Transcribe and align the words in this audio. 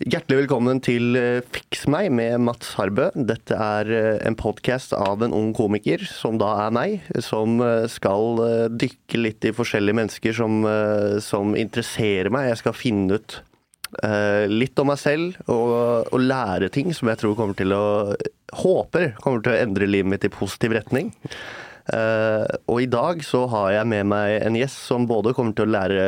Hjertelig 0.00 0.46
velkommen 0.46 0.78
til 0.80 1.12
eh, 1.18 1.42
Fiks 1.52 1.82
meg 1.92 2.06
med 2.16 2.40
Mats 2.40 2.70
Harbø. 2.78 3.10
Dette 3.12 3.52
er 3.52 3.90
eh, 3.92 4.22
en 4.24 4.36
podkast 4.38 4.94
av 4.96 5.20
en 5.20 5.34
ung 5.36 5.50
komiker, 5.52 6.00
som 6.08 6.38
da 6.40 6.54
er 6.62 6.72
meg, 6.72 7.10
som 7.20 7.60
eh, 7.60 7.84
skal 7.92 8.40
dykke 8.80 9.20
litt 9.20 9.44
i 9.44 9.52
forskjellige 9.52 9.98
mennesker 9.98 10.38
som, 10.38 10.64
som 11.20 11.52
interesserer 11.52 12.32
meg. 12.32 12.48
Jeg 12.48 12.62
skal 12.62 12.78
finne 12.78 13.20
ut 13.20 13.40
litt 14.48 14.78
om 14.78 14.86
meg 14.86 15.00
selv 15.02 15.36
og, 15.50 15.70
og, 16.14 16.20
lære 16.22 16.68
ting 16.72 16.94
som 16.94 17.10
jeg 17.10 17.18
tror 17.18 17.34
kommer 17.34 17.58
til 17.58 17.74
å 17.74 18.14
Håper 18.60 19.16
kommer 19.18 19.42
til 19.42 19.52
å 19.52 19.58
endre 19.58 19.88
livet 19.88 20.12
mitt 20.14 20.24
i 20.26 20.30
positiv 20.32 20.72
retning. 20.78 21.10
Uh, 21.90 22.46
og 22.70 22.84
i 22.84 22.88
dag 22.90 23.22
så 23.26 23.42
har 23.50 23.72
jeg 23.74 23.88
med 23.90 24.06
meg 24.12 24.36
en 24.46 24.54
gjest 24.54 24.78
som 24.86 25.08
både 25.10 25.32
kommer 25.34 25.56
til 25.58 25.66
å 25.66 25.72
lære 25.74 26.04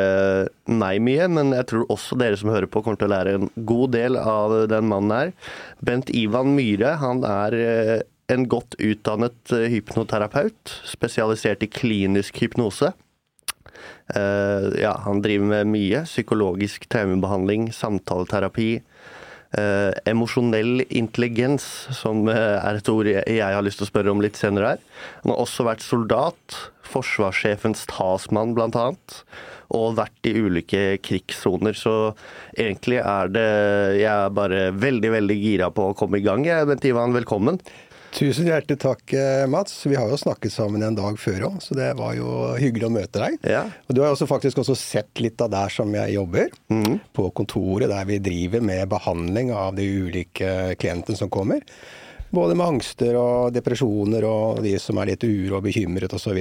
meg 0.71 1.01
mye, 1.03 1.27
men 1.33 1.51
jeg 1.57 1.67
tror 1.73 1.91
også 1.91 2.19
dere 2.21 2.39
som 2.39 2.53
hører 2.55 2.71
på 2.71 2.85
kommer 2.85 3.01
til 3.01 3.09
å 3.11 3.15
lære 3.17 3.33
en 3.39 3.49
god 3.67 3.95
del 3.97 4.19
av 4.21 4.55
den 4.71 4.87
mannen 4.91 5.15
her. 5.17 5.33
Bent 5.83 6.13
Ivan 6.15 6.55
Myhre, 6.55 6.95
han 7.03 7.25
er 7.27 7.59
uh, 7.59 7.97
en 8.31 8.47
godt 8.51 8.79
utdannet 8.79 9.55
uh, 9.55 9.67
hypnoterapeut, 9.73 10.77
spesialisert 10.87 11.67
i 11.67 11.73
klinisk 11.73 12.45
hypnose. 12.45 12.95
ja, 14.13 14.93
han 15.07 15.23
driver 15.25 15.47
med 15.49 15.71
mye. 15.73 16.03
Psykologisk 16.05 16.85
traumebehandling, 16.93 17.71
samtaleterapi 17.73 18.83
eh, 19.59 19.93
emosjonell 20.11 20.85
intelligens, 20.89 21.65
som 21.97 22.27
eh, 22.31 22.59
er 22.59 22.79
et 22.79 22.91
ord 22.93 23.09
jeg, 23.09 23.41
har 23.43 23.65
lyst 23.65 23.83
til 23.83 23.89
å 23.89 23.93
spørre 23.93 24.13
om 24.15 24.23
litt 24.25 24.41
senere 24.41 24.75
her. 24.75 24.85
Han 25.23 25.35
har 25.35 25.43
også 25.45 25.67
vært 25.69 25.85
soldat, 25.85 26.59
forsvarssjefens 26.93 27.87
talsmann 27.91 28.57
bl.a., 28.57 28.91
og 29.73 29.95
vært 29.97 30.29
i 30.29 30.35
ulike 30.37 30.81
krigssoner. 31.01 31.73
Så 31.73 32.13
egentlig 32.53 32.99
er 33.01 33.31
det 33.33 33.47
Jeg 34.03 34.11
er 34.11 34.35
bare 34.37 34.67
veldig, 34.77 35.15
veldig 35.15 35.37
gira 35.41 35.71
på 35.73 35.87
å 35.89 35.95
komme 35.97 36.21
i 36.21 36.27
gang. 36.27 36.45
jeg, 36.45 36.69
Bent 36.69 36.85
Ivan, 36.85 37.17
velkommen. 37.17 37.57
Tusen 38.13 38.45
hjertelig 38.45 38.77
takk, 38.83 39.13
eh, 39.17 39.47
Mats. 39.49 39.87
Vi 39.87 39.97
har 39.97 40.11
jo 40.11 40.19
snakket 40.21 40.53
sammen 40.53 40.83
en 40.85 40.95
dag 40.95 41.17
før 41.19 41.47
òg, 41.49 41.63
så 41.65 41.73
det 41.75 41.89
var 41.97 42.13
jo 42.13 42.53
hyggelig 42.61 42.91
å 42.91 42.93
møte 42.93 43.23
deg. 43.23 43.39
Ja. 43.49 43.63
Og 43.89 43.97
Du 43.97 44.03
har 44.03 44.13
også 44.13 44.29
faktisk 44.29 44.61
også 44.61 44.77
sett 44.77 45.23
litt 45.25 45.41
av 45.41 45.49
der 45.51 45.73
som 45.73 45.89
jeg 45.97 46.19
jobber, 46.19 46.53
mm. 46.69 47.01
på 47.17 47.31
kontoret 47.33 47.89
der 47.89 48.05
vi 48.05 48.21
driver 48.21 48.61
med 48.61 48.91
behandling 48.93 49.55
av 49.57 49.75
de 49.77 49.89
ulike 50.05 50.77
klientene 50.77 51.17
som 51.17 51.33
kommer. 51.33 51.65
Både 52.33 52.55
med 52.55 52.67
angster 52.67 53.17
og 53.17 53.53
depresjoner 53.57 54.25
og 54.29 54.63
de 54.65 54.77
som 54.81 55.01
er 55.01 55.15
litt 55.15 55.25
uro 55.25 55.57
og 55.57 55.65
bekymret 55.65 56.13
osv. 56.13 56.39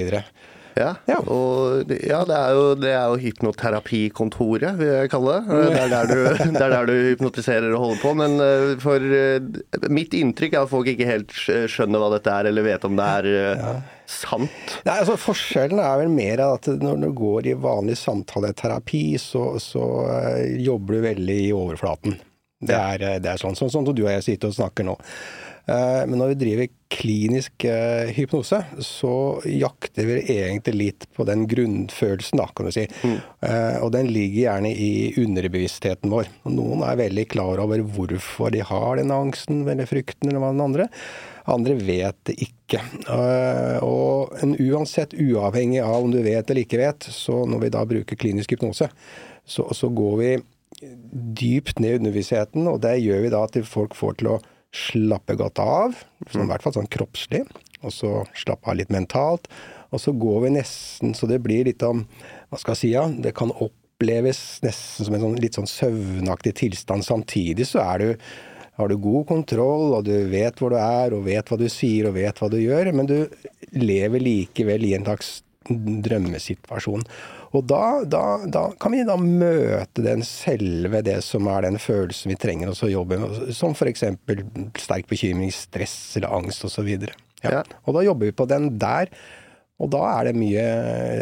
Ja, 0.78 0.94
ja. 1.08 1.18
Og, 1.28 1.90
ja 2.00 2.22
det, 2.28 2.36
er 2.36 2.54
jo, 2.56 2.64
det, 2.78 2.92
er 2.92 3.10
jo, 3.12 3.18
hypnoterapikontoret, 3.20 4.78
vil 4.78 4.92
jeg 4.92 5.10
kalle 5.12 5.34
det. 5.36 5.58
Det 5.72 5.80
er 5.82 5.92
der, 5.92 6.12
du, 6.12 6.44
er 6.64 6.74
der 6.74 6.88
du 6.88 6.94
hypnotiserer 7.10 7.68
og 7.72 7.84
holder 7.84 8.02
på. 8.02 8.14
Men 8.22 8.36
eh, 8.44 8.64
for 8.82 9.16
eh, 9.18 9.90
mitt 9.92 10.16
inntrykk 10.16 10.56
er 10.56 10.64
at 10.64 10.72
folk 10.72 10.88
ikke 10.92 11.08
helt 11.08 11.36
skjønner 11.36 12.02
hva 12.02 12.12
dette 12.16 12.38
er, 12.40 12.50
eller 12.50 12.66
vet 12.66 12.88
om 12.88 12.96
det 12.98 13.10
er 13.18 13.30
eh, 13.32 13.62
ja. 13.62 13.76
sant. 14.08 14.76
Nei, 14.88 14.96
altså 14.96 15.18
Forskjellen 15.20 15.82
er 15.82 16.02
vel 16.02 16.12
mer 16.12 16.44
at 16.46 16.70
når 16.82 17.04
du 17.04 17.08
går 17.20 17.52
i 17.52 17.56
vanlig 17.68 17.98
samtaleterapi, 18.00 19.06
så, 19.20 19.50
så 19.62 19.86
jobber 20.62 20.98
du 20.98 21.08
veldig 21.10 21.40
i 21.48 21.54
overflaten. 21.56 22.20
Det 22.62 22.78
er, 22.78 23.18
det 23.18 23.26
er 23.26 23.40
sånn, 23.42 23.58
sånn 23.58 23.72
som 23.74 23.84
du 23.84 24.04
og 24.04 24.12
jeg 24.12 24.22
sitter 24.22 24.52
og 24.52 24.54
snakker 24.54 24.86
nå. 24.86 24.94
Eh, 25.66 26.02
men 26.08 26.18
når 26.18 26.32
vi 26.32 26.38
driver 26.40 26.70
klinisk 26.92 27.64
eh, 27.70 28.10
hypnose, 28.16 28.58
så 28.82 29.14
jakter 29.46 30.08
vi 30.08 30.18
egentlig 30.34 30.74
litt 30.74 31.06
på 31.14 31.26
den 31.28 31.46
grunnfølelsen, 31.50 32.40
da, 32.40 32.48
kan 32.50 32.68
du 32.68 32.74
si. 32.74 32.86
Mm. 33.06 33.18
Eh, 33.46 33.76
og 33.84 33.92
den 33.94 34.10
ligger 34.12 34.40
gjerne 34.48 34.72
i 34.74 34.92
underbevisstheten 35.22 36.12
vår. 36.12 36.30
Noen 36.50 36.82
er 36.86 37.00
veldig 37.00 37.26
klar 37.32 37.62
over 37.62 37.84
hvorfor 37.94 38.54
de 38.54 38.64
har 38.66 38.98
den 38.98 39.14
angsten 39.14 39.62
eller 39.62 39.88
frykten 39.88 40.30
eller 40.30 40.42
hva 40.42 40.54
den 40.54 40.66
andre. 40.66 40.88
Andre 41.52 41.74
vet 41.74 42.18
det 42.28 42.36
ikke. 42.44 42.78
Og 43.82 44.30
en 44.44 44.52
uansett, 44.62 45.16
uavhengig 45.18 45.80
av 45.82 46.04
om 46.04 46.12
du 46.14 46.20
vet 46.22 46.46
eller 46.46 46.62
ikke 46.62 46.78
vet, 46.78 47.08
så 47.10 47.40
når 47.50 47.64
vi 47.64 47.70
da 47.74 47.82
bruker 47.88 48.18
klinisk 48.18 48.54
hypnose, 48.54 48.86
så, 49.42 49.66
så 49.74 49.90
går 49.90 50.14
vi 50.20 50.30
dypt 51.42 51.82
ned 51.82 51.96
i 51.96 51.98
underbevisstheten, 51.98 52.68
og 52.70 52.78
det 52.84 52.94
gjør 53.02 53.24
vi 53.24 53.32
da 53.34 53.42
at 53.48 53.58
folk 53.66 53.98
får 53.98 54.20
til 54.20 54.30
å 54.36 54.38
slappe 54.72 55.36
godt 55.36 55.60
av, 55.62 55.96
sånn, 56.30 56.46
i 56.46 56.50
hvert 56.50 56.64
fall 56.64 56.74
sånn 56.78 56.90
kroppslig, 56.92 57.44
og 57.82 57.92
så 57.92 58.12
slappe 58.38 58.70
av 58.72 58.78
litt 58.78 58.92
mentalt. 58.94 59.50
Og 59.92 60.00
så 60.00 60.14
går 60.16 60.46
vi 60.46 60.54
nesten 60.54 61.12
så 61.16 61.28
det 61.28 61.42
blir 61.44 61.66
litt 61.68 61.82
om 61.84 62.06
Hva 62.48 62.60
skal 62.60 62.72
jeg 62.72 62.80
si, 62.80 62.92
ja, 62.94 63.04
det 63.12 63.34
kan 63.36 63.52
oppleves 63.52 64.62
nesten 64.64 65.08
som 65.08 65.16
en 65.16 65.24
sånn, 65.26 65.36
litt 65.42 65.58
sånn 65.58 65.68
søvnaktig 65.68 66.54
tilstand. 66.62 67.04
Samtidig 67.04 67.68
så 67.68 67.84
er 67.84 68.00
du 68.00 68.24
har 68.80 68.88
du 68.88 68.96
god 68.96 69.26
kontroll, 69.28 69.90
og 69.98 70.06
du 70.08 70.14
vet 70.32 70.56
hvor 70.58 70.72
du 70.72 70.78
er, 70.80 71.12
og 71.12 71.26
vet 71.26 71.50
hva 71.50 71.58
du 71.60 71.66
sier, 71.68 72.08
og 72.08 72.16
vet 72.16 72.38
hva 72.40 72.48
du 72.48 72.56
gjør, 72.56 72.88
men 72.96 73.08
du 73.08 73.18
lever 73.76 74.22
likevel 74.24 74.86
i 74.88 74.94
en 74.96 75.04
slags 75.04 75.42
drømmesituasjon. 75.68 77.04
Og 77.52 77.66
da, 77.68 77.82
da, 78.08 78.22
da, 78.48 78.62
kan 78.80 78.94
vi 78.94 79.02
da 79.04 79.18
møte 79.20 80.04
den 80.04 80.24
selve, 80.24 81.02
det 81.04 81.18
som 81.26 81.48
er 81.52 81.66
den 81.66 81.76
følelsen 81.82 82.32
vi 82.32 82.38
trenger 82.40 82.72
å 82.72 82.88
jobbe 82.88 83.20
med, 83.20 83.52
som 83.56 83.76
f.eks. 83.76 84.06
sterk 84.80 85.10
bekymring, 85.10 85.52
stress 85.52 86.16
eller 86.16 86.32
angst 86.32 86.64
osv. 86.68 86.88
Ja. 86.96 87.58
ja. 87.58 87.62
Og 87.84 87.98
da 87.98 88.04
jobber 88.06 88.30
vi 88.30 88.36
på 88.36 88.48
den 88.48 88.72
der. 88.80 89.12
Og 89.82 89.90
da 89.92 90.00
er 90.14 90.30
det 90.30 90.36
mye, 90.38 90.64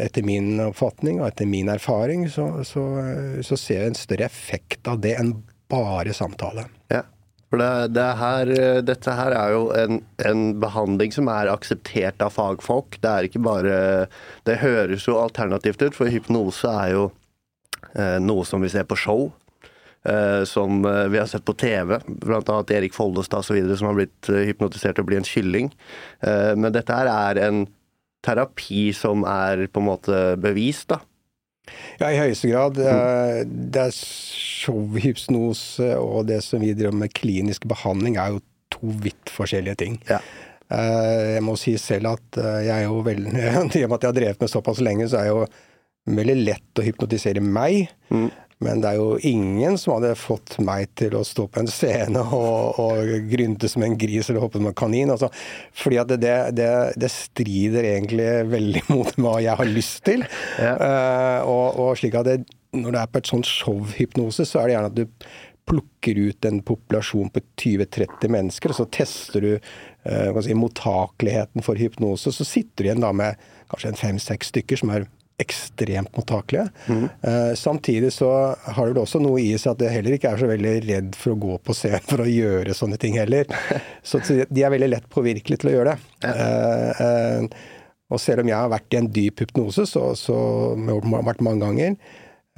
etter 0.04 0.26
min 0.26 0.60
oppfatning 0.62 1.22
og 1.22 1.30
etter 1.30 1.48
min 1.48 1.70
erfaring, 1.72 2.26
så, 2.30 2.50
så, 2.66 2.84
så 3.46 3.58
ser 3.58 3.86
jeg 3.86 3.92
en 3.94 3.98
større 3.98 4.28
effekt 4.28 4.90
av 4.90 5.00
det 5.02 5.16
enn 5.18 5.32
bare 5.70 6.14
samtale. 6.14 6.66
Ja. 6.92 7.06
For 7.50 7.58
det, 7.58 7.94
det 7.96 8.06
her, 8.20 8.50
dette 8.86 9.14
her 9.18 9.34
er 9.34 9.54
jo 9.56 9.62
en, 9.74 10.00
en, 10.22 10.42
behandling 10.62 11.10
som 11.10 11.26
er 11.32 11.50
akseptert 11.50 12.22
av 12.22 12.36
fagfolk. 12.36 13.00
Det 13.02 13.10
er 13.10 13.26
ikke 13.26 13.42
bare 13.42 13.78
Det 14.46 14.60
høres 14.62 15.08
jo 15.08 15.18
alternativt 15.18 15.82
ut, 15.82 15.96
for 15.96 16.12
hypnose 16.14 16.70
er 16.70 16.94
jo 16.94 17.08
eh, 17.96 18.20
noe 18.22 18.46
som 18.46 18.62
vi 18.62 18.70
ser 18.70 18.86
på 18.86 18.98
show. 18.98 19.32
Eh, 20.06 20.44
som 20.44 20.84
eh, 20.84 21.08
vi 21.12 21.18
har 21.18 21.26
sett 21.26 21.44
på 21.44 21.52
TV, 21.52 21.98
bl.a. 22.06 22.64
Erik 22.70 22.94
Follestad 22.94 23.42
osv. 23.42 23.76
som 23.76 23.90
har 23.90 23.98
blitt 23.98 24.30
eh, 24.32 24.46
hypnotisert 24.48 24.96
til 24.96 25.04
å 25.04 25.10
bli 25.10 25.18
en 25.18 25.28
kylling. 25.28 25.68
Eh, 26.24 26.54
men 26.56 26.72
dette 26.72 26.96
her 26.96 27.10
er 27.10 27.42
en 27.48 27.66
terapi 28.24 28.90
som 28.96 29.26
er 29.28 29.66
på 29.68 29.82
en 29.82 29.90
måte 29.90 30.22
bevist, 30.40 30.88
da. 30.94 31.02
Ja, 32.00 32.10
i 32.10 32.20
høyeste 32.20 32.50
grad. 32.52 32.78
Mm. 32.80 33.56
Det 33.72 33.86
er 33.88 33.96
showhypnose 33.96 35.94
og 36.00 36.28
det 36.30 36.40
som 36.46 36.62
vi 36.62 36.74
driver 36.76 36.96
med 37.02 37.14
klinisk 37.16 37.66
behandling, 37.70 38.18
er 38.20 38.36
jo 38.36 38.44
to 38.70 38.94
vidt 39.04 39.32
forskjellige 39.34 39.80
ting. 39.82 39.98
Ja. 40.10 40.20
Eh, 40.70 41.36
jeg 41.36 41.42
må 41.42 41.56
si 41.58 41.74
selv 41.82 42.12
at 42.12 42.38
eh, 42.38 42.60
jeg 42.68 42.76
er 42.76 42.86
jo 42.86 43.00
veldig 43.06 43.32
I 43.80 43.84
og 43.84 43.90
med 43.90 43.96
at 43.96 44.04
jeg 44.04 44.12
har 44.12 44.18
drevet 44.20 44.44
med 44.44 44.52
såpass 44.52 44.82
lenge, 44.84 45.08
så 45.10 45.20
er 45.20 45.26
det 45.26 45.34
jo 45.34 46.14
veldig 46.20 46.36
lett 46.46 46.80
å 46.80 46.86
hypnotisere 46.86 47.42
meg. 47.44 47.90
Mm. 48.14 48.28
Men 48.60 48.82
det 48.82 48.90
er 48.90 48.98
jo 48.98 49.16
ingen 49.24 49.78
som 49.80 49.94
hadde 49.94 50.12
fått 50.20 50.58
meg 50.60 50.90
til 50.98 51.14
å 51.16 51.22
stå 51.24 51.46
på 51.48 51.62
en 51.62 51.70
scene 51.72 52.20
og, 52.20 52.80
og 52.82 53.28
grynte 53.30 53.70
som 53.72 53.84
en 53.86 53.96
gris 54.00 54.28
eller 54.28 54.44
hoppe 54.44 54.60
som 54.60 54.68
en 54.68 54.76
kanin. 54.76 55.12
Altså, 55.14 55.30
fordi 55.72 56.00
at 56.02 56.12
det, 56.12 56.34
det, 56.58 56.70
det, 57.00 57.10
strider 57.14 57.88
egentlig 57.94 58.28
veldig 58.52 58.82
mot 58.92 59.16
hva 59.16 59.38
jeg 59.40 59.56
har 59.62 59.70
lyst 59.70 60.02
til. 60.08 60.26
Ja. 60.60 60.74
Uh, 60.76 61.38
og, 61.48 61.78
og, 61.80 61.94
slik 62.00 62.18
at 62.20 62.28
det, 62.28 62.42
når 62.76 62.96
det 62.96 63.00
er 63.00 63.14
på 63.14 63.22
et 63.22 63.30
sånt 63.32 63.48
showhypnose, 63.48 64.44
så 64.44 64.60
er 64.60 64.68
det 64.68 64.76
gjerne 64.76 64.92
at 64.92 64.98
du 65.00 65.30
plukker 65.70 66.18
ut 66.18 66.48
en 66.48 66.60
populasjon 66.66 67.30
på 67.32 67.42
20-30 67.62 68.32
mennesker, 68.32 68.72
og 68.72 68.80
så 68.80 68.86
tester 68.92 69.46
du 69.46 69.50
uh, 69.56 70.40
si, 70.44 70.52
mottakeligheten 70.58 71.64
for 71.64 71.80
hypnose. 71.80 72.32
Så 72.34 72.44
sitter 72.44 72.84
du 72.84 72.90
igjen 72.90 73.06
da 73.06 73.14
med 73.16 73.40
kanskje 73.72 73.94
en 73.94 74.00
fem-seks 74.04 74.52
stykker 74.52 74.82
som 74.82 74.92
er 74.92 75.08
ekstremt 75.40 76.12
mottakelige. 76.16 76.68
Mm. 76.86 77.06
Eh, 77.22 77.52
samtidig 77.58 78.12
så 78.14 78.30
har 78.76 78.92
det 78.92 79.02
også 79.02 79.20
noe 79.22 79.40
i 79.42 79.52
seg 79.58 79.74
at 79.74 79.84
jeg 79.86 79.96
heller 79.98 80.16
ikke 80.16 80.32
er 80.34 80.42
så 80.42 80.50
veldig 80.50 80.74
redd 80.86 81.18
for 81.18 81.34
å 81.34 81.40
gå 81.46 81.58
på 81.64 81.76
scenen 81.76 82.06
for 82.06 82.24
å 82.24 82.28
gjøre 82.30 82.76
sånne 82.76 83.00
ting 83.00 83.18
heller. 83.20 83.50
Så 84.06 84.22
de 84.26 84.62
er 84.64 84.72
veldig 84.72 84.88
lett 84.90 85.10
påvirkelige 85.12 85.62
til 85.62 85.72
å 85.72 85.74
gjøre 85.74 85.92
det. 85.94 86.30
Eh, 86.30 87.02
eh, 87.04 87.68
og 88.10 88.18
selv 88.18 88.42
om 88.42 88.50
jeg 88.50 88.58
har 88.58 88.70
vært 88.72 88.94
i 88.94 88.98
en 88.98 89.10
dyp 89.14 89.44
hypnose, 89.44 89.84
så, 89.86 90.08
så 90.18 90.36
har 90.74 91.26
vært 91.28 91.44
mange 91.46 91.62
ganger, 91.62 91.92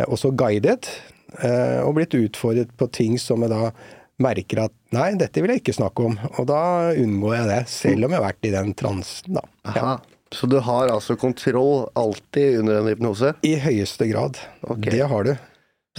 også 0.06 0.31
guidet, 0.32 0.88
eh, 1.43 1.81
og 1.85 1.99
blitt 1.99 2.17
utfordret 2.17 2.73
på 2.81 2.88
ting 2.94 3.19
som 3.20 3.44
jeg 3.44 3.52
da 3.52 3.69
merker 4.23 4.64
at 4.67 4.75
nei, 4.94 5.11
dette 5.20 5.43
vil 5.43 5.52
jeg 5.52 5.62
ikke 5.62 5.76
snakke 5.76 6.08
om. 6.08 6.17
Og 6.38 6.49
da 6.49 6.62
unngår 6.96 7.37
jeg 7.37 7.50
det, 7.50 7.61
selv 7.73 8.06
om 8.06 8.14
jeg 8.14 8.20
har 8.20 8.26
vært 8.28 8.49
i 8.49 8.55
den 8.55 8.73
transen, 8.78 9.38
da. 9.38 9.44
Ja. 9.76 9.94
Så 10.32 10.49
du 10.49 10.58
har 10.64 10.88
altså 10.93 11.17
kontroll 11.20 11.87
alltid 11.99 12.62
under 12.62 12.81
en 12.81 12.88
hypnose? 12.88 13.34
I 13.44 13.56
høyeste 13.61 14.08
grad. 14.11 14.40
Okay. 14.64 14.96
Det 14.96 15.08
har 15.12 15.29
du. 15.29 15.34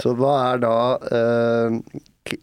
Så 0.02 0.10
hva 0.18 0.32
er 0.48 0.58
da 0.58 0.76
eh, 1.06 1.76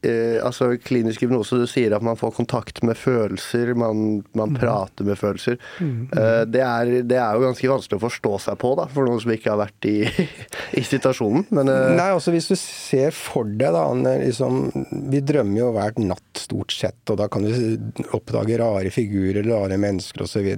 eh, 0.07 0.38
altså 0.39 0.69
klinisk 0.79 1.25
hypnose, 1.25 1.57
du 1.59 1.67
sier 1.67 1.91
at 1.91 2.05
man 2.05 2.15
får 2.19 2.31
kontakt 2.38 2.79
med 2.88 2.95
følelser, 2.95 3.73
man, 3.75 4.21
man 4.38 4.55
prater 4.55 5.07
med 5.07 5.19
følelser. 5.19 5.57
Eh, 5.81 6.43
det, 6.47 6.61
er, 6.63 6.93
det 7.03 7.19
er 7.19 7.35
jo 7.35 7.43
ganske 7.43 7.71
vanskelig 7.73 7.99
å 7.99 8.05
forstå 8.05 8.33
seg 8.45 8.59
på, 8.61 8.71
da, 8.79 8.87
for 8.94 9.09
noen 9.09 9.19
som 9.23 9.35
ikke 9.35 9.51
har 9.51 9.59
vært 9.65 9.89
i, 9.89 9.97
i 10.79 10.85
situasjonen. 10.87 11.49
Men 11.51 11.73
eh, 11.73 11.91
Nei, 11.99 12.09
altså 12.15 12.31
hvis 12.35 12.47
du 12.53 12.55
ser 12.59 13.11
for 13.15 13.49
deg 13.49 13.75
da, 13.75 13.83
liksom, 14.23 14.61
Vi 15.11 15.23
drømmer 15.27 15.65
jo 15.65 15.71
hver 15.75 15.99
natt 15.99 16.45
stort 16.45 16.71
sett, 16.75 17.01
og 17.11 17.19
da 17.19 17.27
kan 17.31 17.44
du 17.44 18.05
oppdage 18.15 18.63
rare 18.63 18.95
figurer, 18.95 19.44
rare 19.44 19.81
mennesker 19.81 20.23
osv. 20.23 20.53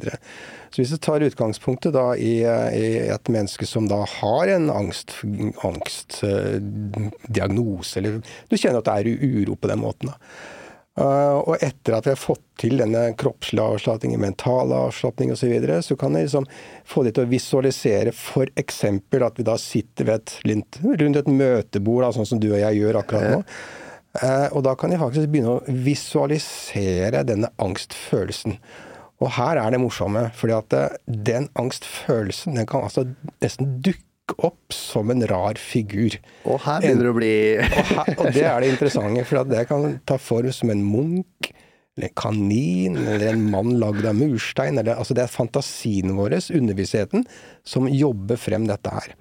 Så, 0.73 0.81
hvis 0.81 0.89
du 0.89 0.97
tar 0.97 1.21
utgangspunktet 1.21 1.93
da 1.93 2.17
i, 2.17 2.41
i 2.41 3.05
et 3.13 3.29
menneske 3.29 3.61
som 3.69 3.85
da 3.91 4.01
har 4.09 4.47
en 4.55 4.73
angst, 4.73 5.21
angstdiagnose, 5.61 8.01
eller 8.01 8.25
du 8.49 8.57
kjenner 8.57 8.81
at 8.81 8.89
det 8.89 8.97
er 9.03 9.21
uro 9.21 9.53
på 9.53 9.69
den 9.69 9.77
måten. 9.83 10.09
da. 10.09 10.17
Uh, 10.93 11.39
og 11.49 11.63
etter 11.65 11.95
at 11.97 12.05
vi 12.05 12.11
har 12.13 12.19
fått 12.21 12.43
til 12.61 12.77
denne 12.77 13.15
kroppslige 13.17 13.65
avslapningen, 13.65 14.21
mental 14.21 14.69
avslapning 14.77 15.31
osv., 15.33 15.41
så, 15.41 15.49
videre, 15.49 15.79
så 15.81 15.97
kan 15.97 16.13
vi 16.13 16.21
liksom 16.21 16.45
få 16.85 17.01
de 17.07 17.13
til 17.15 17.25
å 17.25 17.31
visualisere 17.31 18.13
f.eks. 18.13 18.83
at 18.85 19.39
vi 19.39 19.47
da 19.47 19.55
sitter 19.57 20.09
ved 20.09 20.21
et, 20.21 20.35
rundt 20.45 21.17
et 21.17 21.31
møtebord, 21.33 22.05
da, 22.05 22.11
sånn 22.13 22.29
som 22.29 22.41
du 22.41 22.51
og 22.51 22.61
jeg 22.61 22.83
gjør 22.83 23.01
akkurat 23.01 23.33
nå. 23.33 23.41
Uh, 24.21 24.47
og 24.53 24.61
da 24.67 24.75
kan 24.77 24.93
de 24.93 25.01
faktisk 25.01 25.33
begynne 25.33 25.57
å 25.57 25.77
visualisere 25.85 27.25
denne 27.25 27.49
angstfølelsen. 27.57 28.59
Og 29.23 29.29
her 29.37 29.59
er 29.61 29.71
det 29.71 29.79
morsomme, 29.79 30.27
fordi 30.35 30.55
at 30.57 30.75
uh, 30.75 30.97
den 31.07 31.47
angstfølelsen 31.59 32.59
den 32.59 32.67
kan 32.69 32.83
altså 32.87 33.05
nesten 33.43 33.77
dukke 33.85 34.35
opp 34.43 34.75
som 34.75 35.11
en 35.13 35.23
rar 35.29 35.59
figur. 35.59 36.17
Og 36.47 36.59
her 36.65 36.83
begynner 36.83 37.07
det 37.07 37.13
å 37.13 37.17
bli 37.17 37.33
og, 37.59 37.91
her, 37.91 38.13
og, 38.17 38.25
det 38.35 38.45
er 38.49 38.63
det 38.63 38.71
interessante, 38.73 39.25
for 39.29 39.47
det 39.47 39.65
kan 39.69 39.99
ta 40.09 40.19
form 40.19 40.51
som 40.55 40.71
en 40.73 40.83
munk, 40.83 41.51
eller 41.93 42.09
en 42.09 42.15
kanin, 42.17 42.97
eller 42.97 43.31
en 43.31 43.47
mann 43.53 43.75
lagd 43.79 44.05
av 44.09 44.17
murstein. 44.17 44.79
Eller, 44.81 44.95
altså 44.97 45.15
det 45.15 45.27
er 45.27 45.33
fantasien 45.33 46.15
vår, 46.17 46.39
underbevisstheten, 46.55 47.27
som 47.67 47.91
jobber 47.91 48.39
frem 48.41 48.65
dette 48.69 48.95
her. 48.95 49.11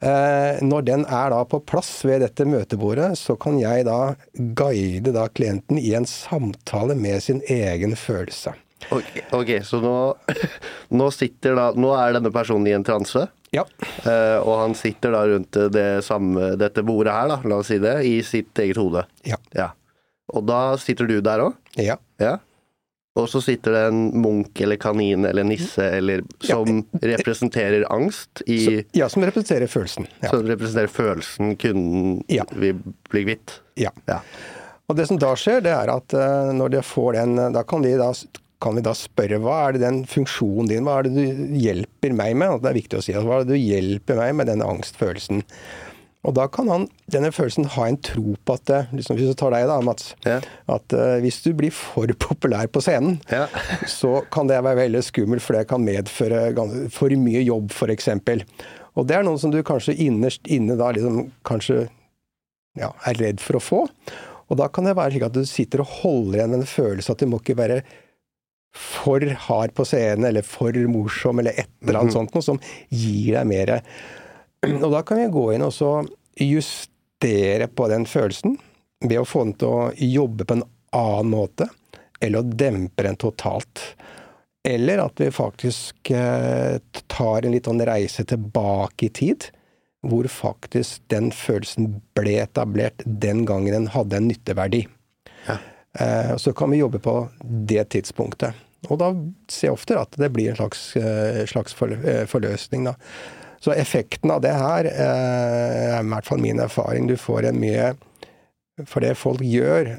Eh, 0.00 0.62
når 0.64 0.86
den 0.88 1.02
er 1.04 1.28
da 1.30 1.42
på 1.44 1.60
plass 1.68 1.92
ved 2.08 2.24
dette 2.24 2.46
møtebordet, 2.48 3.12
så 3.20 3.36
kan 3.40 3.60
jeg 3.60 3.84
da 3.86 4.14
guide 4.56 5.12
da 5.14 5.26
klienten 5.28 5.78
i 5.78 5.92
en 5.96 6.08
samtale 6.08 6.96
med 6.96 7.20
sin 7.22 7.44
egen 7.46 7.94
følelse. 8.00 8.56
Ok, 8.90 9.10
okay 9.36 9.60
så 9.66 9.80
nå, 9.82 9.96
nå, 10.98 11.10
sitter 11.14 11.54
da 11.58 11.70
Nå 11.76 11.92
er 11.98 12.16
denne 12.16 12.32
personen 12.34 12.70
i 12.70 12.74
en 12.76 12.86
transe? 12.86 13.26
Ja. 13.54 13.64
Uh, 14.06 14.38
og 14.40 14.54
han 14.62 14.76
sitter 14.78 15.14
da 15.14 15.24
rundt 15.26 15.58
det 15.74 15.88
samme, 16.06 16.52
dette 16.60 16.84
bordet 16.86 17.14
her, 17.16 17.32
da, 17.32 17.40
la 17.50 17.58
oss 17.60 17.72
si 17.72 17.80
det, 17.82 17.96
i 18.06 18.20
sitt 18.22 18.58
eget 18.62 18.78
hode. 18.78 19.02
Ja. 19.26 19.40
ja. 19.56 19.72
Og 20.30 20.46
da 20.46 20.60
sitter 20.78 21.10
du 21.10 21.18
der 21.24 21.42
òg? 21.48 21.58
Ja. 21.80 21.98
ja. 22.22 22.36
Og 23.18 23.26
så 23.28 23.40
sitter 23.42 23.74
det 23.74 23.80
en 23.88 24.02
munk 24.22 24.60
eller 24.62 24.78
kanin 24.80 25.26
eller 25.26 25.44
nisse 25.46 25.82
eller, 25.98 26.22
som 26.46 26.68
ja. 26.78 27.00
representerer 27.16 27.84
angst 27.92 28.42
i 28.46 28.58
så, 28.64 28.76
Ja, 28.96 29.08
som 29.10 29.26
representerer 29.26 29.66
følelsen. 29.66 30.06
Ja. 30.20 30.30
Som 30.30 30.46
representerer 30.46 30.92
følelsen 30.94 31.56
kunden 31.58 32.20
ja. 32.30 32.46
vil 32.54 32.78
bli 33.10 33.24
kvitt. 33.26 33.58
Ja. 33.74 33.90
ja. 34.06 34.20
Og 34.86 34.96
det 34.98 35.08
som 35.10 35.18
da 35.22 35.32
skjer, 35.38 35.58
det 35.66 35.74
er 35.74 35.90
at 35.90 36.14
uh, 36.14 36.52
når 36.54 36.76
de 36.76 36.84
får 36.86 37.18
den 37.18 37.36
Da 37.54 37.62
kan 37.66 37.82
de 37.82 37.96
da 37.98 38.12
kan 38.60 38.76
vi 38.76 38.84
da 38.84 38.92
spørre 38.96 39.40
hva 39.40 39.58
er 39.66 39.76
det 39.76 39.84
den 39.86 40.00
funksjonen 40.08 40.68
din, 40.68 40.84
hva 40.84 40.98
er 41.00 41.08
det 41.08 41.14
du 41.16 41.54
hjelper 41.60 42.12
meg 42.16 42.34
med? 42.36 42.60
Det 42.60 42.70
er 42.70 42.76
viktig 42.76 42.98
å 42.98 43.04
si. 43.04 43.14
Hva 43.16 43.38
er 43.38 43.46
det 43.46 43.56
du 43.56 43.60
hjelper 43.60 44.20
meg 44.20 44.34
med 44.36 44.50
denne 44.52 44.68
angstfølelsen? 44.68 45.44
Og 46.28 46.34
da 46.36 46.44
kan 46.52 46.68
han, 46.68 46.82
denne 47.08 47.30
følelsen 47.32 47.70
ha 47.78 47.86
en 47.88 47.96
tro 48.04 48.34
på 48.44 48.56
at 48.58 48.72
liksom 48.92 49.16
Hvis 49.16 49.30
du 49.32 49.38
tar 49.40 49.54
deg, 49.54 49.64
da, 49.70 49.78
Mats. 49.84 50.10
Ja. 50.26 50.36
At 50.68 50.92
uh, 50.92 51.16
hvis 51.24 51.40
du 51.46 51.54
blir 51.56 51.72
for 51.72 52.12
populær 52.20 52.68
på 52.68 52.82
scenen, 52.84 53.16
ja. 53.32 53.46
så 53.88 54.18
kan 54.32 54.50
det 54.50 54.60
være 54.60 54.82
veldig 54.82 55.02
skummelt, 55.06 55.44
for 55.44 55.56
det 55.56 55.64
kan 55.70 55.84
medføre 55.84 56.50
for 56.92 57.16
mye 57.16 57.40
jobb, 57.46 57.72
f.eks. 57.72 58.10
Og 59.00 59.08
det 59.08 59.16
er 59.16 59.24
noe 59.24 59.40
som 59.40 59.54
du 59.54 59.62
kanskje 59.64 59.96
innerst 60.04 60.50
inne 60.52 60.76
da 60.76 60.90
liksom 60.92 61.30
kanskje 61.48 61.86
ja, 62.76 62.92
er 63.08 63.16
redd 63.16 63.40
for 63.40 63.56
å 63.56 63.64
få. 63.64 63.80
Og 64.50 64.58
da 64.58 64.68
kan 64.68 64.84
det 64.84 64.98
være 64.98 65.14
slik 65.14 65.24
at 65.30 65.36
du 65.36 65.44
sitter 65.48 65.84
og 65.84 65.92
holder 66.02 66.40
igjen 66.40 66.52
med 66.52 66.64
en 66.64 66.68
følelse 66.68 67.14
at 67.14 67.22
du 67.22 67.30
må 67.30 67.40
ikke 67.40 67.56
være 67.58 67.80
for 68.76 69.24
hard 69.48 69.74
på 69.74 69.84
scenen, 69.84 70.24
eller 70.28 70.46
for 70.46 70.76
morsom, 70.88 71.38
eller 71.38 71.50
et 71.50 71.70
eller 71.82 71.98
annet 71.98 72.02
mm 72.02 72.08
-hmm. 72.08 72.12
sånt 72.12 72.34
noe 72.34 72.42
som 72.42 72.60
gir 72.88 73.34
deg 73.34 73.46
mer 73.46 73.82
Og 74.84 74.90
da 74.92 75.02
kan 75.02 75.18
vi 75.18 75.26
gå 75.26 75.52
inn 75.54 75.62
og 75.62 75.72
så 75.72 76.06
justere 76.36 77.66
på 77.66 77.88
den 77.88 78.06
følelsen 78.06 78.58
ved 79.00 79.18
å 79.18 79.24
få 79.24 79.44
den 79.44 79.54
til 79.54 79.68
å 79.68 79.92
jobbe 79.96 80.44
på 80.44 80.54
en 80.54 80.64
annen 80.92 81.30
måte, 81.30 81.68
eller 82.20 82.38
å 82.38 82.42
dempe 82.42 83.02
den 83.02 83.16
totalt. 83.16 83.96
Eller 84.68 84.98
at 84.98 85.20
vi 85.20 85.30
faktisk 85.30 86.10
eh, 86.10 86.76
tar 87.06 87.46
en 87.46 87.52
litt 87.52 87.64
sånn 87.64 87.80
reise 87.80 88.24
tilbake 88.28 89.06
i 89.06 89.08
tid, 89.08 89.46
hvor 90.04 90.28
faktisk 90.28 91.02
den 91.12 91.30
følelsen 91.32 92.02
ble 92.16 92.38
etablert 92.42 93.02
den 93.04 93.46
gangen 93.48 93.72
den 93.72 93.90
hadde 93.94 94.20
en 94.20 94.28
nytteverdi. 94.28 94.86
Ja. 95.46 95.56
Eh, 95.98 96.36
så 96.36 96.52
kan 96.52 96.70
vi 96.70 96.76
jobbe 96.76 96.98
på 96.98 97.28
det 97.42 97.84
tidspunktet. 97.84 98.54
Og 98.88 98.98
da 99.00 99.10
ser 99.50 99.68
jeg 99.70 99.76
ofte 99.76 99.98
at 100.00 100.14
det 100.20 100.30
blir 100.32 100.52
en 100.52 100.58
slags, 100.60 100.96
eh, 100.96 101.44
slags 101.46 101.74
eh, 101.82 102.26
forløsning, 102.26 102.86
da. 102.88 102.94
Så 103.60 103.74
effekten 103.76 104.30
av 104.32 104.40
det 104.40 104.54
her 104.56 104.86
er 104.88 105.98
i 106.00 106.06
hvert 106.08 106.24
fall 106.24 106.40
min 106.40 106.62
erfaring. 106.62 107.10
Du 107.10 107.16
får 107.16 107.50
en 107.50 107.60
mye 107.60 107.96
For 108.88 109.04
det 109.04 109.18
folk 109.20 109.42
gjør, 109.44 109.90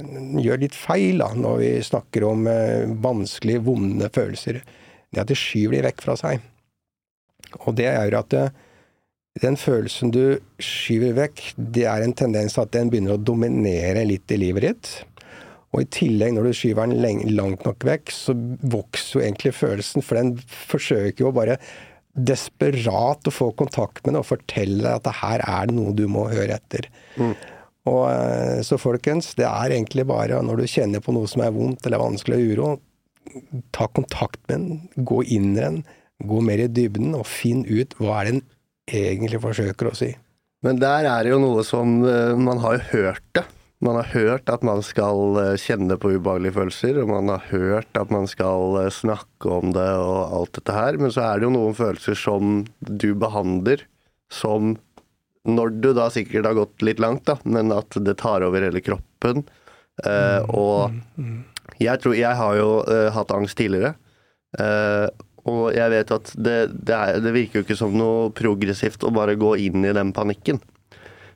gjør 0.42 0.58
litt 0.58 0.74
feil 0.74 1.20
da, 1.22 1.28
når 1.38 1.60
vi 1.60 1.68
snakker 1.86 2.24
om 2.26 2.48
vanskelige, 3.04 3.62
vonde 3.62 4.08
følelser, 4.10 4.58
det 5.12 5.20
er 5.20 5.22
at 5.22 5.30
de 5.30 5.38
skyver 5.38 5.76
de 5.76 5.84
vekk 5.86 6.02
fra 6.02 6.16
seg. 6.18 6.42
Og 7.68 7.76
det 7.78 7.86
gjør 7.86 8.18
at 8.24 8.32
det, 8.34 8.48
den 9.44 9.60
følelsen 9.60 10.10
du 10.10 10.40
skyver 10.58 11.14
vekk, 11.14 11.44
det 11.56 11.86
er 11.94 12.02
en 12.02 12.18
tendens 12.18 12.58
at 12.58 12.74
den 12.74 12.90
begynner 12.90 13.20
å 13.20 13.22
dominere 13.22 14.02
litt 14.10 14.34
i 14.34 14.42
livet 14.42 14.66
ditt. 14.66 14.92
Og 15.72 15.86
i 15.86 15.88
tillegg, 15.94 16.34
når 16.36 16.50
du 16.50 16.58
skyver 16.58 16.92
den 16.92 17.32
langt 17.38 17.64
nok 17.68 17.86
vekk, 17.88 18.12
så 18.12 18.36
vokser 18.36 19.18
jo 19.18 19.24
egentlig 19.24 19.54
følelsen, 19.56 20.04
for 20.04 20.20
den 20.20 20.36
forsøker 20.44 21.26
jo 21.26 21.32
bare 21.36 21.58
desperat 22.12 23.28
å 23.28 23.32
få 23.32 23.54
kontakt 23.56 24.04
med 24.04 24.18
det 24.18 24.24
og 24.24 24.28
fortelle 24.34 24.84
deg 24.84 24.98
at 24.98 25.06
det 25.08 25.18
her 25.22 25.44
er 25.48 25.70
det 25.70 25.76
noe 25.78 25.96
du 25.96 26.04
må 26.12 26.26
høre 26.32 26.58
etter. 26.58 26.90
Mm. 27.16 27.34
Og 27.90 28.02
eh, 28.12 28.60
Så 28.68 28.78
folkens, 28.82 29.32
det 29.40 29.48
er 29.48 29.78
egentlig 29.78 30.06
bare 30.10 30.42
når 30.44 30.62
du 30.62 30.70
kjenner 30.70 31.04
på 31.04 31.16
noe 31.16 31.30
som 31.32 31.46
er 31.46 31.56
vondt 31.56 31.88
eller 31.88 32.04
vanskelig 32.04 32.42
og 32.42 32.52
uro, 32.52 32.72
ta 33.72 33.88
kontakt 33.94 34.42
med 34.50 34.58
den, 34.58 35.06
gå 35.08 35.22
inn 35.24 35.54
i 35.56 35.62
den, 35.62 35.80
gå 36.28 36.42
mer 36.46 36.66
i 36.66 36.70
dybden 36.70 37.16
og 37.18 37.30
finn 37.30 37.64
ut 37.70 37.96
hva 37.98 38.20
er 38.20 38.28
det 38.28 38.36
den 38.36 38.44
egentlig 38.92 39.42
forsøker 39.42 39.90
å 39.90 39.96
si. 39.98 40.12
Men 40.66 40.78
der 40.82 41.08
er 41.10 41.24
det 41.24 41.32
jo 41.32 41.40
noe 41.42 41.64
som 41.66 42.02
eh, 42.06 42.36
Man 42.38 42.60
har 42.62 42.78
jo 42.78 42.88
hørt 42.92 43.26
det. 43.38 43.48
Man 43.82 43.98
har 43.98 44.12
hørt 44.14 44.50
at 44.54 44.62
man 44.66 44.84
skal 44.86 45.40
eh, 45.42 45.56
kjenne 45.58 45.98
på 45.98 46.14
ubehagelige 46.14 46.54
følelser, 46.60 47.00
og 47.02 47.10
man 47.10 47.32
har 47.34 47.48
hørt 47.50 47.98
at 47.98 48.12
man 48.14 48.28
skal 48.30 48.78
eh, 48.84 48.92
snakke 48.94 49.50
om 49.50 49.74
det 49.74 49.88
og 49.98 50.36
alt 50.38 50.54
dette 50.60 50.76
her, 50.76 51.00
men 51.02 51.14
så 51.14 51.24
er 51.26 51.42
det 51.42 51.48
jo 51.48 51.56
noen 51.56 51.78
følelser 51.78 52.20
som 52.20 52.62
du 52.80 53.12
behandler 53.18 53.88
som 54.32 54.78
Når 55.42 55.72
du 55.82 55.88
da 55.98 56.06
sikkert 56.14 56.46
har 56.46 56.54
gått 56.54 56.84
litt 56.86 57.00
langt, 57.02 57.26
da, 57.26 57.34
men 57.44 57.74
at 57.74 57.98
det 57.98 58.14
tar 58.22 58.44
over 58.46 58.62
hele 58.62 58.78
kroppen. 58.86 59.42
Eh, 60.06 60.42
og 60.54 60.94
jeg 61.82 62.02
tror 62.02 62.14
Jeg 62.14 62.38
har 62.38 62.58
jo 62.60 62.70
eh, 62.86 63.10
hatt 63.10 63.34
angst 63.34 63.58
tidligere. 63.58 63.96
Eh, 64.62 65.08
og 65.50 65.74
jeg 65.74 65.90
vet 65.90 66.14
at 66.14 66.34
det, 66.38 66.58
det, 66.78 66.94
er, 66.94 67.18
det 67.24 67.34
virker 67.34 67.60
jo 67.60 67.66
ikke 67.66 67.80
som 67.80 67.96
noe 67.98 68.30
progressivt 68.38 69.02
å 69.02 69.14
bare 69.16 69.34
gå 69.40 69.56
inn 69.66 69.82
i 69.82 69.96
den 69.98 70.14
panikken. 70.14 70.62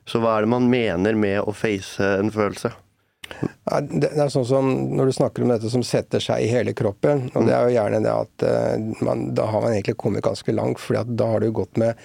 Så 0.06 0.20
hva 0.22 0.36
er 0.36 0.46
det 0.46 0.52
man 0.52 0.68
mener 0.70 1.16
med 1.18 1.40
å 1.42 1.54
face 1.56 2.04
en 2.20 2.30
følelse? 2.34 2.72
Det 3.26 4.12
er 4.12 4.28
sånn 4.30 4.46
som 4.46 4.68
Når 4.94 5.08
du 5.08 5.14
snakker 5.16 5.42
om 5.42 5.50
dette 5.50 5.70
som 5.72 5.82
setter 5.82 6.22
seg 6.22 6.44
i 6.44 6.50
hele 6.52 6.76
kroppen, 6.78 7.26
og 7.34 7.48
det 7.48 7.56
er 7.56 7.66
jo 7.66 7.74
gjerne 7.74 8.02
det 8.04 8.12
at 8.12 8.44
eh, 8.46 8.76
man, 9.02 9.32
da 9.34 9.48
har 9.50 9.64
man 9.64 9.74
egentlig 9.74 9.96
kommet 9.98 10.24
ganske 10.26 10.54
langt, 10.54 10.82
for 10.82 11.02
da 11.02 11.32
har 11.32 11.42
du 11.42 11.50
gått 11.54 11.80
med 11.80 11.98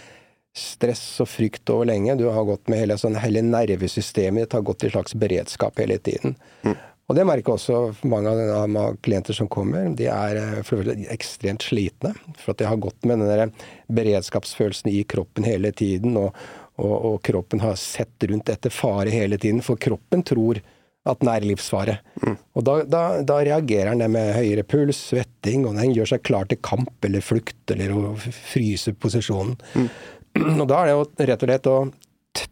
stress 0.57 1.21
og 1.23 1.29
frykt 1.31 1.69
over 1.71 1.87
lenge. 1.87 2.17
Du 2.19 2.25
har 2.27 2.47
gått 2.47 2.71
med 2.71 2.81
hele, 2.81 2.97
sånn, 2.99 3.19
hele 3.21 3.43
nervesystemet 3.45 4.47
ditt 4.47 4.55
har 4.57 4.65
gått 4.67 4.83
i 4.83 4.91
slags 4.91 5.15
beredskap 5.15 5.77
hele 5.79 5.99
tiden. 6.01 6.35
Mm. 6.65 6.73
Og 7.11 7.15
det 7.17 7.25
merker 7.27 7.57
også 7.57 8.07
mange 8.07 8.31
av 8.31 8.97
klienter 9.03 9.35
som 9.35 9.49
kommer. 9.51 9.89
De 9.99 10.07
er 10.07 10.37
for 10.63 10.79
for 10.79 10.91
ekstremt 11.11 11.63
slitne. 11.65 12.13
For 12.39 12.53
at 12.53 12.61
de 12.61 12.69
har 12.69 12.79
gått 12.79 13.07
med 13.07 13.23
den 13.27 13.51
beredskapsfølelsen 13.91 14.91
i 14.93 15.01
kroppen 15.03 15.47
hele 15.47 15.73
tiden. 15.75 16.15
og 16.17 16.35
og, 16.79 16.93
og, 16.93 17.17
kroppen 17.25 17.61
har 17.63 17.75
sett 17.79 18.23
rundt 18.29 18.49
etter 18.49 18.73
fare 18.73 19.11
hele 19.13 19.39
tiden, 19.41 19.61
for 19.65 19.79
kroppen 19.81 20.23
tror 20.27 20.61
at 21.09 21.21
den 21.21 21.31
er 21.31 21.45
livsfare. 21.45 21.97
Mm. 22.21 22.35
Og 22.57 22.65
da, 22.67 22.75
da, 22.85 23.01
da, 23.25 23.39
reagerer 23.41 23.97
den 23.97 24.13
med 24.13 24.35
høyere 24.37 24.65
puls, 24.69 24.99
svetting, 25.11 25.65
og 25.65 25.79
den 25.79 25.95
gjør 25.95 26.13
seg 26.13 26.23
klar 26.27 26.49
til 26.49 26.61
kamp 26.61 27.07
eller 27.07 27.25
flukt 27.25 27.73
eller 27.73 27.93
å 27.95 28.13
fryse 28.21 28.93
posisjonen. 28.93 29.57
Mm. 29.73 29.89
Og 30.61 30.67
da 30.69 30.77
er 30.77 30.87
det 30.87 30.93
jo 30.93 31.07
rett 31.27 31.41
og 31.43 31.49
slett 31.49 31.71
å 31.71 31.79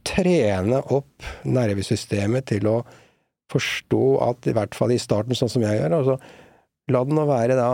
trene 0.04 0.82
opp 0.92 1.28
nervesystemet 1.48 2.50
til 2.50 2.68
å 2.68 2.80
forstå 3.50 4.04
at 4.26 4.50
i 4.50 4.54
hvert 4.58 4.76
fall 4.78 4.92
i 4.94 5.00
starten, 5.02 5.38
sånn 5.38 5.52
som 5.52 5.64
jeg 5.64 5.80
gjør, 5.80 5.96
altså 6.02 6.18
la 6.92 7.04
den 7.06 7.18
nå 7.18 7.26
være 7.30 7.56
da 7.58 7.72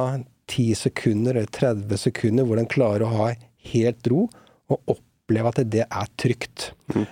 10 0.51 0.77
sekunder 0.77 1.39
eller 1.39 1.51
30 1.51 1.99
sekunder 1.99 2.47
hvor 2.47 2.59
den 2.59 2.69
klarer 2.69 3.07
å 3.07 3.13
ha 3.15 3.27
helt 3.71 4.11
ro, 4.11 4.27
og 4.71 4.99
oppleve 5.25 5.51
at 5.51 5.61
det 5.73 5.85
er 5.85 6.09
trygt. 6.21 6.71
Mm. 6.93 7.05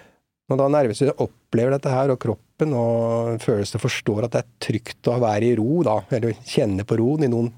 Når 0.51 0.59
da 0.59 0.67
nervesystemet 0.69 1.23
opplever 1.23 1.73
dette 1.75 1.93
her, 1.93 2.13
og 2.13 2.19
kroppen 2.21 2.75
og 2.77 3.41
følelsene 3.41 3.81
forstår 3.81 4.27
at 4.27 4.35
det 4.35 4.43
er 4.43 4.51
trygt 4.67 5.09
å 5.09 5.19
være 5.23 5.49
i 5.49 5.55
ro, 5.57 5.81
da, 5.85 5.97
eller 6.13 6.35
kjenne 6.45 6.85
på 6.85 6.99
roen 6.99 7.25
i 7.25 7.31
noen, 7.31 7.49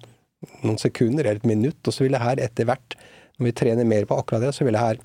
noen 0.64 0.80
sekunder 0.80 1.26
eller 1.26 1.42
et 1.42 1.50
minutt, 1.50 1.82
og 1.84 1.94
så 1.94 2.06
vil 2.06 2.16
det 2.16 2.24
her 2.24 2.42
etter 2.44 2.70
hvert, 2.70 2.96
når 3.36 3.50
vi 3.50 3.58
trener 3.60 3.90
mer 3.90 4.08
på 4.08 4.16
akkurat 4.16 4.46
det, 4.46 4.54
så 4.56 4.64
vil 4.64 4.78
det 4.78 4.86
her 4.86 5.02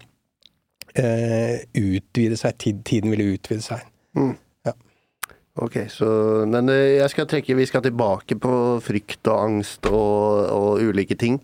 eh, 1.02 1.56
utvide 1.80 2.38
seg. 2.38 2.60
Tiden 2.62 3.10
vil 3.10 3.32
utvide 3.32 3.64
seg. 3.64 3.82
Mm. 4.14 4.36
Ok, 5.60 5.74
så, 5.90 6.06
men 6.48 6.70
eh, 6.70 7.00
jeg 7.00 7.10
skal 7.12 7.26
trekke, 7.28 7.56
vi 7.58 7.66
skal 7.66 7.82
tilbake 7.82 8.36
på 8.40 8.52
frykt 8.84 9.26
og 9.28 9.40
angst 9.48 9.88
og, 9.90 10.46
og 10.54 10.84
ulike 10.84 11.18
ting. 11.18 11.40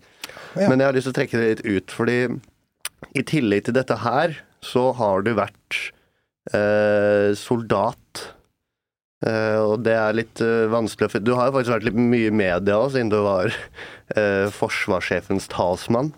Ja. 0.55 0.69
Men 0.71 0.79
jeg 0.79 0.87
har 0.87 0.95
lyst 0.95 1.09
til 1.09 1.13
å 1.13 1.17
trekke 1.19 1.41
det 1.41 1.49
litt 1.49 1.65
ut, 1.67 1.93
fordi 1.93 2.15
i 3.17 3.23
tillegg 3.27 3.65
til 3.67 3.75
dette 3.77 3.97
her, 4.03 4.37
så 4.65 4.89
har 4.97 5.21
du 5.25 5.33
vært 5.37 5.77
eh, 6.53 7.33
soldat. 7.37 8.23
Eh, 9.25 9.57
og 9.63 9.81
det 9.85 9.95
er 9.97 10.13
litt 10.17 10.41
eh, 10.45 10.67
vanskelig 10.69 11.09
for 11.09 11.23
Du 11.25 11.31
har 11.37 11.49
jo 11.49 11.55
faktisk 11.55 11.73
vært 11.73 11.87
litt 11.89 11.97
mye 11.97 12.29
i 12.29 12.35
media 12.43 12.77
òg, 12.77 12.91
siden 12.93 13.09
du 13.13 13.17
var 13.25 13.49
eh, 14.17 14.45
forsvarssjefens 14.53 15.49
talsmann. 15.53 16.11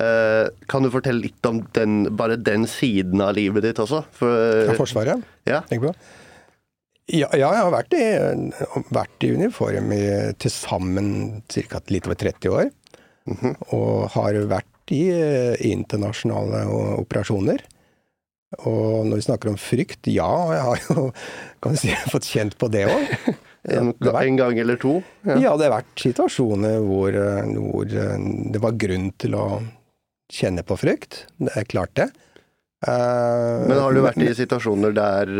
Eh, 0.00 0.46
kan 0.72 0.84
du 0.86 0.88
fortelle 0.94 1.20
litt 1.26 1.44
om 1.48 1.60
den, 1.76 2.06
bare 2.16 2.38
den 2.40 2.64
siden 2.70 3.20
av 3.20 3.34
livet 3.36 3.66
ditt 3.66 3.80
også? 3.82 4.04
For, 4.16 4.32
Ja, 4.70 4.76
Forsvaret? 4.78 5.26
ja. 5.48 5.60
Tenk 5.68 5.84
på. 5.84 5.94
Ja, 7.12 7.26
ja, 7.34 7.48
jeg 7.50 7.64
har 7.66 7.72
vært 7.74 7.94
i, 7.98 8.04
vært 8.94 9.24
i 9.26 9.32
uniform 9.34 9.90
i 9.92 10.02
til 10.40 10.52
sammen 10.54 11.08
ca. 11.50 11.80
litt 11.92 12.06
over 12.08 12.16
30 12.16 12.54
år. 12.56 12.70
Mhm. 13.28 13.56
Og 13.76 14.06
har 14.16 14.38
vært 14.50 14.70
i 14.90 15.04
eh, 15.12 15.54
internasjonale 15.68 16.64
operasjoner. 16.98 17.62
Og 18.68 19.06
når 19.08 19.20
vi 19.20 19.24
snakker 19.24 19.52
om 19.52 19.60
frykt, 19.60 20.10
ja, 20.12 20.28
jeg 20.52 20.64
har 20.66 20.82
jo 20.88 21.06
kan 21.64 21.78
si, 21.78 21.92
fått 22.12 22.28
kjent 22.28 22.58
på 22.60 22.70
det 22.72 22.86
òg. 22.90 23.16
En, 23.62 23.92
en 23.94 24.36
gang 24.40 24.56
eller 24.58 24.74
to? 24.82 24.96
Ja. 25.22 25.36
Ja, 25.38 25.50
det 25.54 25.68
har 25.68 25.76
vært 25.76 26.00
situasjoner 26.02 26.80
hvor, 26.82 27.14
eh, 27.14 27.52
hvor 27.54 27.86
eh, 27.86 28.24
det 28.50 28.58
var 28.58 28.74
grunn 28.74 29.12
til 29.22 29.36
å 29.38 29.44
kjenne 30.34 30.64
på 30.66 30.74
frykt. 30.80 31.20
Det 31.38 31.54
er 31.60 31.68
klart 31.70 31.94
det. 31.94 32.08
Men 32.82 33.78
har 33.78 33.94
du 33.94 34.00
vært 34.02 34.18
i 34.18 34.32
situasjoner 34.34 34.96
der 34.96 35.30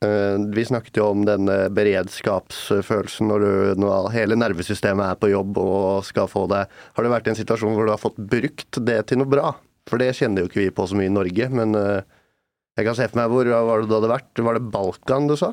Vi 0.00 0.64
snakket 0.68 0.98
jo 1.00 1.06
om 1.08 1.22
denne 1.24 1.70
beredskapsfølelsen 1.72 3.30
når, 3.30 3.40
du, 3.40 3.80
når 3.80 4.10
hele 4.12 4.36
nervesystemet 4.36 5.06
er 5.08 5.18
på 5.20 5.30
jobb 5.32 5.56
og 5.62 6.04
skal 6.04 6.28
få 6.28 6.42
det. 6.52 6.66
Har 6.96 7.06
det 7.06 7.12
vært 7.14 7.30
i 7.30 7.32
en 7.32 7.38
situasjon 7.38 7.72
hvor 7.76 7.88
du 7.88 7.92
har 7.94 8.02
fått 8.02 8.18
brukt 8.20 8.78
det 8.84 8.98
til 9.08 9.22
noe 9.22 9.30
bra? 9.32 9.54
For 9.88 10.02
det 10.02 10.10
kjenner 10.18 10.42
jo 10.44 10.50
ikke 10.50 10.60
vi 10.66 10.72
på 10.74 10.84
så 10.90 10.98
mye 10.98 11.08
i 11.08 11.14
Norge, 11.14 11.48
men 11.48 11.72
eh, 11.78 12.02
jeg 12.76 12.88
kan 12.88 12.96
se 12.98 13.06
for 13.08 13.20
meg 13.22 13.32
hvor 13.32 13.48
var 13.70 13.80
det 13.80 13.88
du 13.88 13.94
hadde 13.96 14.10
vært? 14.12 14.42
Var 14.50 14.58
det 14.58 14.64
Balkan 14.74 15.28
du 15.30 15.36
sa? 15.40 15.52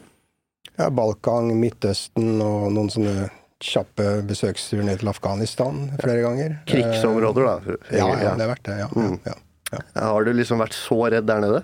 Ja, 0.80 0.90
Balkan, 0.90 1.52
Midtøsten 1.62 2.40
og 2.44 2.72
noen 2.74 2.90
sånne 2.92 3.30
kjappe 3.64 4.10
besøksturer 4.28 4.84
ned 4.90 5.00
til 5.00 5.12
Afghanistan 5.14 5.86
flere 6.02 6.24
ganger. 6.26 6.58
Krigsområder, 6.68 7.48
da. 7.48 7.76
Eh, 7.78 8.00
Ja, 8.02 8.10
ja, 8.12 8.34
det 8.36 8.44
har 8.48 8.52
vært 8.58 8.66
det. 8.68 8.80
Ja, 8.82 8.90
Mm. 8.92 9.20
ja, 9.24 9.38
ja. 9.72 9.84
Har 10.04 10.26
du 10.28 10.34
liksom 10.36 10.60
vært 10.60 10.76
så 10.76 11.00
redd 11.14 11.30
der 11.30 11.40
nede? 11.46 11.64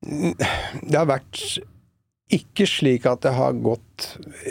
Det 0.00 0.96
har 0.96 1.08
vært 1.10 1.60
ikke 2.30 2.66
slik 2.68 3.08
at 3.10 3.24
det 3.26 3.32
har 3.36 3.56
gått 3.58 4.06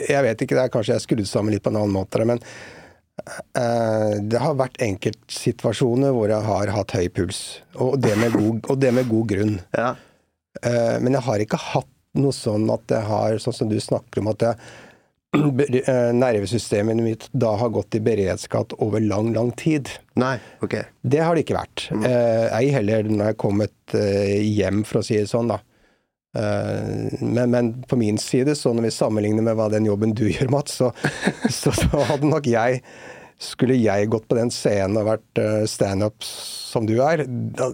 Jeg 0.10 0.22
vet 0.26 0.44
ikke, 0.44 0.58
det 0.58 0.66
er 0.66 0.74
kanskje 0.74 0.98
jeg 0.98 1.06
skrudd 1.06 1.30
sammen 1.30 1.56
litt 1.56 1.64
på 1.66 1.72
en 1.72 1.80
annen 1.80 1.96
måte, 1.96 2.22
men 2.28 2.42
eh, 3.58 4.20
det 4.20 4.42
har 4.44 4.60
vært 4.60 4.82
enkeltsituasjoner 4.84 6.14
hvor 6.16 6.32
jeg 6.32 6.46
har 6.46 6.74
hatt 6.76 6.96
høy 6.98 7.08
puls. 7.16 7.40
Og 7.80 7.98
det 8.04 8.14
med 8.20 8.36
god, 8.36 8.60
og 8.68 8.82
det 8.84 8.94
med 8.96 9.10
god 9.10 9.34
grunn. 9.34 9.58
Ja. 9.80 9.94
Eh, 10.66 10.98
men 11.00 11.14
jeg 11.16 11.24
har 11.24 11.42
ikke 11.44 11.62
hatt 11.62 11.90
noe 12.20 12.36
sånn 12.36 12.66
at 12.74 12.90
jeg 12.92 13.06
har, 13.06 13.38
sånn 13.40 13.56
som 13.56 13.70
du 13.70 13.78
snakker 13.80 14.22
om, 14.22 14.32
at 14.34 14.44
jeg, 14.44 14.70
eh, 15.36 16.12
nervesystemet 16.14 17.02
mitt 17.04 17.28
da 17.32 17.54
har 17.60 17.70
gått 17.70 17.96
i 17.96 18.02
beredskap 18.04 18.74
over 18.82 19.00
lang, 19.04 19.34
lang 19.34 19.52
tid. 19.52 19.92
Nei, 20.20 20.38
ok. 20.66 20.76
Det 21.02 21.22
har 21.22 21.36
det 21.36 21.46
ikke 21.46 21.60
vært. 21.60 21.88
Eh, 21.94 22.46
ei 22.58 22.70
heller 22.74 23.10
når 23.10 23.24
jeg 23.24 23.36
er 23.36 23.42
kommet 23.46 23.98
eh, 23.98 24.40
hjem, 24.46 24.84
for 24.88 25.02
å 25.02 25.06
si 25.06 25.20
det 25.20 25.30
sånn, 25.32 25.54
da. 25.54 25.60
Eh, 26.38 27.22
men, 27.22 27.46
men 27.54 27.72
på 27.90 28.00
min 28.00 28.20
side, 28.22 28.58
så 28.58 28.74
når 28.74 28.90
vi 28.90 28.96
sammenligner 28.98 29.46
med 29.46 29.60
hva 29.60 29.70
den 29.74 29.88
jobben 29.90 30.18
du 30.18 30.26
gjør, 30.34 30.52
Mats, 30.58 30.80
så, 30.82 30.92
så, 31.48 31.74
så 31.78 32.06
hadde 32.12 32.30
nok 32.30 32.50
jeg 32.50 32.84
Skulle 33.40 33.78
jeg 33.80 34.10
gått 34.12 34.26
på 34.28 34.36
den 34.36 34.50
scenen 34.52 34.98
og 35.00 35.14
vært 35.14 35.40
standup 35.72 36.26
som 36.28 36.84
du 36.84 36.98
er 37.00 37.22
da, 37.24 37.70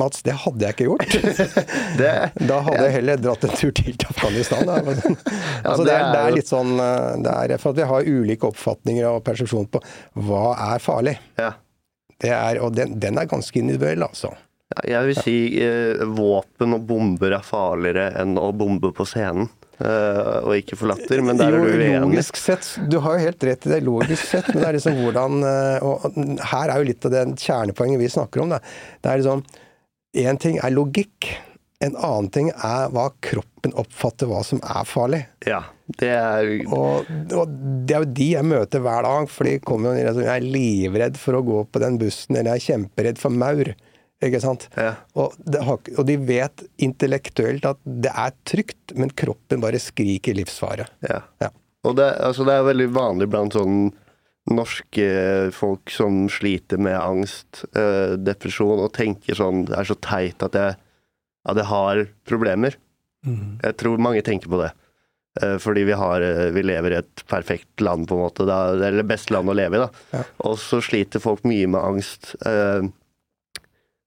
Mats, 0.00 0.22
det 0.24 0.34
hadde 0.44 0.64
jeg 0.64 0.76
ikke 0.76 0.86
gjort. 0.88 1.16
Det, 2.00 2.12
Da 2.48 2.60
hadde 2.64 2.84
jeg 2.86 2.94
heller 2.98 3.20
dratt 3.20 3.44
en 3.44 3.52
tur 3.58 3.72
til 3.76 4.06
Afghanistan. 4.08 4.70
Altså, 5.68 5.82
det 5.84 5.90
det, 5.90 5.96
er, 5.98 6.06
det 6.14 6.22
er 6.22 6.36
litt 6.38 6.48
sånn 6.50 6.72
eh, 6.80 7.10
det 7.22 7.34
er, 7.34 7.56
For 7.62 7.74
at 7.74 7.80
vi 7.82 7.88
har 7.90 8.08
ulike 8.08 8.48
oppfatninger 8.48 9.08
og 9.10 9.20
persepsjon 9.26 9.68
på 9.72 9.82
hva 10.28 10.46
er 10.72 10.82
farlig. 10.84 11.18
ja. 11.40 11.52
Det 12.22 12.30
er, 12.30 12.60
og 12.62 12.70
den, 12.76 12.92
den 13.02 13.16
er 13.18 13.26
ganske 13.26 13.58
individuell, 13.58 14.04
altså. 14.06 14.28
Ja, 14.70 14.82
Jeg 14.92 15.08
vil 15.08 15.16
si 15.18 15.32
eh, 15.58 16.04
våpen 16.14 16.76
og 16.76 16.84
bomber 16.86 17.34
er 17.34 17.42
farligere 17.42 18.12
enn 18.20 18.36
å 18.38 18.52
bombe 18.54 18.92
på 18.94 19.02
scenen. 19.10 19.48
Eh, 19.82 20.36
og 20.44 20.52
ikke 20.54 20.78
forlatter, 20.78 21.18
men 21.26 21.40
der 21.40 21.50
er 21.56 21.64
du 21.64 21.72
uenig. 21.72 21.88
Logisk 22.04 22.38
sett, 22.38 22.68
du 22.86 23.00
har 23.02 23.16
jo 23.18 23.24
helt 23.26 23.42
rett 23.48 23.66
i 23.66 23.72
det, 23.72 23.80
logisk 23.82 24.22
sett, 24.28 24.52
men 24.52 24.60
det 24.62 24.68
er 24.68 24.76
liksom 24.78 25.00
hvordan 25.02 25.42
eh, 25.48 25.82
Og 25.88 26.06
og 26.06 26.46
her 26.52 26.70
er 26.70 26.78
jo 26.78 26.88
litt 26.92 27.08
av 27.08 27.14
det 27.16 27.24
kjernepoenget 27.42 28.02
vi 28.04 28.12
snakker 28.14 28.44
om. 28.44 28.54
Da. 28.54 28.62
Det 29.02 29.10
er 29.10 29.22
liksom 29.24 29.42
Én 30.12 30.36
ting 30.36 30.58
er 30.60 30.72
logikk. 30.74 31.30
En 31.82 31.96
annen 31.96 32.28
ting 32.30 32.50
er 32.52 32.90
hva 32.94 33.08
kroppen 33.24 33.72
oppfatter 33.80 34.28
hva 34.30 34.42
som 34.46 34.60
er 34.60 34.84
farlig. 34.86 35.22
Ja, 35.48 35.62
det 35.98 36.10
er 36.14 36.50
Og, 36.68 37.08
og 37.34 37.54
det 37.88 37.96
er 37.96 38.04
jo 38.04 38.10
de 38.20 38.28
jeg 38.34 38.46
møter 38.46 38.84
hver 38.84 39.06
dag, 39.06 39.30
for 39.32 39.48
de 39.48 39.56
kommer 39.64 39.96
og 39.96 40.20
jeg 40.22 40.28
er 40.36 40.44
livredd 40.44 41.16
for 41.18 41.38
å 41.38 41.42
gå 41.46 41.64
på 41.64 41.82
den 41.82 41.96
bussen, 41.98 42.36
eller 42.36 42.52
jeg 42.52 42.60
er 42.60 42.68
kjemperedd 42.68 43.22
for 43.22 43.34
maur. 43.34 43.72
Ikke 44.22 44.38
sant? 44.44 44.68
Ja. 44.78 44.92
Og, 45.18 45.34
det 45.42 45.64
har, 45.66 45.80
og 45.96 46.06
de 46.06 46.18
vet 46.28 46.62
intellektuelt 46.84 47.64
at 47.66 47.80
det 47.82 48.12
er 48.12 48.36
trygt, 48.46 48.94
men 48.94 49.10
kroppen 49.18 49.64
bare 49.64 49.80
skriker 49.82 50.36
livsfare. 50.38 50.86
Ja. 51.08 51.24
Ja. 51.42 51.50
Og 51.82 51.96
det, 51.98 52.12
altså 52.22 52.46
det 52.46 52.54
er 52.54 52.68
veldig 52.68 52.92
vanlig 52.94 53.26
blant 53.32 53.56
sånn 53.56 53.88
norske 54.50 55.06
folk 55.54 55.92
som 55.94 56.24
sliter 56.32 56.80
med 56.82 56.98
angst, 56.98 57.62
eh, 57.78 58.16
depresjon, 58.18 58.80
og 58.82 58.92
tenker 58.96 59.38
sånn 59.38 59.66
Det 59.68 59.76
er 59.78 59.86
så 59.86 59.98
teit 60.02 60.42
at 60.42 60.56
jeg, 60.58 60.76
at 61.46 61.56
jeg 61.60 61.70
har 61.70 62.06
problemer. 62.26 62.74
Jeg 63.62 63.76
tror 63.78 64.02
mange 64.02 64.22
tenker 64.26 64.50
på 64.50 64.58
det. 64.58 64.72
Eh, 65.40 65.58
fordi 65.62 65.84
vi, 65.88 65.92
har, 65.96 66.20
eh, 66.20 66.50
vi 66.52 66.62
lever 66.62 66.92
i 66.92 66.98
et 67.00 67.22
perfekt 67.30 67.80
land, 67.80 68.08
på 68.08 68.16
en 68.18 68.24
måte. 68.26 68.46
Da, 68.48 68.74
eller 68.74 69.00
det 69.00 69.08
beste 69.08 69.32
land 69.32 69.48
å 69.48 69.56
leve 69.56 69.78
i, 69.78 69.84
da. 69.84 69.88
Ja. 70.12 70.24
Og 70.48 70.58
så 70.60 70.82
sliter 70.84 71.22
folk 71.24 71.46
mye 71.48 71.70
med 71.70 71.80
angst. 71.80 72.34
Eh, 72.46 72.84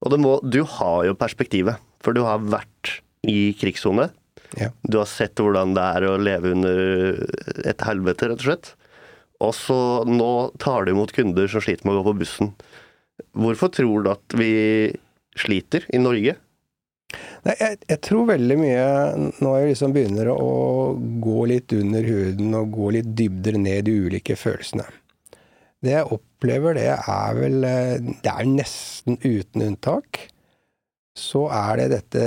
og 0.06 0.14
det 0.14 0.22
må, 0.22 0.38
du 0.44 0.62
har 0.78 1.06
jo 1.08 1.18
perspektivet, 1.18 1.82
for 2.04 2.14
du 2.14 2.22
har 2.28 2.44
vært 2.44 3.00
i 3.26 3.56
krigssone. 3.58 4.12
Ja. 4.60 4.70
Du 4.86 5.00
har 5.00 5.10
sett 5.10 5.42
hvordan 5.42 5.74
det 5.76 5.86
er 5.98 6.06
å 6.06 6.18
leve 6.22 6.52
under 6.54 7.24
et 7.66 7.82
helvete, 7.88 8.30
rett 8.30 8.44
og 8.44 8.46
slett. 8.46 8.76
Og 9.46 9.54
så 9.58 9.78
nå 10.10 10.32
tar 10.62 10.86
du 10.86 10.94
imot 10.94 11.14
kunder 11.16 11.50
som 11.52 11.64
sliter 11.64 11.88
med 11.88 11.96
å 11.96 12.02
gå 12.02 12.10
på 12.12 12.20
bussen. 12.24 12.52
Hvorfor 13.38 13.72
tror 13.74 14.04
du 14.04 14.12
at 14.12 14.36
vi 14.38 14.52
sliter 15.40 15.86
i 15.94 16.02
Norge? 16.02 16.36
Nei, 17.46 17.54
jeg, 17.60 17.78
jeg 17.86 18.02
tror 18.04 18.26
veldig 18.28 18.56
mye 18.60 18.86
Når 19.38 19.54
jeg 19.56 19.68
liksom 19.70 19.92
begynner 19.96 20.32
å 20.34 20.96
gå 21.24 21.44
litt 21.52 21.72
under 21.78 22.04
huden 22.04 22.56
og 22.58 22.74
gå 22.76 22.90
litt 22.98 23.12
dybder 23.16 23.60
ned 23.62 23.88
i 23.88 23.94
ulike 24.08 24.36
følelsene 24.40 24.88
Det 25.86 25.94
jeg 25.94 26.10
opplever, 26.18 26.76
det 26.76 26.90
er 26.98 27.38
vel 27.38 27.60
Det 27.62 28.34
er 28.34 28.50
nesten 28.50 29.20
uten 29.22 29.68
unntak. 29.70 30.26
Så 31.16 31.46
er 31.54 31.84
det 31.84 31.92
dette 31.94 32.26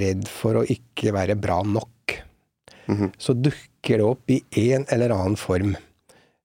redd 0.00 0.24
for 0.32 0.58
å 0.58 0.64
ikke 0.66 1.12
være 1.14 1.36
bra 1.38 1.60
nok. 1.62 2.16
Mhm. 2.88 3.12
Så 3.20 3.36
dukker 3.36 4.00
det 4.00 4.06
opp 4.08 4.32
i 4.32 4.40
en 4.72 4.88
eller 4.90 5.14
annen 5.14 5.36
form. 5.38 5.76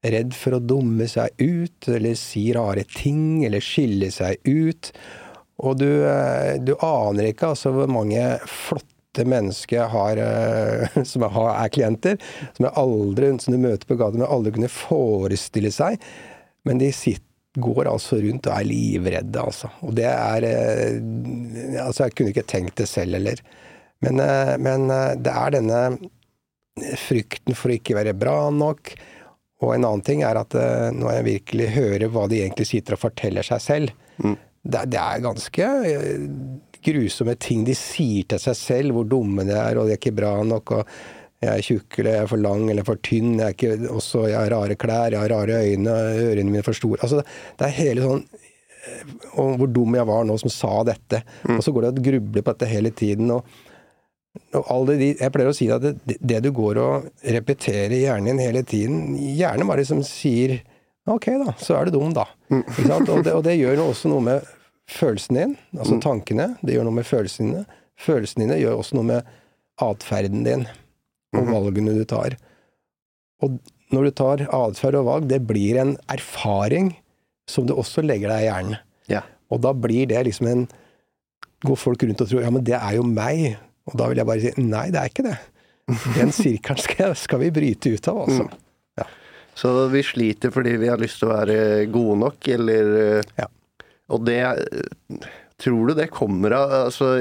Redd 0.04 0.34
for 0.36 0.58
å 0.58 0.64
dumme 0.64 1.08
seg 1.08 1.32
ut, 1.40 1.88
eller 1.88 2.18
si 2.20 2.50
rare 2.56 2.84
ting, 2.90 3.46
eller 3.48 3.64
skille 3.64 4.10
seg 4.12 4.42
ut. 4.44 4.92
Og 5.64 5.78
du, 5.80 5.90
eh, 6.08 6.58
du 6.60 6.74
aner 6.82 7.30
ikke 7.30 7.54
altså 7.54 7.72
hvor 7.76 7.92
mange 7.92 8.22
flotte 8.50 9.26
mennesker 9.30 9.92
har, 9.94 10.20
eh, 10.20 11.04
som 11.10 11.28
har, 11.28 11.52
er 11.56 11.74
klienter, 11.74 12.18
som 12.58 12.68
jeg 12.68 12.78
aldri, 12.82 13.30
som 13.44 13.56
du 13.56 13.62
møter 13.62 13.88
på 13.90 14.00
gata, 14.00 14.20
jeg 14.20 14.32
aldri 14.38 14.56
kunne 14.58 14.74
forestille 14.74 15.72
seg. 15.74 16.02
Men 16.68 16.82
de 16.82 16.92
sitter, 16.96 17.30
går 17.54 17.86
altså 17.86 18.18
rundt 18.18 18.48
og 18.50 18.56
er 18.56 18.66
livredde, 18.66 19.38
altså. 19.38 19.68
Og 19.86 19.92
det 19.94 20.08
er 20.10 20.46
eh, 20.48 20.96
Altså, 21.84 22.08
jeg 22.08 22.16
kunne 22.18 22.32
ikke 22.34 22.48
tenkt 22.50 22.80
det 22.80 22.88
selv 22.90 23.14
heller. 23.20 23.44
Men, 24.02 24.18
men 24.60 24.88
det 25.22 25.32
er 25.32 25.54
denne 25.54 25.82
frykten 26.98 27.54
for 27.56 27.70
å 27.70 27.76
ikke 27.78 27.96
være 27.96 28.16
bra 28.18 28.50
nok. 28.52 28.90
Og 29.64 29.74
en 29.78 29.86
annen 29.88 30.04
ting 30.06 30.22
er 30.28 30.40
at 30.42 30.56
eh, 30.60 30.90
når 30.96 31.16
jeg 31.18 31.28
virkelig 31.30 31.68
hører 31.78 32.10
hva 32.12 32.28
de 32.32 32.42
egentlig 32.44 32.68
sitter 32.70 32.98
og 32.98 33.04
forteller 33.08 33.46
seg 33.48 33.64
selv, 33.64 34.00
Mm. 34.22 34.36
det, 34.62 34.82
det 34.94 35.00
er 35.02 35.22
ganske 35.24 35.68
eh, 35.90 36.28
grusomme 36.86 37.34
ting 37.42 37.64
de 37.66 37.74
sier 37.74 38.28
til 38.30 38.42
seg 38.44 38.58
selv, 38.60 38.94
hvor 38.94 39.08
dumme 39.10 39.42
de 39.48 39.56
er, 39.58 39.80
og 39.82 39.88
de 39.88 39.96
er 39.96 39.98
ikke 40.02 40.14
bra 40.20 40.36
nok. 40.46 40.76
og 40.78 40.94
jeg 41.44 41.50
er 41.60 41.66
tjukk, 41.66 41.98
eller 42.00 42.14
jeg 42.14 42.24
er 42.24 42.30
for 42.32 42.40
lang, 42.40 42.62
eller 42.72 42.86
for 42.88 43.00
tynn, 43.04 43.34
jeg, 43.40 43.48
er 43.48 43.56
ikke, 43.58 43.90
også, 43.92 44.22
jeg 44.30 44.38
har 44.38 44.54
rare 44.54 44.78
klær, 44.80 45.12
jeg 45.12 45.20
har 45.20 45.34
rare 45.34 45.58
øyne, 45.66 45.96
ørene 46.30 46.46
mine 46.52 46.62
er 46.62 46.68
for 46.70 46.78
store. 46.78 47.02
Altså, 47.04 47.24
det 47.60 47.68
er 47.68 47.74
hele 47.82 48.06
sånn 48.06 48.22
eh, 48.30 49.12
Og 49.42 49.58
hvor 49.60 49.74
dum 49.76 49.98
jeg 49.98 50.08
var 50.08 50.24
nå 50.30 50.38
som 50.40 50.54
sa 50.54 50.84
dette. 50.88 51.24
Og 51.50 51.64
så 51.66 51.74
går 51.76 51.88
det 51.88 51.92
og 51.98 52.06
grubler 52.12 52.46
på 52.46 52.54
dette 52.54 52.70
hele 52.72 52.94
tiden. 52.96 53.32
og 53.34 53.44
de, 54.34 55.10
jeg 55.20 55.34
pleier 55.34 55.50
å 55.50 55.56
si 55.56 55.68
at 55.74 55.84
det, 55.84 56.18
det 56.18 56.40
du 56.46 56.50
går 56.56 56.80
og 56.82 57.10
repeterer 57.36 57.94
i 57.94 58.04
hjernen 58.06 58.32
din 58.32 58.42
hele 58.42 58.64
tiden, 58.66 59.16
hjernen 59.18 59.70
bare 59.70 59.84
liksom 59.84 60.04
sier 60.08 60.62
Ok, 61.04 61.26
da, 61.36 61.52
så 61.60 61.76
er 61.76 61.90
du 61.90 61.98
dum, 61.98 62.14
da. 62.16 62.24
Sant? 62.78 63.10
Og, 63.12 63.26
det, 63.26 63.34
og 63.36 63.42
det 63.44 63.58
gjør 63.58 63.82
også 63.90 64.08
noe 64.08 64.24
med 64.24 64.46
følelsen 64.88 65.36
din, 65.36 65.56
altså 65.76 65.98
tankene. 66.00 66.54
Det 66.64 66.78
gjør 66.78 66.88
noe 66.88 66.96
med 66.96 67.08
følelsene 67.08 67.50
dine. 67.50 67.80
Følelsene 68.00 68.46
dine 68.46 68.60
gjør 68.62 68.80
også 68.80 68.96
noe 68.96 69.10
med 69.10 69.34
atferden 69.84 70.46
din 70.48 70.64
og 71.36 71.50
valgene 71.50 71.96
du 71.98 72.06
tar. 72.08 72.38
Og 73.44 73.58
når 73.94 74.08
du 74.08 74.14
tar 74.16 74.46
atferd 74.48 74.98
og 75.02 75.10
valg, 75.10 75.28
det 75.28 75.42
blir 75.48 75.82
en 75.82 75.98
erfaring 76.14 76.94
som 77.52 77.68
du 77.68 77.76
også 77.76 78.04
legger 78.06 78.32
deg 78.32 78.46
i 78.46 78.48
hjernen. 78.48 78.80
Ja. 79.12 79.26
Og 79.52 79.60
da 79.66 79.74
blir 79.76 80.08
det 80.10 80.24
liksom 80.30 80.50
en 80.52 80.66
Går 81.64 81.78
folk 81.80 82.02
rundt 82.04 82.20
og 82.20 82.28
tror 82.28 82.42
ja, 82.44 82.50
men 82.52 82.64
det 82.68 82.74
er 82.76 82.98
jo 82.98 83.06
meg. 83.08 83.54
Og 83.90 83.98
da 84.00 84.08
vil 84.10 84.22
jeg 84.22 84.30
bare 84.30 84.44
si 84.44 84.64
nei, 84.64 84.86
det 84.94 85.02
er 85.02 85.12
ikke 85.12 85.26
det. 85.28 85.38
Den 86.16 86.32
sirkelen 86.42 86.80
skal, 86.80 87.16
skal 87.20 87.42
vi 87.44 87.52
bryte 87.56 87.92
ut 87.92 88.12
av, 88.12 88.22
altså. 88.26 88.50
Så 89.54 89.70
vi 89.94 90.02
sliter 90.02 90.50
fordi 90.50 90.72
vi 90.82 90.88
har 90.90 90.98
lyst 90.98 91.20
til 91.22 91.30
å 91.30 91.36
være 91.36 91.58
gode 91.94 92.16
nok, 92.24 92.48
eller 92.56 92.96
eh, 93.02 93.34
Ja. 93.38 93.50
Og 94.14 94.26
det 94.28 94.42
Tror 95.62 95.92
du 95.92 95.94
det 95.96 96.10
kommer 96.12 96.56
av 96.58 96.74
Altså, 96.88 97.14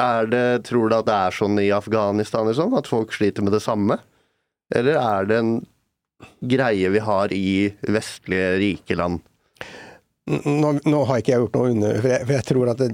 er 0.00 0.30
det 0.30 0.44
Tror 0.68 0.88
du 0.88 0.96
at 0.96 1.08
det 1.08 1.16
er 1.18 1.36
sånn 1.36 1.58
i 1.58 1.72
Afghanistan 1.74 2.48
sånn, 2.54 2.76
at 2.78 2.90
folk 2.90 3.12
sliter 3.14 3.44
med 3.44 3.56
det 3.56 3.62
samme? 3.64 3.98
Eller 4.72 4.96
er 5.02 5.28
det 5.28 5.40
en 5.42 5.52
greie 6.46 6.94
vi 6.94 7.02
har 7.02 7.34
i 7.34 7.72
vestlige, 7.90 8.54
rike 8.62 8.96
land? 8.96 9.20
Nå, 10.30 10.76
nå 10.86 11.02
har 11.10 11.18
ikke 11.18 11.34
jeg 11.34 11.42
gjort 11.42 11.58
noe 11.58 11.72
under, 11.74 11.98
for 11.98 12.12
jeg, 12.14 12.22
for 12.28 12.36
jeg 12.36 12.46
tror 12.48 12.70
at 12.72 12.80
det, 12.80 12.88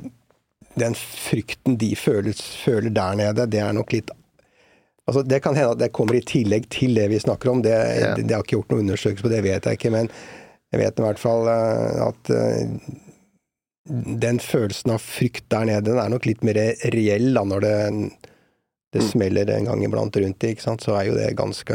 den 0.77 0.95
frykten 0.99 1.77
de 1.81 1.95
føler, 1.97 2.33
føler 2.65 2.91
der 2.95 3.15
nede, 3.19 3.47
det 3.51 3.61
er 3.65 3.73
nok 3.73 3.93
litt 3.93 4.11
Altså, 5.09 5.23
Det 5.25 5.39
kan 5.41 5.55
hende 5.57 5.71
at 5.73 5.79
det 5.81 5.93
kommer 5.97 6.19
i 6.19 6.21
tillegg 6.21 6.67
til 6.69 6.93
det 6.95 7.07
vi 7.09 7.17
snakker 7.19 7.49
om. 7.49 7.63
Det, 7.65 7.71
Ja. 7.73 8.11
det, 8.15 8.27
det 8.29 8.35
har 8.37 8.43
ikke 8.45 8.59
gjort 8.59 8.69
noen 8.75 8.83
undersøkelse 8.85 9.25
på, 9.25 9.31
det 9.33 9.39
vet 9.47 9.65
jeg 9.65 9.79
ikke. 9.79 9.91
Men 9.95 10.11
jeg 10.71 10.81
vet 10.83 10.99
i 11.01 11.05
hvert 11.07 11.19
fall 11.23 11.49
eh, 11.49 12.03
at 12.05 12.29
eh, 12.37 12.69
den 14.21 14.39
følelsen 14.45 14.93
av 14.93 15.01
frykt 15.01 15.47
der 15.49 15.65
nede, 15.65 15.87
den 15.89 15.97
er 16.03 16.13
nok 16.13 16.27
litt 16.29 16.45
mer 16.45 16.61
reell 16.93 17.31
da, 17.33 17.45
når 17.49 17.65
det, 17.65 17.75
det 18.93 19.01
Mm. 19.03 19.09
smeller 19.09 19.51
en 19.57 19.65
gang 19.71 19.85
iblant 19.85 20.17
rundt 20.21 20.45
sant? 20.61 20.85
Så 20.85 20.93
er 21.01 21.07
jo 21.09 21.15
det 21.17 21.33
ganske 21.41 21.75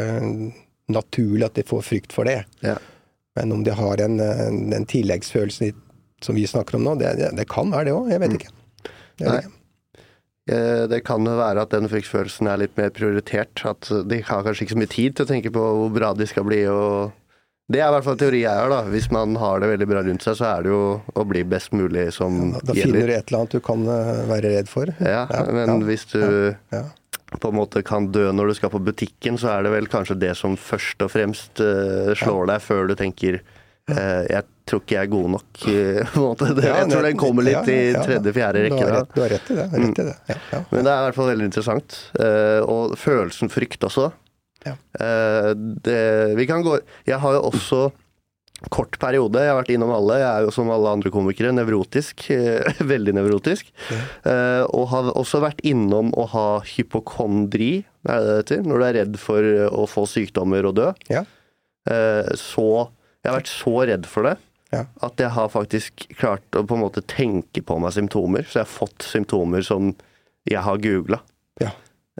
naturlig 0.93 1.45
at 1.49 1.55
de 1.57 1.63
får 1.63 1.81
frykt 1.81 2.13
for 2.13 2.25
det. 2.29 2.43
Ja. 2.61 2.77
Men 3.35 3.51
om 3.51 3.63
de 3.65 3.71
har 3.73 3.97
en, 3.97 4.19
en, 4.19 4.69
den 4.69 4.85
tilleggsfølelsen 4.85 5.73
som 6.21 6.35
vi 6.35 6.45
snakker 6.45 6.75
om 6.77 6.83
nå, 6.85 6.95
det, 7.01 7.15
det, 7.17 7.31
det 7.35 7.47
kan 7.49 7.71
være 7.73 7.85
det 7.89 7.93
òg. 7.97 8.11
Jeg 8.13 8.19
vet 8.21 8.33
ikke. 8.37 8.53
Nei. 9.21 9.41
Eh, 10.49 10.85
Det 10.91 11.03
kan 11.07 11.23
være 11.23 11.61
at 11.63 11.69
den 11.71 11.87
fryktfølelsen 11.87 12.49
er 12.51 12.57
litt 12.63 12.77
mer 12.77 12.89
prioritert. 12.91 13.63
At 13.65 13.89
de 14.09 14.21
har 14.21 14.43
kanskje 14.43 14.65
ikke 14.65 14.75
så 14.75 14.81
mye 14.81 14.93
tid 14.95 15.15
til 15.15 15.25
å 15.25 15.29
tenke 15.29 15.51
på 15.55 15.59
hvor 15.63 15.93
bra 15.93 16.13
de 16.13 16.27
skal 16.27 16.43
bli. 16.47 16.65
og 16.67 17.13
Det 17.71 17.79
er 17.79 17.87
i 17.87 17.93
hvert 17.95 18.03
fall 18.03 18.17
teori 18.19 18.41
jeg 18.43 18.51
har. 18.51 18.69
da. 18.69 18.81
Hvis 18.91 19.09
man 19.11 19.35
har 19.39 19.59
det 19.63 19.69
veldig 19.71 19.87
bra 19.87 20.01
rundt 20.03 20.21
seg, 20.25 20.35
så 20.35 20.49
er 20.57 20.63
det 20.63 20.73
jo 20.73 20.81
å 21.15 21.23
bli 21.29 21.43
best 21.47 21.71
mulig 21.71 22.09
som 22.13 22.51
Da, 22.51 22.59
da 22.65 22.73
finner 22.73 23.07
du 23.07 23.13
et 23.13 23.31
eller 23.31 23.39
annet 23.39 23.55
du 23.55 23.59
kan 23.63 23.87
eh, 23.87 24.25
være 24.27 24.51
redd 24.57 24.67
for. 24.69 24.91
Ja, 24.99 25.27
Ja, 25.31 25.45
men 25.51 25.67
ja, 25.69 25.79
hvis 25.87 26.05
du 26.11 26.55
Ja. 26.73 26.83
på 27.39 27.49
en 27.49 27.55
måte 27.57 27.81
kan 27.83 28.11
dø 28.11 28.27
når 28.31 28.47
du 28.51 28.53
skal 28.59 28.69
på 28.69 28.83
butikken, 28.83 29.39
så 29.39 29.47
er 29.57 29.63
det 29.63 29.71
vel 29.71 29.87
kanskje 29.87 30.19
det 30.19 30.35
som 30.37 30.57
først 30.57 31.01
og 31.01 31.09
fremst 31.09 31.57
uh, 31.63 32.11
slår 32.13 32.45
deg, 32.51 32.61
før 32.61 32.87
du 32.91 32.95
tenker 32.95 33.39
jeg 33.89 34.43
tror 34.69 34.79
ikke 34.79 34.95
jeg 34.95 35.03
er 35.03 35.11
god 35.11 35.29
nok. 35.33 35.63
eh. 35.67 36.13
Det, 36.39 36.63
Ja, 36.63 36.75
jeg 36.79 36.91
tror 36.93 37.03
den 37.09 37.17
kommer 37.19 37.43
litt 37.43 37.57
ja, 37.57 37.63
ja, 37.67 37.73
i 37.73 37.91
ja. 37.91 38.03
tredje-fjerde 38.07 38.61
rekke. 38.69 38.85
du 39.15 39.19
har 39.21 39.33
rett 39.35 39.49
i 39.51 39.57
det. 39.57 39.65
Rett 39.73 39.99
i 39.99 40.05
det. 40.07 40.13
Ja, 40.31 40.37
ja. 40.53 40.61
Men 40.71 40.85
det 40.87 40.93
er 40.93 41.01
i 41.01 41.07
hvert 41.09 41.17
fall 41.17 41.31
veldig 41.33 41.47
interessant. 41.49 41.97
Eh, 42.19 42.61
og 42.63 42.95
følelsen 43.01 43.51
frykt 43.51 43.83
også. 43.89 44.07
Ja. 44.63 44.77
Eh, 45.03 45.49
det, 45.83 45.97
vi 46.39 46.45
kan 46.47 46.63
gå 46.63 46.77
Jeg 47.09 47.19
har 47.19 47.35
jo 47.35 47.41
også 47.49 47.81
kort 48.71 48.95
periode, 48.95 49.41
jeg 49.43 49.51
har 49.51 49.57
vært 49.59 49.73
innom 49.75 49.91
alle. 49.91 50.21
Jeg 50.21 50.29
er 50.29 50.45
jo 50.45 50.51
som 50.55 50.69
alle 50.71 50.87
andre 50.95 51.11
komikere 51.11 51.51
nevrotisk. 51.51 52.23
eh, 52.31 52.63
veldig 52.93 53.17
nevrotisk. 53.19 53.73
Eh, 53.91 54.63
og 54.71 54.87
har 54.93 55.09
også 55.19 55.41
vært 55.43 55.59
innom 55.67 56.13
å 56.15 56.23
ha 56.31 56.47
hypokondri, 56.71 57.83
er 58.07 58.23
det 58.23 58.29
det 58.29 58.37
heter? 58.39 58.63
Når 58.69 58.79
du 58.79 58.85
er 58.87 58.97
redd 59.01 59.19
for 59.19 59.43
eh, 59.43 59.67
å 59.67 59.83
få 59.91 60.05
sykdommer 60.07 60.63
og 60.71 60.77
dø. 60.79 60.89
Ja. 61.11 61.25
Eh, 61.91 62.31
så 62.39 62.69
Jeg 63.23 63.31
har 63.31 63.39
vært 63.39 63.51
så 63.53 63.73
redd 63.87 64.05
for 64.09 64.23
det 64.27 64.37
Ja. 64.73 64.85
at 65.05 65.17
jeg 65.21 65.29
har 65.31 65.49
faktisk 65.49 66.07
klart 66.17 66.41
å 66.57 66.65
på 66.65 66.75
en 66.75 66.81
måte 66.83 67.01
tenke 67.05 67.61
på 67.63 67.79
meg 67.79 67.93
symptomer. 67.93 68.43
Så 68.43 68.59
jeg 68.59 68.65
har 68.65 68.87
fått 68.87 69.05
symptomer 69.05 69.61
som 69.63 69.95
jeg 70.49 70.59
har 70.65 70.77
googla. 70.77 71.21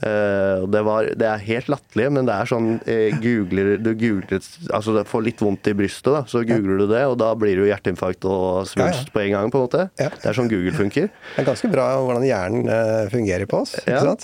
Ja. 0.02 0.64
og 0.64 0.72
det, 0.74 0.80
var, 0.88 1.08
det 1.22 1.28
er 1.30 1.42
helt 1.46 1.68
latterlig, 1.70 2.08
men 2.16 2.26
det 2.26 2.34
er 2.34 2.50
sånn 2.50 2.70
eh, 2.90 3.14
googler, 3.22 3.76
Du 3.78 3.92
googler 3.94 4.40
Altså 4.74 4.96
du 4.96 5.04
får 5.06 5.26
litt 5.28 5.44
vondt 5.44 5.70
i 5.70 5.76
brystet, 5.78 6.10
da, 6.10 6.24
så 6.30 6.42
googler 6.48 6.82
du 6.82 6.88
det, 6.90 7.04
og 7.12 7.20
da 7.22 7.30
blir 7.38 7.54
det 7.54 7.62
jo 7.62 7.68
hjerteinfarkt 7.70 8.26
og 8.26 8.66
svulst 8.72 8.82
Ja, 8.82 9.06
ja. 9.06 9.14
på 9.14 9.22
en 9.22 9.36
gang, 9.36 9.52
på 9.54 9.60
en 9.60 9.66
måte. 9.68 9.84
Ja. 10.02 10.10
Det 10.16 10.32
er 10.32 10.38
sånn 10.40 10.50
Google 10.50 10.74
funker. 10.74 11.12
Det 11.14 11.44
er 11.44 11.48
ganske 11.48 11.70
bra 11.70 11.86
hvordan 12.02 12.26
hjernen 12.26 12.72
uh, 12.72 13.06
fungerer 13.14 13.46
på 13.50 13.62
oss. 13.62 13.76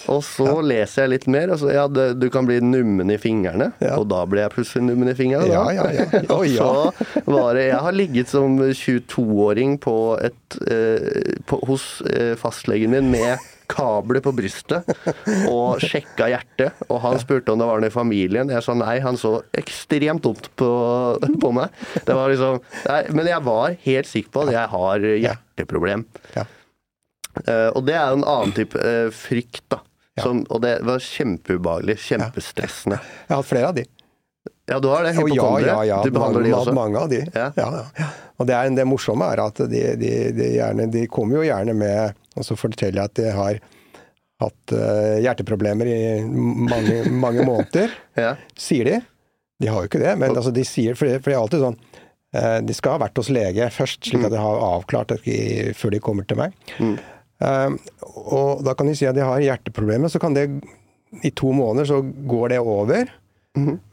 og 0.09 0.23
så 0.25 0.47
leser 0.65 1.05
jeg 1.05 1.13
litt 1.13 1.29
mer. 1.29 1.53
Altså, 1.53 1.69
ja, 1.75 1.85
det, 1.91 2.07
du 2.17 2.27
kan 2.33 2.49
bli 2.49 2.57
nummen 2.65 3.13
i 3.13 3.19
fingrene, 3.21 3.69
Ja. 3.83 3.99
og 3.99 4.09
da 4.09 4.23
blir 4.29 4.47
jeg 4.47 4.55
plutselig 4.55 4.87
nummen 4.87 5.13
i 5.13 5.15
fingrene. 5.19 5.51
Ja, 5.53 5.67
ja, 5.75 5.85
ja. 5.99 6.09
Å, 6.33 6.39
og 6.39 6.49
ja. 6.49 6.65
så 6.65 7.29
var 7.29 7.53
det 7.57 7.67
Jeg 7.69 7.83
har 7.85 7.95
ligget 7.95 8.33
som 8.33 8.57
22-åring 8.57 9.77
på 9.85 9.95
et 10.25 10.59
uh, 10.65 11.37
på, 11.45 11.61
hos 11.69 11.87
fastlegen 12.41 12.97
min 12.97 13.13
med 13.13 13.37
kabler 13.69 14.23
på 14.25 14.33
brystet 14.35 14.87
og 15.49 15.81
sjekka 15.83 16.29
hjertet. 16.31 16.83
Og 16.89 17.01
han 17.03 17.19
spurte 17.21 17.53
om 17.53 17.61
det 17.61 17.67
var 17.69 17.81
noe 17.81 17.91
i 17.91 17.93
familien. 17.93 18.51
Jeg 18.53 18.65
sa 18.65 18.75
nei, 18.77 18.97
han 19.03 19.19
så 19.19 19.37
ekstremt 19.57 20.25
dumt 20.25 20.49
på, 20.59 20.69
på 21.19 21.51
meg. 21.55 21.75
Det 22.05 22.15
var 22.17 22.31
liksom 22.33 22.61
nei, 22.89 23.01
Men 23.15 23.29
jeg 23.29 23.45
var 23.45 23.77
helt 23.85 24.09
sikker 24.09 24.33
på 24.33 24.47
at 24.47 24.55
jeg 24.55 24.73
har 24.73 25.05
hjerteproblem. 25.09 26.07
Ja. 26.37 26.47
Uh, 27.45 27.69
og 27.77 27.85
det 27.87 27.95
er 27.95 28.15
en 28.17 28.25
annen 28.27 28.55
type 28.57 28.79
uh, 28.81 29.07
frykt, 29.15 29.63
da. 29.71 29.83
Som, 30.19 30.41
og 30.51 30.59
det 30.65 30.79
var 30.83 30.99
kjempeubehagelig. 30.99 31.95
Kjempestressende. 32.09 32.97
Jeg 32.99 33.31
har 33.31 33.39
hatt 33.39 33.47
flere 33.47 33.69
av 33.71 33.77
de. 33.77 33.85
Ja, 34.69 34.77
du 34.79 34.87
har 34.91 35.03
det? 35.07 35.15
Å, 35.17 35.25
ja, 35.33 35.47
ja, 35.65 35.77
ja. 35.89 35.97
Du 36.05 36.11
behandler 36.13 36.43
de 36.45 36.53
også? 36.53 36.73
mange 36.77 36.99
av 37.01 37.09
de. 37.11 37.23
Ja. 37.33 37.47
Ja. 37.57 38.09
Og 38.39 38.47
det, 38.47 38.55
er, 38.55 38.69
det 38.77 38.85
morsomme 38.87 39.25
er 39.33 39.41
at 39.43 39.57
de, 39.71 39.81
de, 39.99 40.11
de, 40.37 40.49
gjerne, 40.55 40.85
de 40.93 41.07
kommer 41.11 41.39
jo 41.41 41.47
gjerne 41.49 41.73
med 41.75 42.13
Og 42.39 42.45
så 42.47 42.55
forteller 42.55 43.01
jeg 43.01 43.09
at 43.09 43.17
de 43.19 43.31
har 43.35 43.57
hatt 44.39 44.71
uh, 44.71 45.17
hjerteproblemer 45.19 45.89
i 45.91 45.97
mange, 46.23 47.01
mange 47.11 47.43
måneder, 47.43 47.91
Ja. 48.23 48.35
sier 48.55 48.87
de. 48.87 48.99
De 49.59 49.67
har 49.67 49.81
jo 49.83 49.89
ikke 49.89 49.99
det, 49.99 50.13
men 50.21 50.31
altså, 50.37 50.53
de 50.55 50.63
sier 50.63 50.95
For 50.95 51.09
det, 51.09 51.17
for 51.19 51.33
det 51.33 51.35
er 51.35 51.41
alltid 51.41 51.65
sånn 51.65 51.75
uh, 52.37 52.59
De 52.63 52.75
skal 52.77 52.95
ha 52.95 53.01
vært 53.03 53.19
hos 53.19 53.31
lege 53.35 53.67
først, 53.75 53.99
slik 54.07 54.23
at 54.29 54.31
de 54.31 54.39
har 54.39 54.61
avklart 54.69 55.11
det 55.11 55.19
i- 55.27 55.73
før 55.75 55.91
de 55.97 55.99
kommer 56.05 56.23
til 56.29 56.39
meg. 56.39 56.55
Mm. 56.79 56.93
Uh, 57.43 57.75
og 58.31 58.63
da 58.67 58.73
kan 58.79 58.87
de 58.87 58.95
si 58.95 59.07
at 59.09 59.15
de 59.19 59.25
har 59.27 59.43
hjerteproblemer, 59.43 60.11
så 60.11 60.19
kan 60.23 60.37
det 60.37 60.47
I 61.25 61.31
to 61.35 61.51
måneder 61.57 61.87
så 61.89 61.99
går 62.29 62.53
det 62.53 62.61
over. 62.63 63.11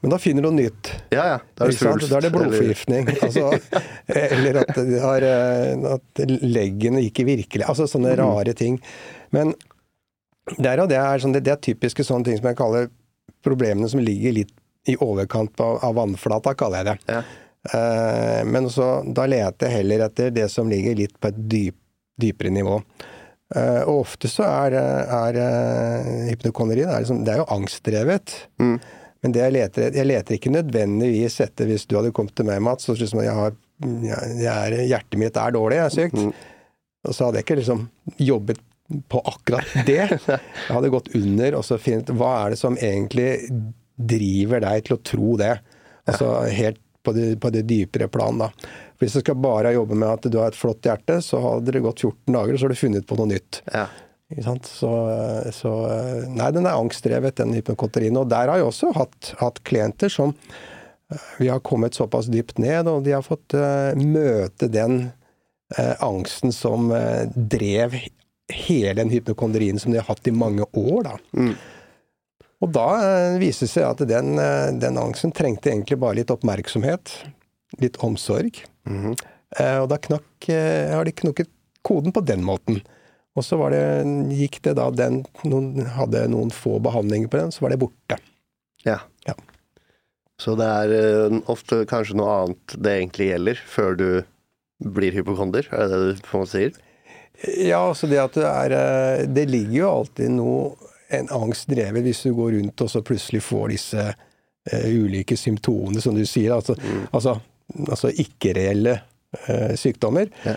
Men 0.03 0.13
da 0.13 0.19
finner 0.23 0.43
du 0.45 0.49
noe 0.51 0.57
nytt. 0.59 0.91
ja, 1.15 1.25
ja. 1.35 1.39
Da 1.57 1.65
er 1.67 1.73
det 1.73 1.79
svulst. 1.79 2.11
Da 2.11 2.19
er 2.19 2.27
det 2.27 2.31
eller- 2.31 2.51
blodforgiftning. 2.51 3.09
Altså, 3.27 3.47
eller 4.09 4.61
at, 4.63 4.75
de 4.77 5.01
har, 5.03 5.23
eh, 5.23 5.87
at 5.97 6.23
leggene 6.43 7.03
ikke 7.07 7.25
virkelig 7.29 7.65
Altså 7.69 7.87
sånne 7.91 8.13
Mm. 8.17 8.21
rare 8.23 8.55
ting. 8.55 8.81
Men 9.33 9.55
der 10.59 10.81
og 10.85 10.89
det 10.93 10.99
er, 11.01 11.19
sånn, 11.19 11.33
det, 11.35 11.43
det 11.45 11.53
er 11.57 11.63
typiske 11.73 12.05
sånne 12.07 12.25
ting 12.29 12.37
som 12.39 12.47
jeg 12.47 12.57
kaller 12.59 12.89
problemene 13.47 13.89
som 13.91 14.01
ligger 14.01 14.33
litt 14.33 14.53
i 14.87 14.95
overkant 15.03 15.59
av, 15.61 15.81
av 15.83 15.95
vannflata, 15.99 16.55
kaller 16.55 16.85
jeg 16.85 16.87
det. 16.87 17.15
Ja. 17.17 17.23
Uh, 17.75 18.45
men 18.47 18.69
så, 18.71 19.01
da 19.11 19.25
leter 19.27 19.67
jeg 19.67 19.81
heller 19.81 20.05
etter 20.07 20.31
det 20.31 20.47
som 20.53 20.69
ligger 20.71 20.95
litt 20.95 21.17
på 21.19 21.33
et 21.33 21.41
dyp, 21.51 21.75
dypere 22.23 22.53
nivå. 22.55 22.77
Uh, 23.55 23.83
og 23.87 24.05
ofte 24.05 24.31
så 24.31 24.47
er, 24.47 24.77
er 24.79 25.37
uh, 25.39 26.07
hypnokonderi 26.31 26.85
det 26.87 27.01
liksom, 27.03 27.25
det 27.27 27.35
er 27.35 27.43
jo 27.43 27.49
angstdrevet. 27.57 28.37
Mm. 28.63 28.77
Men 29.27 29.35
det 29.35 29.43
jeg 29.43 29.55
leter 29.57 29.91
Jeg 29.99 30.07
leter 30.07 30.37
ikke 30.39 30.53
nødvendigvis 30.55 31.41
etter 31.43 31.67
Hvis 31.67 31.85
du 31.91 31.97
hadde 31.99 32.13
kommet 32.15 32.37
til 32.39 32.47
meg, 32.47 32.63
Mats, 32.63 32.87
og 32.93 33.01
liksom 33.03 33.25
jeg 33.27 33.35
har, 33.35 33.57
jeg, 33.83 34.47
er, 34.47 34.77
hjertet 34.87 35.19
mitt 35.21 35.37
er 35.43 35.57
dårlig, 35.59 35.81
jeg 35.83 35.91
er 35.91 35.97
sykt, 35.99 36.21
Mm. 36.23 36.31
og 37.11 37.15
så 37.19 37.27
hadde 37.27 37.41
jeg 37.43 37.47
ikke 37.49 37.59
liksom 37.61 37.83
jobbet 38.23 38.63
på 39.11 39.19
akkurat 39.27 39.73
det. 39.87 40.05
Jeg 40.31 40.71
hadde 40.71 40.91
gått 40.95 41.09
under 41.19 41.57
og 41.59 41.65
så 41.67 41.75
funnet 41.83 42.13
hva 42.15 42.29
er 42.45 42.55
det 42.55 42.59
som 42.61 42.77
egentlig 42.79 43.33
driver 43.99 44.63
deg 44.63 44.85
til 44.87 44.95
å 44.97 45.01
tro 45.11 45.33
det. 45.41 45.57
Altså 46.07 46.29
helt 46.55 46.79
på 47.03 47.15
det, 47.17 47.25
på 47.43 47.51
det 47.55 47.65
dypere 47.67 48.07
plan, 48.11 48.39
da. 48.39 48.51
Hvis 49.03 49.17
du 49.19 49.21
skal 49.25 49.39
bare 49.43 49.75
jobbe 49.75 49.99
med 49.99 50.09
at 50.09 50.29
du 50.31 50.39
har 50.39 50.55
et 50.55 50.59
flott 50.59 50.87
hjerte, 50.87 51.19
så 51.23 51.41
hadde 51.43 51.75
det 51.75 51.83
gått 51.85 52.03
14 52.07 52.33
dager, 52.35 52.57
så 52.59 52.67
har 52.69 52.75
du 52.77 52.79
funnet 52.81 53.07
på 53.11 53.19
noe 53.19 53.31
nytt. 53.35 53.61
Ja. 53.75 53.89
Ikke 54.33 54.43
sant? 54.43 54.67
Så, 54.67 54.91
så 55.55 55.73
Nei, 56.35 56.49
den 56.55 56.67
er 56.67 56.75
angstdrevet, 56.75 57.37
den 57.39 57.55
hypnokonterien. 57.55 58.17
Og 58.19 58.27
der 58.31 58.51
har 58.51 58.61
jeg 58.61 58.71
også 58.71 58.91
hatt, 58.97 59.31
hatt 59.39 59.63
klienter 59.69 60.11
som 60.13 60.33
eh, 60.35 61.29
vi 61.39 61.51
har 61.53 61.63
kommet 61.67 61.95
såpass 61.99 62.31
dypt 62.33 62.59
ned, 62.63 62.91
og 62.91 63.05
de 63.07 63.15
har 63.15 63.27
fått 63.27 63.55
uh, 63.55 63.95
møte 63.95 64.69
den 64.73 64.99
uh, 65.77 65.95
angsten 66.03 66.55
som 66.55 66.91
uh, 66.91 67.23
drev 67.37 67.95
hele 68.51 68.97
den 68.99 69.15
hypnokondrien 69.15 69.79
som 69.83 69.95
de 69.95 70.03
har 70.03 70.09
hatt 70.11 70.27
i 70.27 70.35
mange 70.35 70.67
år. 70.75 71.07
da. 71.07 71.17
Mm. 71.39 71.55
Og 72.65 72.71
da 72.73 72.89
viste 73.37 73.67
det 73.67 73.73
seg 73.75 73.85
at 73.85 74.01
den, 74.09 74.39
den, 74.81 74.97
angsten 74.97 75.35
trengte 75.35 75.69
egentlig 75.69 75.99
bare 76.01 76.17
litt 76.17 76.31
oppmerksomhet, 76.33 77.11
litt 77.83 77.99
omsorg. 78.01 78.63
Mm 78.89 79.03
-hmm. 79.03 79.17
og 79.83 79.89
da 79.91 79.99
knakk, 79.99 80.47
har 80.49 81.05
de 81.05 81.13
knukket 81.13 81.51
koden 81.83 82.15
på 82.17 82.23
den 82.25 82.47
måten. 82.47 82.81
Og 83.37 83.45
så 83.45 83.59
det, 83.73 83.83
gikk 84.33 84.63
det 84.65 84.77
da 84.79 84.89
den 84.95 85.21
noen, 85.45 85.85
Hadde 85.97 86.25
noen 86.33 86.53
få 86.55 86.79
behandlinger 86.83 87.29
på 87.33 87.41
den, 87.43 87.53
så 87.53 87.67
var 87.67 87.75
det 87.75 87.81
borte. 87.83 88.19
Ja. 88.87 89.01
ja. 89.29 89.37
Så 90.41 90.57
det 90.59 90.67
er 90.67 90.95
uh, 91.29 91.39
ofte 91.53 91.83
kanskje 91.89 92.17
noe 92.21 92.41
annet 92.41 92.77
det 92.81 92.97
egentlig 92.97 93.31
gjelder, 93.31 93.63
før 93.69 93.97
du 94.01 94.09
blir 94.97 95.17
hypokonder? 95.17 95.69
Er 95.73 95.89
det 95.89 96.01
det 96.01 96.17
du 96.17 96.25
på 96.25 96.37
en 96.37 96.45
måte 96.45 96.55
sier? 96.55 96.77
Ja, 97.61 97.83
altså 97.83 98.09
det 98.09 98.21
at 98.21 98.37
det 98.37 98.49
er 98.49 98.73
eh, 98.73 99.23
Det 99.29 99.43
ligger 99.51 99.75
jo 99.75 99.89
alltid 99.91 100.31
noe 100.33 100.93
en 101.13 101.29
angst 101.37 101.69
drevet 101.69 102.01
hvis 102.07 102.23
du 102.25 102.31
går 102.35 102.55
rundt 102.55 102.81
og 102.81 102.89
så 102.89 103.03
plutselig 103.05 103.43
får 103.45 103.67
disse 103.75 104.05
uh, 104.09 104.87
ulike 104.89 105.37
symptomene, 105.39 106.01
som 106.03 106.17
du 106.17 106.25
sier. 106.27 106.57
Altså, 106.57 106.75
mm. 106.81 107.05
altså, 107.13 107.37
altså 107.85 108.11
ikke-reelle 108.25 108.97
uh, 108.97 109.77
sykdommer. 109.79 110.33
Ja 110.49 110.57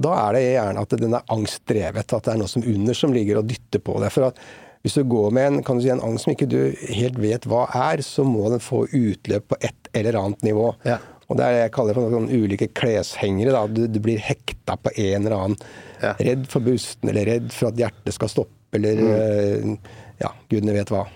da 0.00 0.12
er 0.24 0.36
det 0.36 0.42
gjerne 0.44 0.82
at 0.82 0.94
den 1.00 1.16
er 1.16 1.32
angstdrevet. 1.32 2.12
At 2.16 2.26
det 2.26 2.34
er 2.34 2.40
noe 2.40 2.50
som 2.50 2.64
under 2.66 2.96
som 2.96 3.14
ligger 3.14 3.40
og 3.40 3.48
dytter 3.50 3.82
på 3.84 3.98
deg. 4.02 4.12
For 4.14 4.30
at 4.30 4.40
hvis 4.82 4.96
du 4.98 5.04
går 5.06 5.30
med 5.34 5.46
en, 5.46 5.62
kan 5.62 5.78
du 5.78 5.84
si, 5.84 5.92
en 5.94 6.02
angst 6.02 6.26
som 6.26 6.32
ikke 6.34 6.48
du 6.50 6.58
helt 6.90 7.18
vet 7.22 7.46
hva 7.46 7.68
er, 7.90 8.02
så 8.02 8.24
må 8.26 8.48
den 8.50 8.62
få 8.62 8.84
utløp 8.88 9.46
på 9.52 9.58
et 9.62 9.90
eller 9.98 10.18
annet 10.18 10.42
nivå. 10.46 10.72
Ja. 10.88 10.98
Og 11.28 11.38
det 11.38 11.46
er 11.46 11.54
det 11.54 11.60
jeg 11.62 11.74
kaller 11.76 11.96
for 11.96 12.12
noen 12.12 12.28
ulike 12.28 12.68
kleshengere. 12.76 13.54
Da. 13.54 13.62
Du, 13.70 13.84
du 13.88 14.00
blir 14.02 14.20
hekta 14.20 14.76
på 14.76 14.92
en 14.96 15.22
eller 15.22 15.36
annen. 15.38 15.58
Ja. 16.02 16.16
Redd 16.18 16.48
for 16.50 16.66
busten, 16.66 17.12
eller 17.12 17.28
redd 17.30 17.52
for 17.54 17.70
at 17.70 17.78
hjertet 17.78 18.16
skal 18.18 18.32
stoppe, 18.32 18.58
eller 18.76 18.98
mm. 18.98 19.12
Eh, 19.14 19.98
ja, 20.24 20.32
gudene 20.50 20.74
vet 20.74 20.90
hva. 20.92 21.06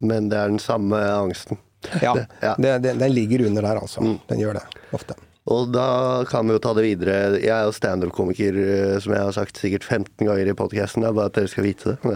Men 0.00 0.30
det 0.32 0.38
er 0.40 0.48
den 0.54 0.62
samme 0.62 0.96
angsten? 1.12 1.60
Ja, 2.00 2.14
ja. 2.46 2.54
Den 2.56 3.12
ligger 3.12 3.46
under 3.50 3.68
der, 3.68 3.82
altså. 3.84 4.00
Mm. 4.04 4.16
Den 4.32 4.40
gjør 4.42 4.58
det, 4.62 4.64
ofte. 4.96 5.18
Og 5.48 5.70
da 5.72 6.20
kan 6.28 6.44
vi 6.46 6.54
jo 6.54 6.60
ta 6.60 6.74
det 6.76 6.84
videre. 6.84 7.14
Jeg 7.40 7.52
er 7.54 7.64
jo 7.64 7.72
standup-komiker, 7.72 8.58
eh, 8.60 8.98
som 9.00 9.14
jeg 9.16 9.24
har 9.24 9.32
sagt 9.34 9.56
sikkert 9.56 9.86
15 9.86 10.28
ganger 10.28 10.50
i 10.50 10.56
podkasten. 10.56 11.00
Det 11.00 11.08
er 11.08 11.16
bare 11.16 11.32
at 11.32 11.38
dere 11.38 11.52
skal 11.52 11.64
vite 11.64 11.94
det. 11.94 12.14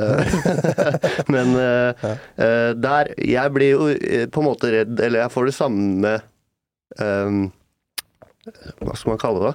Men 1.35 1.57
uh, 1.57 2.05
uh, 2.37 2.71
der 2.77 3.15
Jeg 3.17 3.55
blir 3.55 3.71
jo 3.73 3.89
på 4.29 4.43
en 4.43 4.49
måte 4.51 4.73
redd, 4.75 5.01
eller 5.01 5.25
jeg 5.25 5.33
får 5.33 5.49
det 5.49 5.57
samme 5.57 6.15
um, 7.01 7.41
Hva 8.85 8.97
skal 8.99 9.15
man 9.15 9.23
kalle 9.23 9.49
det? 9.49 9.55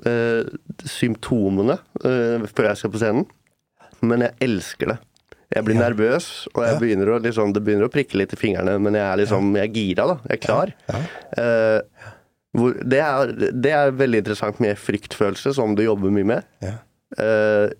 Uh, 0.00 0.84
symptomene 0.88 1.80
før 2.00 2.68
jeg 2.68 2.82
skal 2.82 2.92
på 2.92 3.00
scenen. 3.00 3.24
Men 4.04 4.28
jeg 4.28 4.36
elsker 4.44 4.92
det. 4.92 5.00
Jeg 5.50 5.66
blir 5.66 5.80
ja. 5.80 5.88
nervøs, 5.88 6.26
og 6.52 6.62
jeg 6.62 6.76
begynner 6.78 7.08
å, 7.10 7.16
liksom, 7.24 7.50
det 7.56 7.64
begynner 7.66 7.88
å 7.88 7.90
prikke 7.90 8.20
litt 8.20 8.36
i 8.36 8.38
fingrene, 8.38 8.76
men 8.78 8.94
jeg 8.94 9.02
er 9.02 9.18
liksom, 9.18 9.48
jeg 9.58 9.66
er 9.66 9.72
gira, 9.74 10.04
da. 10.06 10.14
Jeg 10.28 10.36
er 10.36 10.42
klar. 10.44 10.70
Ja. 10.86 11.00
Ja. 11.34 11.80
Hvor, 12.56 12.74
det, 12.82 12.98
er, 12.98 13.30
det, 13.54 13.70
er, 13.70 13.92
veldig 13.94 14.24
interessant 14.24 14.58
med 14.62 14.78
fryktfølelse, 14.80 15.52
som 15.54 15.76
du 15.78 15.84
jobber 15.84 16.10
mye 16.14 16.26
med. 16.32 16.48
Ja. 16.64 16.74
Uh, 17.18 17.70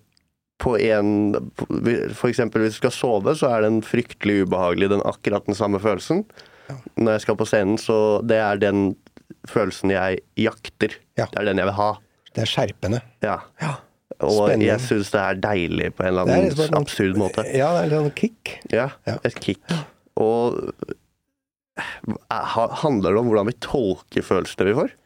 på 0.61 0.75
en 0.77 1.33
For 2.13 2.27
eksempel 2.29 2.61
hvis 2.61 2.77
du 2.77 2.83
skal 2.83 2.93
sove, 2.93 3.33
så 3.39 3.49
er 3.55 3.65
den 3.65 3.81
fryktelig 3.85 4.45
ubehagelig, 4.45 4.91
den 4.93 5.03
akkurat 5.07 5.47
den 5.49 5.57
samme 5.57 5.81
følelsen. 5.81 6.23
Ja. 6.69 6.77
Når 6.95 7.17
jeg 7.17 7.23
skal 7.25 7.39
på 7.39 7.47
scenen, 7.49 7.79
så 7.81 7.97
det 8.27 8.37
er 8.39 8.61
den 8.61 8.91
følelsen 9.49 9.93
jeg 9.93 10.21
jakter. 10.39 10.95
Ja. 11.17 11.27
Det 11.31 11.41
er 11.41 11.49
den 11.49 11.63
jeg 11.63 11.71
vil 11.71 11.79
ha. 11.79 11.93
Det 12.31 12.45
er 12.45 12.51
skjerpende. 12.51 13.01
Ja. 13.25 13.39
ja. 13.63 13.73
Og 14.21 14.37
Spennende. 14.37 14.67
jeg 14.67 14.85
syns 14.85 15.11
det 15.11 15.21
er 15.21 15.39
deilig 15.43 15.89
på 15.97 16.05
en 16.05 16.11
eller 16.13 16.29
annen 16.29 16.77
absurd 16.77 17.17
måte. 17.19 17.43
Ja, 17.49 17.71
det 17.75 17.81
er 17.81 17.89
litt 17.89 17.97
sånn 17.97 18.17
kick. 18.21 18.55
Ja, 18.71 18.89
et 19.25 19.39
kick. 19.41 19.63
Og 20.21 20.59
Handler 22.81 23.13
det 23.13 23.21
om 23.21 23.29
hvordan 23.31 23.49
vi 23.49 23.59
tolker 23.63 24.25
følelsene 24.25 24.69
vi 24.69 24.77
får? 24.79 24.97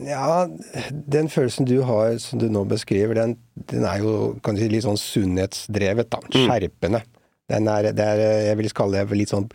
Ja, 0.00 0.46
den 0.88 1.28
følelsen 1.28 1.68
du 1.68 1.82
har, 1.84 2.14
som 2.22 2.40
du 2.40 2.46
nå 2.48 2.62
beskriver, 2.68 3.18
den, 3.18 3.36
den 3.68 3.84
er 3.84 4.00
jo 4.00 4.14
kan 4.44 4.56
du 4.56 4.62
si, 4.62 4.70
litt 4.72 4.86
sånn 4.86 5.00
sunnhetsdrevet, 5.00 6.08
da. 6.14 6.22
Mm. 6.30 6.46
Skjerpende. 6.46 7.02
Den 7.52 7.68
er, 7.68 7.90
det 7.92 8.06
er, 8.06 8.22
jeg 8.48 8.60
vil 8.62 8.72
kalle 8.76 9.02
det 9.02 9.20
litt 9.20 9.34
sånn 9.34 9.50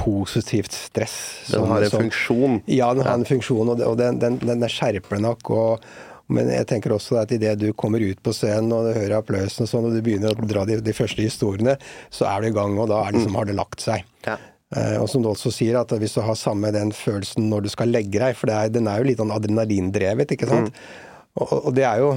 positivt 0.00 0.72
stress. 0.74 1.18
Den 1.50 1.60
som, 1.60 1.68
har 1.70 1.84
en 1.84 1.92
som, 1.92 2.06
funksjon? 2.06 2.58
Ja, 2.70 2.88
den 2.96 3.04
har 3.06 3.20
en 3.20 3.28
funksjon, 3.28 3.74
og, 3.76 3.84
den, 4.00 4.18
den, 4.22 4.40
den 4.42 4.64
er 4.64 4.72
skjerpende 4.72 5.28
nok. 5.28 5.52
og 5.52 5.86
men 6.32 6.48
jeg 6.48 6.64
tenker 6.70 6.94
også 6.94 7.18
at 7.20 7.32
idet 7.36 7.58
du 7.60 7.66
kommer 7.76 8.00
ut 8.00 8.20
på 8.24 8.32
scenen 8.32 8.72
og 8.72 8.86
du 8.88 8.94
hører 8.96 9.18
applausen 9.18 9.66
og 9.66 9.68
sånn, 9.68 9.90
og 9.90 9.92
du 9.92 10.00
begynner 10.04 10.32
å 10.32 10.48
dra 10.48 10.62
de, 10.68 10.78
de, 10.80 10.94
første 10.96 11.20
historiene, 11.20 11.76
så 12.08 12.24
er 12.30 12.40
du 12.40 12.48
i 12.48 12.54
gang, 12.56 12.78
og 12.80 12.88
da 12.88 13.02
det 13.12 13.20
som 13.20 13.34
mm. 13.34 13.36
har 13.36 13.50
det 13.50 13.56
lagt 13.58 13.84
seg. 13.84 14.06
Ja. 14.24 14.38
Eh, 14.74 14.96
og 14.98 15.08
som 15.10 15.22
du 15.22 15.30
også 15.30 15.52
sier, 15.54 15.78
at 15.78 15.92
hvis 16.00 16.16
du 16.16 16.22
har 16.24 16.36
samme 16.38 16.72
den 16.74 16.90
følelsen 16.96 17.46
når 17.50 17.66
du 17.66 17.72
skal 17.72 17.92
legge 17.94 18.18
deg, 18.18 18.36
for 18.38 18.50
er, 18.50 18.72
den 18.74 18.88
er 18.90 19.00
jo 19.00 19.08
litt 19.08 19.20
sånn 19.22 19.34
adrenalindrevet, 19.34 20.34
ikke 20.34 20.50
sant. 20.50 20.74
Mm. 20.74 21.10
Og, 21.34 21.50
og, 21.56 21.70
det 21.74 21.82
er 21.82 21.98
jo 21.98 22.10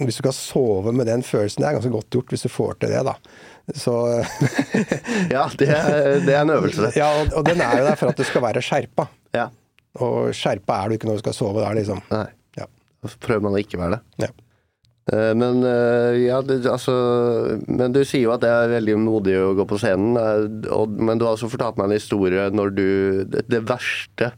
Hvis 0.00 0.16
du 0.16 0.22
skal 0.24 0.32
sove 0.34 0.90
med 0.90 1.06
den 1.06 1.22
følelsen, 1.22 1.62
det 1.62 1.68
er 1.68 1.76
ganske 1.76 1.92
godt 1.94 2.16
gjort 2.16 2.32
hvis 2.34 2.42
du 2.42 2.50
får 2.50 2.80
til 2.82 2.90
det, 2.90 3.02
da. 3.06 3.14
Så 3.78 3.94
Ja, 5.36 5.44
det 5.58 5.68
er, 5.70 6.18
det 6.24 6.34
er, 6.34 6.40
en 6.40 6.56
øvelse. 6.56 6.90
ja, 6.98 7.12
og, 7.20 7.30
og, 7.38 7.46
den 7.46 7.62
er 7.62 7.78
jo 7.78 7.86
der 7.86 8.00
for 8.00 8.10
at 8.10 8.18
du 8.18 8.26
skal 8.26 8.42
være 8.42 8.64
skjerpa. 8.66 9.06
Ja. 9.36 9.46
Og 10.02 10.34
skjerpa 10.36 10.80
er 10.80 10.90
du 10.90 10.98
ikke 10.98 11.10
når 11.10 11.20
du 11.20 11.24
skal 11.26 11.38
sove 11.38 11.62
der, 11.62 11.78
liksom. 11.78 12.02
Nei. 12.10 12.26
Ja. 12.58 12.66
Så 13.06 13.22
prøver 13.22 13.46
man 13.46 13.54
å 13.54 13.62
ikke 13.62 13.78
være 13.80 13.98
det. 13.98 14.26
Ja. 14.26 14.32
Eh, 15.12 15.32
men 15.38 15.62
eh, 15.62 16.24
ja, 16.26 16.40
det, 16.42 16.64
altså 16.66 16.94
Men 17.70 17.94
du 17.94 18.00
sier 18.02 18.24
jo 18.24 18.32
at 18.34 18.42
det 18.42 18.50
er 18.50 18.72
veldig 18.72 18.96
modig 18.98 19.36
å 19.38 19.52
gå 19.58 19.66
på 19.68 19.78
scenen. 19.78 20.18
Eh, 20.18 20.72
og, 20.74 20.96
men 20.98 21.20
du 21.20 21.26
har 21.26 21.36
også 21.36 21.50
fortalt 21.52 21.78
meg 21.78 21.88
en 21.88 21.98
historie 21.98 22.48
når 22.54 22.74
du 22.74 22.88
Det, 23.36 23.62
verste 23.66 24.34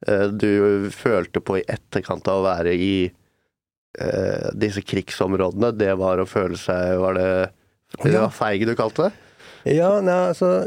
du 0.00 0.88
følte 0.96 1.42
på 1.44 1.58
i 1.58 1.66
etterkant 1.68 2.24
av 2.32 2.38
å 2.38 2.44
være 2.46 2.70
i 2.72 2.94
uh, 3.04 4.46
disse 4.56 4.80
krigsområdene, 4.80 5.74
det 5.76 5.90
var 6.00 6.22
å 6.22 6.24
føle 6.24 6.56
seg 6.56 6.96
Var 7.02 7.18
det, 7.18 7.32
det 8.06 8.14
var 8.14 8.32
feig 8.32 8.64
du 8.64 8.72
kalte 8.78 9.10
det? 9.10 9.26
Ja, 9.76 9.90
nei, 10.00 10.16
altså 10.30 10.64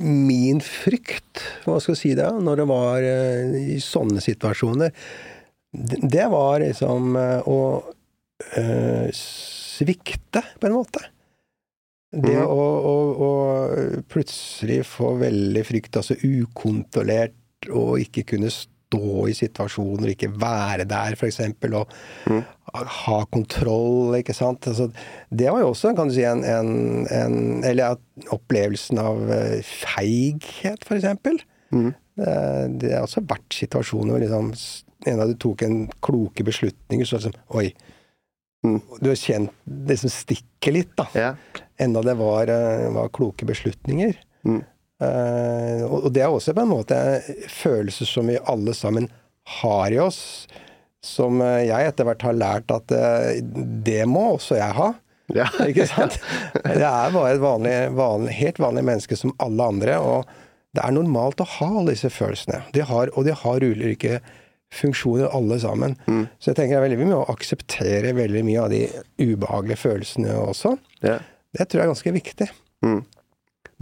Min 0.00 0.64
frykt, 0.64 1.42
hva 1.66 1.76
skal 1.76 1.92
jeg 1.92 2.00
si 2.00 2.14
det, 2.16 2.30
når 2.40 2.62
det 2.62 2.68
var 2.72 3.04
uh, 3.04 3.58
i 3.60 3.76
sånne 3.84 4.24
situasjoner, 4.24 4.96
det, 5.76 6.00
det 6.16 6.30
var 6.32 6.64
liksom 6.64 7.12
uh, 7.20 7.44
å 7.44 7.58
øh, 8.60 9.08
svikte, 9.16 10.44
på 10.60 10.68
en 10.68 10.76
måte. 10.76 11.04
Det 12.12 12.34
mm. 12.36 12.44
å, 12.44 12.64
å, 12.92 12.96
å, 13.24 13.30
plutselig 14.12 14.82
få 14.84 15.14
veldig 15.22 15.62
frykt, 15.64 15.96
altså 15.96 16.18
ukontrollert, 16.20 17.38
og 17.72 18.02
ikke 18.02 18.26
kunne 18.34 18.50
stå 18.52 19.28
i 19.30 19.36
situasjoner, 19.36 20.12
ikke 20.12 20.28
være 20.36 20.84
der, 20.90 21.16
f.eks., 21.16 21.40
og 21.70 21.94
mm. 22.28 22.42
ha 22.98 23.16
kontroll, 23.32 24.18
ikke 24.18 24.36
sant. 24.36 24.68
Altså, 24.68 24.90
det 25.30 25.48
var 25.48 25.62
jo 25.62 25.70
også, 25.72 25.94
kan 25.96 26.12
du 26.12 26.16
si, 26.18 26.26
en, 26.28 26.44
en, 26.44 27.06
en 27.08 27.64
Eller 27.64 27.96
opplevelsen 28.34 29.00
av 29.00 29.32
eh, 29.32 29.58
feighet, 29.64 30.84
f.eks. 30.84 31.08
Mm. 31.72 31.92
Det, 32.12 32.32
det 32.82 32.92
har 32.92 33.06
også 33.06 33.24
vært 33.24 33.56
situasjoner 33.56 34.12
hvor 34.12 34.20
liksom, 34.20 34.52
en 35.08 35.22
av 35.24 35.32
de 35.32 35.38
tok 35.40 35.64
en 35.64 35.78
kloke 36.04 36.44
beslutninger, 36.44 37.08
så 37.08 37.22
liksom 37.22 37.40
Oi, 37.56 37.70
Mm. 38.62 38.80
Du 39.00 39.10
har 39.10 39.18
kjent 39.18 39.50
det 39.64 39.96
som 40.02 40.12
stikker 40.12 40.76
litt, 40.76 40.92
da. 40.98 41.06
Ja. 41.18 41.32
Enda 41.82 42.02
det 42.06 42.14
var, 42.20 42.50
eh, 42.50 42.88
var 42.94 43.10
kloke 43.14 43.46
beslutninger. 43.48 44.14
Mm. 44.46 44.62
Uh, 45.02 45.82
og 45.82 46.12
det 46.14 46.22
er 46.22 46.30
også 46.30 46.52
på 46.54 46.62
en 46.62 46.70
måte 46.70 46.96
følelser 47.50 48.06
som 48.06 48.28
vi 48.30 48.36
alle 48.38 48.70
sammen 48.70 49.08
har 49.58 49.90
i 49.90 49.98
oss. 49.98 50.46
Som 51.02 51.40
eh, 51.42 51.64
jeg 51.66 51.90
etter 51.90 52.06
hvert 52.06 52.22
har 52.22 52.38
lært 52.38 52.70
at 52.70 52.92
det 53.82 54.04
må 54.06 54.28
også 54.36 54.60
jeg 54.60 54.78
ha. 54.78 54.92
Ja. 55.34 55.48
Ikke 55.70 55.88
sant? 55.90 56.20
Det 56.62 56.86
er 56.86 57.14
bare 57.14 57.34
et 57.34 57.42
vanlig, 57.42 57.74
vanlig, 57.98 58.36
helt 58.38 58.62
vanlig 58.62 58.86
menneske 58.86 59.18
som 59.18 59.34
alle 59.42 59.68
andre. 59.74 59.98
Og 59.98 60.30
det 60.76 60.84
er 60.84 60.94
normalt 60.94 61.42
å 61.42 61.48
ha 61.58 61.68
alle 61.80 61.96
disse 61.96 62.12
følelsene. 62.12 62.62
De 62.76 62.84
har, 62.86 63.10
og 63.16 63.26
de 63.26 63.34
har 63.36 63.66
ulike 63.66 64.20
funksjoner 64.72 65.32
alle 65.36 65.58
sammen. 65.60 65.96
Mm. 66.06 66.24
Så 66.38 66.50
jeg 66.50 66.58
tenker 66.58 66.76
det 66.76 66.80
er 66.80 66.86
veldig 66.88 67.00
mye 67.02 67.20
å 67.20 67.28
akseptere 67.32 68.14
veldig 68.16 68.44
mye 68.46 68.62
av 68.62 68.72
de 68.72 68.82
ubehagelige 69.20 69.82
følelsene 69.82 70.36
også. 70.46 70.76
Ja. 71.04 71.18
Det 71.52 71.68
tror 71.68 71.82
jeg 71.82 71.84
er 71.84 71.92
ganske 71.92 72.14
viktig. 72.16 72.48
Mm. 72.86 73.02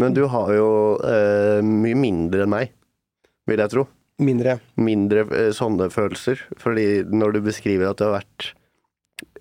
Men 0.01 0.17
du 0.17 0.25
har 0.33 0.53
jo 0.57 0.71
eh, 1.07 1.61
mye 1.67 1.99
mindre 1.99 2.45
enn 2.47 2.53
meg, 2.53 2.73
vil 3.51 3.63
jeg 3.63 3.75
tro. 3.75 3.87
Mindre 4.21 4.59
Mindre 4.81 5.25
eh, 5.37 5.51
sånne 5.57 5.91
følelser. 5.93 6.43
Fordi 6.61 7.05
når 7.09 7.37
du 7.37 7.45
beskriver 7.47 7.91
at 7.91 8.01
du 8.01 8.09
har 8.09 8.19
vært 8.19 8.51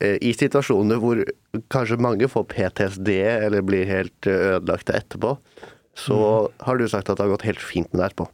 eh, 0.04 0.18
i 0.22 0.34
situasjoner 0.38 1.02
hvor 1.02 1.24
kanskje 1.74 2.00
mange 2.02 2.30
får 2.32 2.48
PTSD 2.54 3.12
eller 3.26 3.66
blir 3.66 3.90
helt 3.90 4.30
eh, 4.30 4.56
ødelagte 4.56 4.96
etterpå, 5.00 5.36
så 6.00 6.20
har 6.64 6.80
du 6.80 6.88
sagt 6.88 7.10
at 7.10 7.18
det 7.18 7.26
har 7.26 7.34
gått 7.34 7.48
helt 7.50 7.64
fint 7.64 7.90
med 7.92 8.04
deg 8.04 8.12
etterpå. 8.12 8.30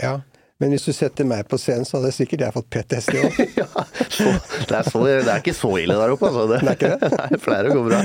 Ja. 0.00 0.16
Men 0.62 0.70
hvis 0.70 0.84
du 0.86 0.92
setter 0.94 1.26
meg 1.26 1.48
på 1.50 1.58
scenen, 1.58 1.82
så 1.86 1.96
hadde 1.98 2.12
jeg 2.12 2.16
sikkert 2.20 2.44
jeg 2.44 2.54
fått 2.54 2.68
PTSD 2.70 3.16
òg. 3.18 3.38
Ja, 3.58 3.66
det, 4.68 4.76
er 4.78 4.86
så, 4.86 5.00
det 5.02 5.26
er 5.26 5.40
ikke 5.42 5.54
så 5.56 5.72
ille 5.82 5.96
der 5.98 6.12
oppe, 6.14 6.28
altså. 6.30 6.44
Det, 6.52 6.60
Det 6.62 6.70
er 6.70 6.76
ikke 6.78 6.90
det? 6.94 7.10
Nei, 7.20 7.40
pleier 7.42 7.68
å 7.68 7.74
gå 7.74 7.82
bra. 7.88 8.00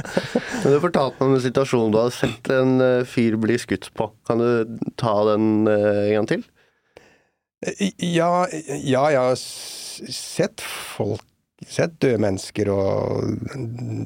Men 0.64 0.74
du 0.74 0.80
fortalte 0.82 1.20
meg 1.22 1.28
om 1.28 1.36
en 1.38 1.44
situasjon 1.46 1.94
du 1.94 2.00
hadde 2.02 2.16
sett 2.18 2.50
en 2.56 2.74
eh, 2.84 3.04
fyr 3.08 3.38
bli 3.42 3.58
skutt 3.62 3.92
på. 3.98 4.10
Kan 4.28 4.42
du 4.42 4.80
ta 5.00 5.14
den 5.30 5.70
eh, 5.70 6.02
en 6.08 6.16
gang 6.18 6.30
til? 6.34 6.46
Ja, 8.02 8.48
ja, 8.50 9.04
jeg 9.12 9.20
har 9.20 9.40
sett 9.40 10.64
folk 10.64 11.26
Sett 11.68 11.98
døde 12.00 12.22
mennesker 12.24 12.70
og 12.72 13.34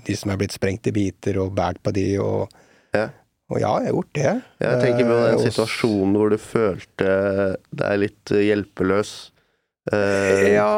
de 0.07 0.15
som 0.17 0.31
er 0.33 0.39
blitt 0.41 0.55
sprengt 0.55 0.87
i 0.89 0.93
biter 0.95 1.37
og 1.37 1.51
båret 1.53 1.77
på 1.85 1.91
de, 1.93 2.07
og, 2.17 2.49
Ja. 2.97 3.11
Og 3.53 3.61
ja, 3.61 3.73
jeg 3.83 3.91
har 3.91 3.93
gjort 3.93 4.15
det. 4.17 4.31
Jeg 4.63 4.81
tenker 4.81 5.05
på 5.05 5.17
Eh, 5.19 5.27
den 5.29 5.43
situasjonen 5.51 6.17
hvor 6.17 6.33
du 6.33 6.39
følte 6.41 7.13
deg 7.83 7.99
litt 8.01 8.33
eh, 8.33 8.45
hjelpeløs. 8.49 9.11
Eh, 9.93 10.53
Ja, 10.55 10.71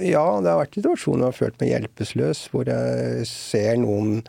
ja, 0.00 0.24
det 0.40 0.52
har 0.52 0.60
vært 0.62 0.78
situasjoner 0.78 1.26
hvor 1.26 1.28
jeg 1.28 1.34
har 1.34 1.40
følt 1.40 1.60
meg 1.60 1.72
hjelpeløs, 1.74 2.44
hvor 2.52 2.70
jeg 2.72 3.26
ser 3.28 3.76
noen, 3.82 4.22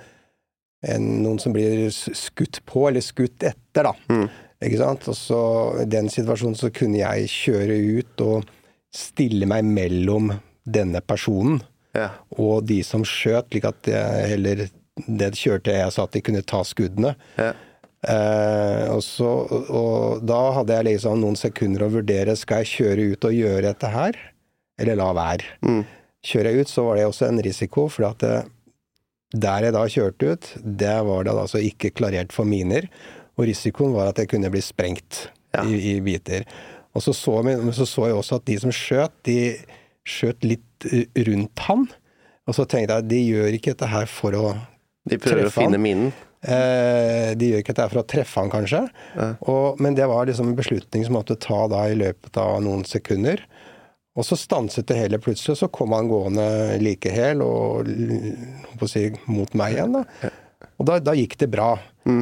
en, 0.84 1.10
noen 1.24 1.39
som 1.39 1.56
blir 1.56 1.88
skutt 1.94 2.60
på, 2.68 2.89
eller 2.89 3.06
skutt 3.06 3.46
etter, 3.48 3.88
da. 3.88 3.96
Mm. 4.12 4.28
Ikke 4.63 4.80
sant? 4.84 5.08
Og 5.12 5.18
så 5.18 5.42
i 5.84 5.88
den 5.92 6.12
situasjonen 6.12 6.60
så 6.60 6.72
kunne 6.76 7.00
jeg 7.00 7.32
kjøre 7.32 7.80
ut 8.00 8.24
og 8.28 8.50
stille 8.94 9.48
meg 9.50 9.66
mellom 9.66 10.32
denne 10.63 11.02
personen 11.04 11.60
ja. 11.96 12.12
og 12.38 12.63
de 12.70 12.80
som 12.86 13.04
skjøt, 13.08 13.50
slik 13.52 13.66
at 13.68 13.89
jeg 13.89 14.30
heller 14.36 14.68
det 15.08 15.34
kjørte 15.39 15.74
jeg 15.74 15.94
sa 15.94 16.06
at 16.06 16.13
de 16.13 16.22
kunne 16.22 16.44
ta 16.46 16.62
skuddene. 16.68 17.16
Ja. 17.39 17.54
Eh, 18.04 18.86
og, 18.92 19.00
så, 19.06 19.30
og 19.72 20.24
da 20.28 20.39
hadde 20.60 20.76
jeg 20.76 20.88
liksom 20.89 21.22
noen 21.24 21.38
sekunder 21.39 21.86
å 21.86 21.92
vurdere 21.94 22.36
skal 22.39 22.63
jeg 22.63 22.74
kjøre 22.74 23.06
ut 23.13 23.28
og 23.30 23.38
gjøre 23.38 23.68
dette 23.70 23.92
her, 23.94 24.18
eller 24.82 25.00
la 25.00 25.12
være. 25.16 25.54
Mm. 25.63 25.84
Kjører 26.24 26.50
jeg 26.52 26.66
ut, 26.66 26.72
så 26.72 26.86
var 26.88 27.00
det 27.00 27.08
også 27.08 27.30
en 27.30 27.42
risiko, 27.46 27.88
for 27.92 28.10
at 28.10 28.24
det, 28.24 28.36
der 29.34 29.68
jeg 29.68 29.76
da 29.76 29.84
kjørte 29.89 30.34
ut, 30.36 30.50
det 30.84 30.98
var 31.08 31.26
det 31.28 31.34
altså 31.46 31.63
ikke 31.63 31.94
klarert 31.96 32.36
for 32.36 32.48
miner, 32.48 32.88
og 33.34 33.48
risikoen 33.50 33.96
var 33.96 34.12
at 34.12 34.20
jeg 34.22 34.30
kunne 34.36 34.52
bli 34.54 34.62
sprengt 34.63 35.28
Ja. 35.54 35.63
i, 35.70 35.78
i 35.94 36.00
biter. 36.02 36.48
Og 36.98 37.02
så 37.06 37.13
så, 37.13 37.36
så 37.74 37.86
så 37.86 38.06
jeg 38.10 38.16
også 38.18 38.38
at 38.39 38.46
de 38.46 38.56
som 38.62 38.72
skjøt, 38.74 39.13
de 39.26 39.38
skjøt 40.06 40.46
litt 40.46 40.88
eh, 40.89 41.06
rundt 41.28 41.62
han. 41.68 41.88
Og 42.50 42.56
så 42.58 42.66
tenkte 42.66 42.94
jeg 42.96 43.04
at 43.06 43.10
de 43.10 43.20
gjør 43.22 43.58
ikke 43.58 43.74
dette 43.74 43.89
her 43.92 44.10
for 44.10 44.36
å 44.38 44.48
De 45.10 45.20
prøver 45.22 45.48
å 45.48 45.54
finne 45.54 45.78
minen. 45.82 46.10
Eh, 46.43 47.32
de 47.39 47.51
gjør 47.51 47.63
ikke 47.63 47.75
dette 47.75 47.89
for 47.93 48.03
å 48.03 48.08
treffe 48.10 48.41
han, 48.41 48.51
kanskje. 48.51 48.84
Og, 49.47 49.79
men 49.84 49.95
det 49.97 50.08
var 50.12 50.27
liksom 50.27 50.51
en 50.51 50.58
beslutning 50.60 51.06
som 51.08 51.15
måtte 51.17 51.39
ta 51.39 51.65
da 51.71 51.86
i 51.89 51.97
løpet 51.99 52.39
av 52.41 52.60
noen 52.65 52.84
sekunder. 52.88 53.45
Og 54.13 54.27
så 54.27 54.38
stanset 54.38 54.86
det 54.91 54.99
hele 54.99 55.17
plutselig, 55.21 55.56
og 55.56 55.62
så 55.63 55.71
kom 55.73 55.95
han 55.95 56.10
gående 56.12 56.45
like 56.84 57.10
hel 57.10 57.41
og 57.41 57.89
si, 58.89 59.08
mot 59.25 59.56
meg 59.58 59.79
igjen. 59.79 59.97
da. 59.97 60.32
Og 60.77 60.89
da, 60.89 60.99
da 61.01 61.15
gikk 61.17 61.38
det 61.41 61.49
bra. 61.53 61.71
Mm. 62.06 62.21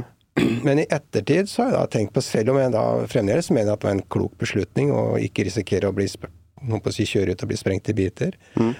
Men 0.63 0.79
i 0.79 0.87
ettertid 0.87 1.49
så 1.51 1.65
har 1.65 1.73
jeg 1.73 1.77
da 1.77 1.91
tenkt 1.91 2.13
på, 2.15 2.23
selv 2.23 2.53
om 2.53 2.61
jeg 2.61 2.71
da 2.71 2.85
fremdeles 3.11 3.51
mener 3.51 3.73
at 3.73 3.81
det 3.81 3.89
var 3.89 3.97
en 3.97 4.05
klok 4.13 4.37
beslutning 4.39 4.93
å 4.95 5.03
ikke 5.19 5.43
risikere 5.49 5.89
å 5.89 5.95
bli 5.95 6.07
si, 6.07 7.07
kjøre 7.09 7.35
ut 7.35 7.43
og 7.43 7.51
bli 7.51 7.59
sprengt 7.59 7.91
i 7.91 7.97
biter. 7.97 8.37
Mm. 8.55 8.71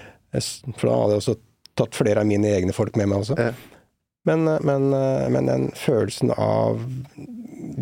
For 0.78 0.88
da 0.88 0.96
hadde 1.02 1.18
jeg 1.18 1.22
også 1.24 1.36
tatt 1.82 1.96
flere 1.96 2.24
av 2.24 2.28
mine 2.28 2.48
egne 2.56 2.72
folk 2.76 2.96
med 2.96 3.10
meg 3.12 3.24
også. 3.24 3.36
Ja. 3.36 3.52
Men, 4.28 4.44
men, 4.62 4.84
men 5.34 5.48
den 5.50 5.64
følelsen 5.74 6.30
av 6.36 6.78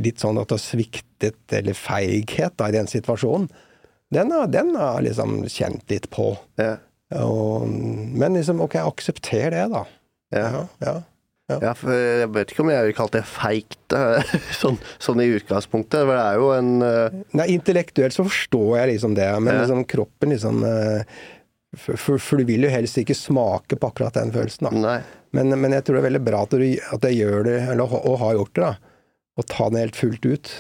litt 0.01 0.23
sånn 0.23 0.39
at 0.41 0.49
det 0.49 0.57
har 0.57 0.63
sviktet, 0.63 1.41
eller 1.53 1.77
feighet 1.77 2.57
da, 2.57 2.71
i 2.71 2.77
den 2.79 2.89
situasjonen, 2.89 3.51
den 4.11 4.33
har, 4.33 4.49
jeg 4.51 5.05
liksom 5.07 5.37
kjent 5.53 5.93
litt 5.93 6.09
på. 6.11 6.33
Ja. 6.59 6.79
Og, 7.21 7.67
men 7.69 8.39
liksom, 8.39 8.63
ok, 8.65 8.77
aksepter 8.83 9.53
det, 9.55 9.67
da. 9.73 9.85
Ja. 10.35 10.47
Ja, 10.81 10.95
ja. 11.51 11.59
ja, 11.59 11.73
for 11.75 11.95
jeg 11.95 12.31
vet 12.35 12.53
ikke 12.53 12.63
om 12.63 12.71
jeg 12.71 12.87
ville 12.87 12.99
kalt 12.99 13.15
det 13.17 13.25
feigt, 13.27 13.79
eh, 13.97 14.35
sånn, 14.63 14.79
sånn 15.03 15.23
i 15.25 15.31
utgangspunktet. 15.35 16.05
For 16.07 16.15
det 16.15 16.25
er 16.25 16.39
jo 16.39 16.51
en 16.55 16.73
uh... 16.83 17.21
Nei, 17.39 17.49
intellektuelt 17.57 18.15
så 18.15 18.27
forstår 18.27 18.81
jeg 18.81 18.93
liksom 18.95 19.17
det, 19.19 19.31
men 19.43 19.55
Ja. 19.55 19.63
liksom 19.65 19.87
kroppen 19.91 20.35
liksom 20.35 20.63
eh, 20.67 21.17
for, 21.79 21.95
for, 21.95 22.23
for 22.23 22.43
du 22.43 22.49
vil 22.49 22.67
jo 22.67 22.71
helst 22.73 22.99
ikke 22.99 23.15
smake 23.15 23.79
på 23.79 23.91
akkurat 23.91 24.17
den 24.19 24.33
følelsen, 24.35 24.71
da. 24.71 24.85
Nei. 24.87 25.01
Men, 25.37 25.55
men 25.63 25.77
jeg 25.77 25.87
tror 25.87 25.97
det 25.97 26.03
er 26.03 26.09
veldig 26.09 26.25
bra 26.27 26.43
at, 26.47 26.57
du, 26.59 26.67
at 26.97 27.07
jeg 27.07 27.21
gjør 27.21 27.47
det, 27.47 27.59
eller 27.73 27.85
og, 27.87 28.01
og 28.03 28.19
har 28.25 28.39
gjort 28.41 28.57
det, 28.57 28.67
da. 28.67 28.97
Å 29.39 29.47
ta 29.47 29.69
den 29.71 29.81
helt 29.81 29.97
fullt 29.97 30.27
ut. 30.27 30.51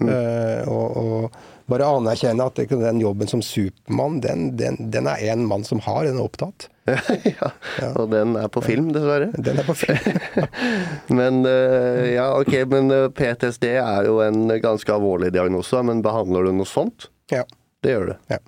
Mm. 0.00 0.10
Uh, 0.10 0.68
og, 0.70 0.98
og 1.00 1.70
bare 1.70 1.86
anerkjenne 1.86 2.44
at 2.48 2.58
den 2.70 3.00
jobben 3.02 3.30
som 3.30 3.42
Supermann, 3.44 4.20
den, 4.24 4.56
den, 4.58 4.78
den 4.90 5.08
er 5.10 5.22
én 5.32 5.44
mann 5.46 5.64
som 5.66 5.82
har, 5.84 6.04
den 6.06 6.18
er 6.18 6.26
opptatt. 6.26 6.68
ja. 7.38 7.50
Og 7.94 8.10
den 8.10 8.34
er 8.40 8.48
på 8.52 8.62
film, 8.64 8.90
dessverre. 8.94 9.30
Den 9.46 9.60
er 9.62 9.68
på 9.68 9.76
film. 9.78 10.18
Men 11.20 11.44
uh, 11.46 12.06
ja, 12.10 12.30
ok, 12.40 12.54
men 12.70 12.90
eh, 12.94 13.06
PTSD 13.14 13.68
er 13.78 14.08
jo 14.08 14.18
en 14.24 14.50
ganske 14.62 14.90
alvorlig 14.94 15.30
diagnose, 15.34 15.82
men 15.86 16.02
behandler 16.02 16.48
du 16.48 16.56
noe 16.58 16.68
sånt? 16.68 17.08
Ja. 17.30 17.44
Det 17.84 17.94
gjør 17.94 18.10
du. 18.10 18.14
Ja. 18.32 18.40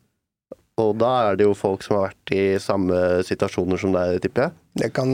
Og 0.80 0.94
da 0.96 1.10
er 1.26 1.36
det 1.36 1.44
jo 1.44 1.52
folk 1.56 1.82
som 1.84 1.98
har 1.98 2.06
vært 2.08 2.32
i 2.32 2.44
samme 2.62 2.96
situasjoner 3.28 3.80
som 3.80 3.92
deg, 3.92 4.16
tipper 4.24 4.46
jeg? 4.46 4.54
Det, 4.80 4.88
kan, 4.96 5.10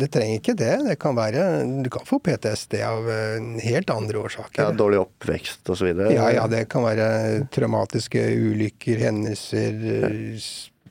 det 0.00 0.08
trenger 0.10 0.40
ikke 0.40 0.56
det. 0.58 0.72
Det 0.88 0.96
kan 0.98 1.14
være 1.14 1.44
Du 1.84 1.90
kan 1.94 2.06
få 2.06 2.18
PTSD 2.18 2.80
av 2.82 3.06
eh, 3.14 3.36
helt 3.62 3.92
andre 3.94 4.24
årsaker. 4.26 4.58
Ja, 4.58 4.72
dårlig 4.74 4.98
oppvekst 5.04 5.70
osv.? 5.70 5.92
Ja, 6.10 6.32
ja, 6.34 6.48
det 6.50 6.64
kan 6.72 6.82
være 6.86 7.46
traumatiske 7.54 8.26
ulykker, 8.50 9.04
hendelser 9.06 9.78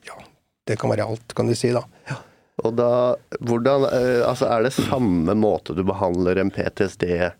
Ja, 0.08 0.16
det 0.64 0.80
kan 0.80 0.94
være 0.94 1.04
alt, 1.04 1.36
kan 1.36 1.52
du 1.52 1.56
si, 1.58 1.74
da. 1.76 1.84
Ja. 2.08 2.22
Og 2.64 2.74
da, 2.74 2.90
hvordan 3.44 3.84
eh, 3.92 4.24
Altså, 4.24 4.48
er 4.48 4.64
det 4.64 4.72
samme 4.74 5.36
måte 5.38 5.76
du 5.76 5.84
behandler 5.86 6.40
en 6.40 6.50
PTSD 6.50 7.04
eh, 7.12 7.34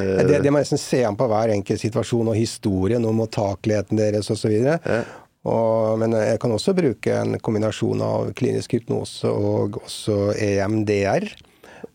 Det, 0.00 0.40
det 0.40 0.50
må 0.50 0.62
nesten 0.62 0.80
se 0.80 1.04
an 1.04 1.18
på 1.18 1.28
hver 1.28 1.52
enkelt 1.52 1.84
situasjon 1.84 2.32
og 2.32 2.40
historien 2.40 3.04
om 3.04 3.20
mottageligheten 3.20 4.00
deres 4.00 4.32
osv. 4.32 4.56
Ja. 4.64 5.02
Og, 5.48 5.96
men 6.00 6.12
jeg 6.18 6.40
kan 6.42 6.52
også 6.52 6.74
bruke 6.76 7.14
en 7.16 7.38
kombinasjon 7.40 8.02
av 8.04 8.32
klinisk 8.36 8.74
hypnose 8.76 9.30
og 9.30 9.78
også 9.80 10.34
EMDR. 10.36 11.24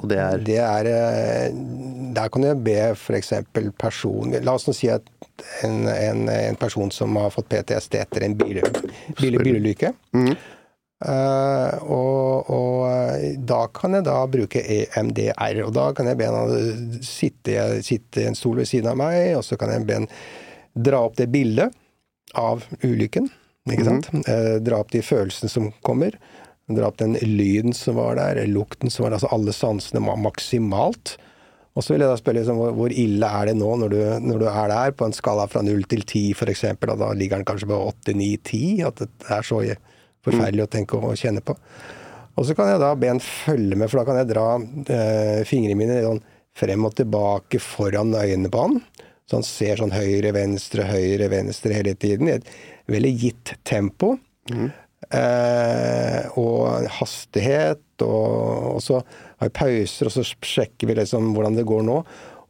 Og 0.02 0.10
det 0.10 0.18
er 0.18 0.42
Det 0.42 0.58
er 0.60 0.88
eh, 0.90 1.54
Der 2.16 2.32
kan 2.34 2.44
jeg 2.44 2.64
be 2.66 2.78
f.eks. 2.96 3.34
person 3.78 4.34
La 4.42 4.56
oss 4.58 4.66
nå 4.68 4.74
si 4.74 4.90
at 4.90 5.06
en, 5.64 5.86
en, 5.88 6.28
en 6.30 6.58
person 6.58 6.90
som 6.92 7.16
har 7.20 7.30
fått 7.30 7.50
PTSD 7.52 8.00
etter 8.00 8.24
en 8.26 8.38
bil, 8.40 8.62
bil, 9.20 9.38
bilulykke. 9.44 9.92
Eh, 11.06 11.84
og, 11.84 12.50
og 12.56 12.86
eh, 12.88 13.36
da 13.38 13.66
kan 13.76 13.98
jeg 13.98 14.08
da 14.08 14.18
bruke 14.32 14.64
EMDR. 14.64 15.62
Og 15.68 15.74
da 15.76 15.90
kan 15.94 16.10
jeg 16.10 16.20
be 16.22 16.32
han 16.32 17.02
sitte, 17.04 17.84
sitte 17.86 18.24
i 18.24 18.30
en 18.32 18.40
stol 18.40 18.64
ved 18.64 18.72
siden 18.72 18.94
av 18.94 19.00
meg, 19.00 19.36
og 19.38 19.44
så 19.46 19.60
kan 19.60 19.76
jeg 19.76 19.86
be 19.86 20.00
han 20.00 20.10
dra 20.76 21.04
opp 21.06 21.20
det 21.20 21.30
bildet 21.32 21.76
av 22.40 22.66
ulykken. 22.84 23.30
Ikke 23.72 23.88
sant? 23.88 24.10
Eh, 24.30 24.58
dra 24.62 24.82
opp 24.84 24.92
de 24.94 25.02
følelsene 25.06 25.50
som 25.50 25.72
kommer. 25.86 26.18
Dra 26.70 26.90
opp 26.90 27.00
den 27.02 27.18
lyden 27.22 27.74
som 27.78 27.98
var 28.00 28.18
der, 28.20 28.44
lukten 28.50 28.94
som 28.94 29.06
var 29.06 29.14
der. 29.14 29.20
Altså 29.20 29.32
alle 29.34 29.56
sansene 29.56 30.02
maksimalt. 30.02 31.16
Og 31.76 31.84
så 31.84 31.92
vil 31.92 32.06
jeg 32.06 32.12
da 32.12 32.20
spørre 32.20 32.40
liksom, 32.40 32.62
hvor, 32.78 32.94
ille 32.94 33.30
er 33.40 33.50
det 33.50 33.58
nå 33.60 33.74
når 33.82 33.92
du, 33.92 34.00
når 34.24 34.46
du 34.46 34.46
er 34.48 34.72
der, 34.72 34.94
på 34.96 35.10
en 35.10 35.16
skala 35.16 35.48
fra 35.52 35.64
0 35.66 35.84
til 35.92 36.06
10 36.06 36.22
f.eks., 36.38 36.64
og 36.72 36.96
da 37.02 37.10
ligger 37.18 37.42
den 37.42 37.48
kanskje 37.50 37.68
på 37.68 37.80
8, 37.90 38.16
9, 38.16 38.30
10, 38.48 38.62
at 38.88 39.04
det 39.04 39.10
er 39.36 39.44
så 39.44 39.60
forferdelig 40.26 40.64
å 40.64 40.72
tenke 40.72 41.02
og 41.02 41.18
kjenne 41.20 41.44
på. 41.44 41.58
Og 42.36 42.48
så 42.48 42.56
kan 42.56 42.72
jeg 42.72 42.80
da 42.80 42.94
be 43.00 43.10
en 43.12 43.22
følge 43.24 43.76
med, 43.80 43.92
for 43.92 44.02
da 44.02 44.08
kan 44.08 44.22
jeg 44.22 44.32
dra 44.32 44.48
eh, 44.96 45.42
fingrene 45.48 45.80
mine 45.80 46.00
sånn 46.04 46.24
frem 46.56 46.88
og 46.88 46.96
tilbake 46.96 47.60
foran 47.60 48.16
øynene 48.16 48.52
på 48.52 48.64
han. 48.64 48.80
Så 49.26 49.40
han 49.40 49.46
ser 49.48 49.80
sånn 49.82 49.96
høyre, 49.96 50.32
venstre, 50.36 50.86
høyre, 50.86 51.30
venstre 51.34 51.74
hele 51.74 51.96
tiden 51.98 52.30
i 52.30 52.36
et 52.38 52.50
veldig 52.92 53.14
gitt 53.24 53.56
tempo. 53.66 54.16
Eh, 55.14 56.38
og 56.40 56.86
hastighet, 57.00 57.84
og, 58.06 58.76
og 58.76 58.80
så 58.86 59.02
har 59.02 59.50
vi 59.50 59.58
pauser, 59.58 60.10
og 60.10 60.14
så 60.14 60.26
sjekker 60.26 60.90
vi 60.90 60.98
liksom 61.02 61.34
hvordan 61.36 61.58
det 61.58 61.66
går 61.68 61.86
nå. 61.88 62.00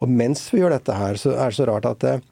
Og 0.04 0.12
mens 0.12 0.48
vi 0.52 0.62
gjør 0.62 0.76
dette 0.76 0.96
her, 0.96 1.20
så 1.20 1.36
er 1.36 1.52
det 1.52 1.58
så 1.58 1.68
rart 1.70 1.88
at 1.90 2.06
eh, 2.10 2.24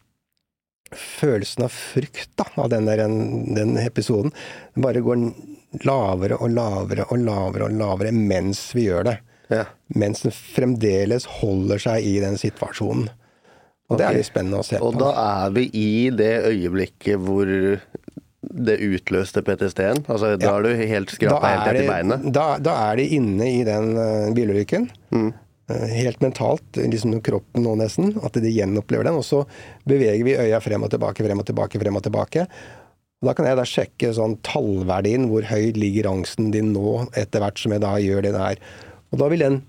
følelsen 0.93 1.65
av 1.65 1.73
frykt 1.73 2.35
da, 2.39 2.47
av 2.59 2.69
den, 2.73 2.87
der, 2.89 3.03
den 3.07 3.77
episoden. 3.81 4.33
Den 4.75 4.85
bare 4.85 5.03
går 5.03 5.27
lavere 5.87 6.37
og 6.37 6.51
lavere 6.53 7.07
og 7.09 7.23
lavere 7.23 7.69
og 7.69 7.77
lavere 7.79 8.13
mens 8.13 8.67
vi 8.75 8.89
gjør 8.89 9.07
det. 9.09 9.17
Ja. 9.53 9.65
Mens 9.95 10.23
den 10.25 10.33
fremdeles 10.33 11.27
holder 11.39 11.81
seg 11.81 12.05
i 12.07 12.17
den 12.23 12.37
situasjonen. 12.39 13.09
Og 13.91 13.99
det 13.99 14.05
er 14.07 14.17
litt 14.17 14.29
spennende 14.29 14.61
å 14.61 14.65
se 14.65 14.79
på. 14.79 14.89
Og 14.89 14.99
da 15.01 15.11
er 15.43 15.53
vi 15.55 15.67
i 15.75 16.09
det 16.15 16.33
øyeblikket 16.47 17.19
hvor 17.21 17.49
det 18.53 18.75
utløste 18.85 19.41
PTSD-en? 19.45 20.03
Altså, 20.07 20.35
da 20.37 20.45
Ja. 20.45 20.57
er 20.57 20.63
du 20.63 20.87
helt 20.87 21.09
skrapa 21.09 21.47
helt 21.47 21.67
er 21.67 21.73
etter 21.73 21.89
beinet? 21.89 22.33
Da, 22.33 22.57
da 22.59 22.91
er 22.91 22.97
de 22.97 23.07
inne 23.17 23.47
i 23.47 23.63
den 23.67 23.97
uh, 23.97 24.33
bilulykken. 24.35 24.89
Mm. 25.11 25.33
Uh, 25.71 25.87
helt 25.95 26.19
mentalt, 26.21 26.63
liksom 26.75 27.15
kroppen 27.23 27.63
nå 27.63 27.75
nesten, 27.79 28.13
at 28.23 28.33
de 28.33 28.51
gjenopplever 28.51 29.07
den. 29.07 29.19
Og 29.19 29.25
så 29.25 29.43
beveger 29.89 30.23
vi 30.27 30.37
øya 30.37 30.61
frem 30.61 30.83
og 30.83 30.91
tilbake, 30.93 31.25
frem 31.25 31.39
og 31.39 31.47
tilbake, 31.49 31.79
frem 31.81 31.99
og 31.99 32.03
tilbake. 32.03 32.47
Og 33.23 33.29
Da 33.29 33.33
kan 33.33 33.45
jeg 33.47 33.57
da 33.57 33.63
sjekke 33.63 34.13
sånn 34.13 34.37
tallverdien, 34.43 35.29
hvor 35.31 35.47
høyt 35.47 35.77
ligger 35.79 36.11
angsten 36.11 36.51
din 36.51 36.73
nå, 36.75 37.07
etter 37.15 37.39
hvert 37.39 37.57
som 37.57 37.71
jeg 37.71 37.81
da 37.81 37.95
gjør 38.03 38.21
det 38.27 38.33
der. 38.35 38.59
Og 39.13 39.19
da 39.19 39.29
vil 39.31 39.39
den 39.45 39.61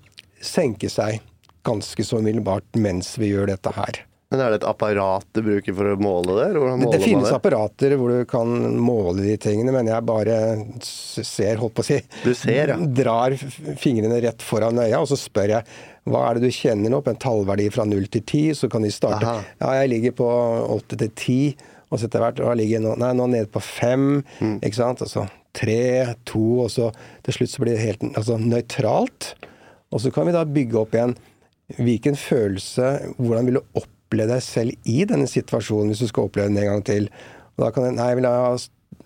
senke 0.43 0.89
seg 0.91 1.21
ganske 1.65 2.05
så 2.05 2.21
umiddelbart 2.21 2.77
mens 2.81 3.15
vi 3.21 3.33
gjør 3.33 3.49
dette 3.55 3.73
her. 3.75 4.03
Men 4.33 4.41
er 4.41 4.51
det 4.55 4.57
et 4.63 4.67
apparat 4.67 5.25
du 5.37 5.43
bruker 5.45 5.75
for 5.77 5.91
å 5.91 5.97
måle 6.01 6.33
det? 6.39 6.45
Det, 6.57 6.87
det 6.95 7.01
finnes 7.03 7.27
det? 7.29 7.35
apparater 7.37 7.93
hvor 7.99 8.09
du 8.09 8.23
kan 8.27 8.49
måle 8.81 9.21
de 9.21 9.35
tingene, 9.39 9.71
men 9.71 9.87
jeg 9.91 10.01
bare 10.07 10.37
ser, 10.83 11.59
holdt 11.61 11.75
på 11.77 11.83
å 11.83 11.87
si 11.87 11.99
Du 12.23 12.31
ser, 12.35 12.73
ja. 12.73 12.77
Drar 13.01 13.35
fingrene 13.79 14.17
rett 14.25 14.41
foran 14.43 14.81
øya, 14.81 14.97
og 15.03 15.07
så 15.11 15.17
spør 15.19 15.53
jeg 15.59 15.77
hva 16.09 16.23
er 16.27 16.37
det 16.37 16.49
du 16.49 16.53
kjenner 16.57 16.91
nå 16.93 16.99
på 17.05 17.13
en 17.13 17.21
tallverdi 17.21 17.69
fra 17.73 17.85
0 17.89 18.03
til 18.13 18.21
10, 18.25 18.41
så 18.59 18.67
kan 18.69 18.83
de 18.85 18.91
starte 18.93 19.25
Aha. 19.29 19.45
Ja, 19.61 19.71
jeg 19.81 19.93
ligger 19.93 20.17
på 20.19 20.27
8 20.75 20.99
til 21.01 21.09
10, 21.13 21.37
og 21.89 22.01
så 22.01 22.09
etter 22.09 22.21
hvert 22.25 22.41
og 22.45 22.57
ligger 22.59 22.79
jeg 22.79 22.83
nå, 22.85 22.97
nei, 23.01 23.13
nå 23.17 23.29
nede 23.31 23.49
på 23.53 23.61
5, 23.63 24.03
Mm. 24.41 24.57
ikke 24.65 24.77
sant, 24.81 25.01
Altså 25.05 25.23
så 25.23 25.27
3, 25.55 25.77
2, 26.27 26.43
og 26.65 26.69
så 26.73 26.89
til 27.25 27.37
slutt 27.39 27.53
så 27.53 27.63
blir 27.63 27.77
det 27.77 27.85
helt 27.85 28.05
altså, 28.11 28.35
nøytralt. 28.41 29.31
Og 29.93 30.01
så 30.03 30.11
kan 30.11 30.27
vi 30.27 30.33
da 30.35 30.43
bygge 30.45 30.81
opp 30.81 30.97
igjen 30.97 31.13
hvilken 31.73 32.17
følelse 32.19 33.15
Hvordan 33.17 33.47
vil 33.47 33.59
du 33.59 33.79
oppleve 33.79 34.35
deg 34.35 34.43
selv 34.45 34.89
i 34.89 35.03
denne 35.09 35.27
situasjonen 35.29 35.91
hvis 35.91 36.03
du 36.05 36.11
skal 36.11 36.29
oppleve 36.29 36.51
den 36.51 36.61
en 36.61 36.71
gang 36.75 36.85
til? 36.85 37.09
Og 37.55 37.65
da 37.65 37.71
kan 37.73 37.87
jeg, 37.87 37.97
nei, 37.97 38.11
vil 38.17 38.27
jeg 38.27 38.45
ha 38.45 38.55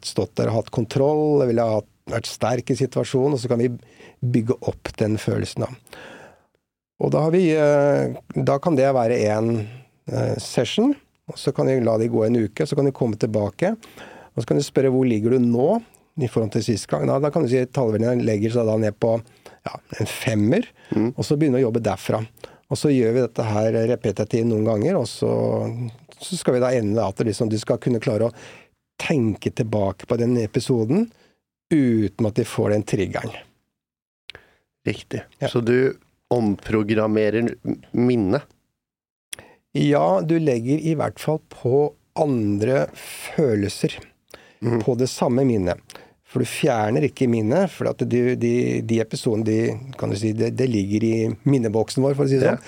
stått 0.05 0.35
der 0.39 0.51
og 0.51 0.59
hatt 0.59 0.71
kontroll, 0.75 1.45
Vil 1.47 1.61
jeg 1.61 1.75
ha 1.75 1.81
vært 2.09 2.29
sterk 2.29 2.71
i 2.73 2.79
situasjonen, 2.79 3.35
og 3.37 3.41
så 3.41 3.51
kan 3.51 3.61
vi 3.61 3.69
bygge 4.19 4.57
opp 4.67 4.89
den 4.97 5.19
følelsen. 5.21 5.67
da. 5.67 5.99
Og 6.99 7.11
da, 7.13 7.21
vi, 7.31 7.43
eh, 7.53 8.17
da 8.33 8.57
kan 8.59 8.75
det 8.75 8.89
være 8.97 9.19
én 9.29 9.51
session, 10.41 10.95
og 11.29 11.37
så 11.37 11.53
kan 11.53 11.69
vi 11.69 11.77
la 11.85 11.97
de 12.01 12.09
gå 12.09 12.23
en 12.25 12.39
uke, 12.47 12.65
så 12.65 12.75
kan 12.75 12.89
de 12.89 12.95
komme 12.95 13.19
tilbake. 13.21 13.75
Og 14.33 14.41
så 14.41 14.49
kan 14.49 14.57
du 14.57 14.65
spørre 14.65 14.91
hvor 14.93 15.05
ligger 15.05 15.35
du 15.35 15.45
nå 15.45 15.67
i 16.19 16.27
forhold 16.27 16.53
til 16.55 16.65
sist 16.65 16.89
gang. 16.89 17.05
Da, 17.07 17.19
da 17.21 17.29
kan 17.33 17.45
du 17.45 17.51
si 17.51 17.61
at 17.61 17.71
tallverdien 17.75 18.23
legger 18.25 18.55
seg 18.55 18.67
da 18.67 18.77
ned 18.81 18.97
på 18.99 19.17
ja, 19.69 19.99
en 20.01 20.09
femmer, 20.09 20.65
og 21.13 21.21
så 21.25 21.37
begynne 21.37 21.61
å 21.61 21.67
jobbe 21.67 21.83
derfra. 21.85 22.23
Og 22.69 22.77
så 22.77 22.91
gjør 22.93 23.15
vi 23.15 23.23
dette 23.23 23.45
her 23.45 23.77
repetitivt 23.89 24.49
noen 24.49 24.65
ganger, 24.67 24.97
og 24.99 25.07
så, 25.09 25.29
så 26.17 26.37
skal 26.37 26.57
vi 26.57 26.63
da 26.63 26.73
ende 26.77 27.05
at 27.05 27.21
liksom, 27.25 27.49
du 27.49 27.57
skal 27.61 27.79
kunne 27.81 28.01
klare 28.01 28.29
å 28.29 28.35
tenke 28.99 29.53
tilbake 29.55 30.09
på 30.09 30.17
den 30.19 30.35
episoden 30.41 31.07
uten 31.69 32.27
at 32.29 32.37
de 32.37 32.45
får 32.45 32.73
den 32.75 32.85
triggeren. 32.89 33.33
Riktig. 34.85 35.23
Ja. 35.39 35.49
Så 35.51 35.61
du 35.61 35.97
omprogrammerer 36.33 37.55
minnet? 37.91 38.45
Ja, 39.77 40.21
du 40.25 40.35
legger 40.41 40.81
i 40.81 40.95
hvert 40.97 41.21
fall 41.21 41.41
på 41.53 41.91
andre 42.19 42.87
følelser 42.97 43.99
mm. 44.61 44.81
på 44.81 44.95
det 44.99 45.09
samme 45.11 45.45
minnet. 45.47 45.81
For 46.29 46.43
du 46.43 46.49
fjerner 46.49 47.07
ikke 47.07 47.29
minnet, 47.31 47.71
for 47.73 47.89
at 47.89 48.03
du, 48.05 48.19
de, 48.37 48.53
de 48.85 48.99
episodene 49.01 49.47
de, 49.47 49.59
kan 49.97 50.11
du 50.11 50.17
si, 50.19 50.35
det, 50.37 50.51
det 50.59 50.67
ligger 50.69 51.05
i 51.07 51.13
minneboksen 51.49 52.05
vår, 52.05 52.17
for 52.17 52.27
å 52.27 52.29
si 52.29 52.37
det 52.37 52.51
sånn. 52.51 52.67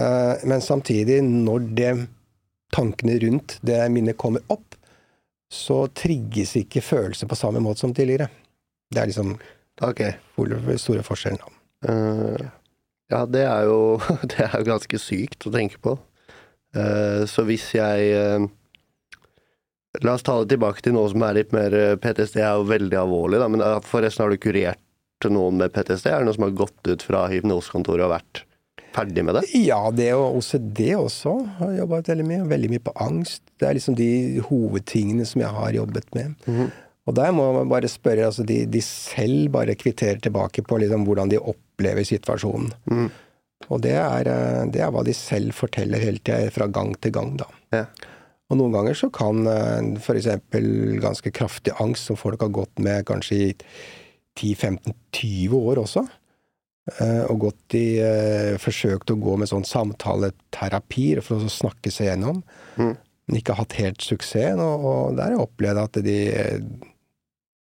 Eh, 0.00 0.46
men 0.48 0.64
samtidig, 0.64 1.18
når 1.24 1.68
det, 1.76 1.90
tankene 2.74 3.18
rundt 3.22 3.58
det 3.66 3.82
minnet 3.92 4.18
kommer 4.18 4.42
opp, 4.52 4.78
så 5.52 5.84
trigges 5.94 6.56
ikke 6.58 6.82
følelser 6.82 7.28
på 7.30 7.38
samme 7.38 7.60
måte 7.62 7.84
som 7.84 7.92
tidligere. 7.94 8.30
Det 8.90 9.02
er 9.02 9.10
liksom 9.10 9.36
okay. 9.84 10.16
store 10.80 11.04
forskjellen. 11.06 11.60
Eh, 11.84 12.48
ja, 13.12 13.22
det 13.28 13.44
er 13.44 13.68
jo 13.68 14.00
Det 14.32 14.48
er 14.48 14.56
jo 14.58 14.68
ganske 14.72 15.00
sykt 15.02 15.46
å 15.46 15.52
tenke 15.54 15.80
på. 15.84 15.98
Uh, 16.74 17.22
så 17.30 17.44
hvis 17.46 17.68
jeg 17.76 18.48
La 20.02 20.16
oss 20.16 20.24
ta 20.26 20.40
det 20.40 20.54
tilbake 20.54 20.82
til 20.82 20.96
noe 20.96 21.10
som 21.12 21.22
er 21.22 21.36
litt 21.38 21.52
mer 21.54 21.70
PTSD, 21.70 22.00
PTSD 22.02 22.40
er 22.42 22.56
jo 22.58 22.66
veldig 22.70 22.98
alvorlig, 22.98 23.38
da. 23.42 23.50
Men 23.52 23.62
eh, 23.62 23.76
forresten, 23.86 24.24
har 24.24 24.34
du 24.34 24.42
kurert 24.42 25.28
noen 25.30 25.60
med 25.60 25.72
PTSD? 25.74 26.10
Er 26.10 26.22
det 26.22 26.28
noen 26.28 26.38
som 26.38 26.48
har 26.48 26.58
gått 26.64 26.90
ut 26.90 27.04
fra 27.06 27.24
hypnosekontoret 27.30 28.06
og 28.08 28.14
vært 28.16 28.42
ferdig 28.94 29.24
med 29.26 29.38
det? 29.38 29.44
Ja, 29.58 29.80
det 29.94 30.10
og 30.16 30.40
OCD 30.40 30.82
også 30.98 31.36
har 31.60 31.72
jeg 31.72 31.82
jobbet 31.84 32.10
veldig 32.12 32.26
mye. 32.30 32.46
Veldig 32.54 32.72
mye 32.74 32.84
på 32.88 32.96
angst. 33.06 33.44
Det 33.60 33.68
er 33.68 33.78
liksom 33.78 33.98
de 33.98 34.10
hovedtingene 34.48 35.26
som 35.28 35.44
jeg 35.44 35.54
har 35.60 35.76
jobbet 35.78 36.10
med. 36.16 36.34
Mhm. 36.48 36.72
Og 37.04 37.12
der 37.18 37.34
må 37.36 37.50
man 37.52 37.68
bare 37.68 37.88
spørre, 37.92 38.30
altså 38.30 38.46
de, 38.48 38.62
de 38.64 38.80
selv 38.80 39.50
bare 39.52 39.74
kvitterer 39.76 40.22
tilbake 40.24 40.62
på 40.64 40.78
liksom 40.80 41.04
hvordan 41.04 41.28
de 41.28 41.36
opplever 41.36 42.06
situasjonen. 42.08 42.70
Mm. 42.88 43.10
Og 43.68 43.82
det 43.84 43.92
er, 44.00 44.30
eh, 44.32 44.62
det 44.72 44.80
er 44.80 44.92
hva 44.92 45.02
de 45.04 45.12
selv 45.16 45.52
forteller 45.52 46.00
hele 46.00 46.22
tida, 46.24 46.48
fra 46.54 46.64
gang 46.72 46.94
til 46.96 47.12
gang, 47.12 47.34
da. 47.42 47.48
Ja. 47.76 47.84
Og 48.54 48.60
noen 48.60 48.74
ganger 48.76 48.94
så 48.94 49.08
kan 49.10 49.42
f.eks. 49.98 50.28
ganske 51.02 51.32
kraftig 51.34 51.74
angst, 51.82 52.06
som 52.06 52.18
folk 52.20 52.44
har 52.46 52.52
gått 52.54 52.78
med 52.78 53.02
kanskje 53.08 53.38
i 53.48 53.48
10-15-20 54.38 55.54
år 55.58 55.80
også, 55.82 56.04
eh, 57.00 57.22
og 57.30 57.40
gått 57.48 57.76
i 57.78 57.84
eh, 58.02 58.54
Forsøkt 58.62 59.10
å 59.14 59.18
gå 59.20 59.36
med 59.40 59.50
sånn 59.50 59.66
samtaleterapi 59.66 61.06
for 61.24 61.42
å 61.44 61.50
snakke 61.50 61.90
seg 61.94 62.12
gjennom, 62.12 62.42
Mhm. 62.78 62.96
men 63.28 63.38
ikke 63.40 63.54
hatt 63.58 63.72
helt 63.80 64.02
suksess. 64.04 64.58
Og, 64.58 64.84
og 64.84 65.16
der 65.16 65.30
har 65.30 65.36
jeg 65.36 65.44
opplevd 65.46 65.82
at 65.82 66.00
de 66.04 66.18
eh, 66.30 66.58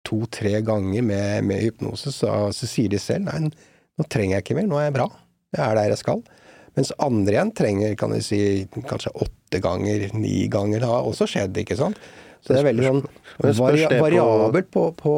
to-tre 0.07 0.61
ganger 0.63 1.03
med, 1.03 1.43
med 1.43 1.63
hypnose, 1.65 2.11
så, 2.15 2.51
så 2.55 2.67
sier 2.69 2.89
de 2.93 2.99
selv 3.01 3.27
nei, 3.27 3.49
nå 3.97 4.05
trenger 4.07 4.37
jeg 4.37 4.43
ikke 4.45 4.55
mer, 4.61 4.67
nå 4.69 4.77
er 4.79 4.85
jeg 4.89 4.97
bra. 5.01 5.07
Jeg 5.55 5.63
er 5.65 5.75
der 5.75 5.89
jeg 5.91 5.99
skal. 6.03 6.21
Mens 6.77 6.91
andre 7.01 7.33
igjen 7.33 7.51
trenger 7.57 7.95
kan 7.97 8.13
vi 8.13 8.21
si, 8.21 8.39
kanskje 8.87 9.11
åtte 9.17 9.33
ganger, 9.63 10.09
ni 10.13 10.47
ganger. 10.51 10.79
Det 10.83 10.87
har 10.91 11.03
også 11.07 11.27
skjedd, 11.31 11.57
ikke 11.63 11.77
sant. 11.79 11.97
Så 12.43 12.53
det 12.53 12.59
er 12.61 12.67
veldig 12.69 12.85
sånn 12.85 13.01
vari 13.57 13.85
variabelt 13.99 14.69
på, 14.71 14.83
på, 14.99 15.13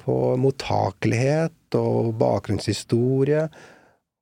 på 0.00 0.14
mottakelighet 0.40 1.76
og 1.78 2.14
bakgrunnshistorie 2.18 3.44
og, 3.46 3.58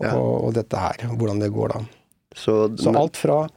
Ja. 0.05 0.13
og 0.15 0.53
dette 0.55 0.77
her. 0.79 1.09
Hvordan 1.19 1.41
det 1.43 1.51
går 1.55 1.69
da. 1.75 1.81
Så, 2.37 2.69
Så 2.79 2.93
alt 2.95 3.17
fra 3.17 3.49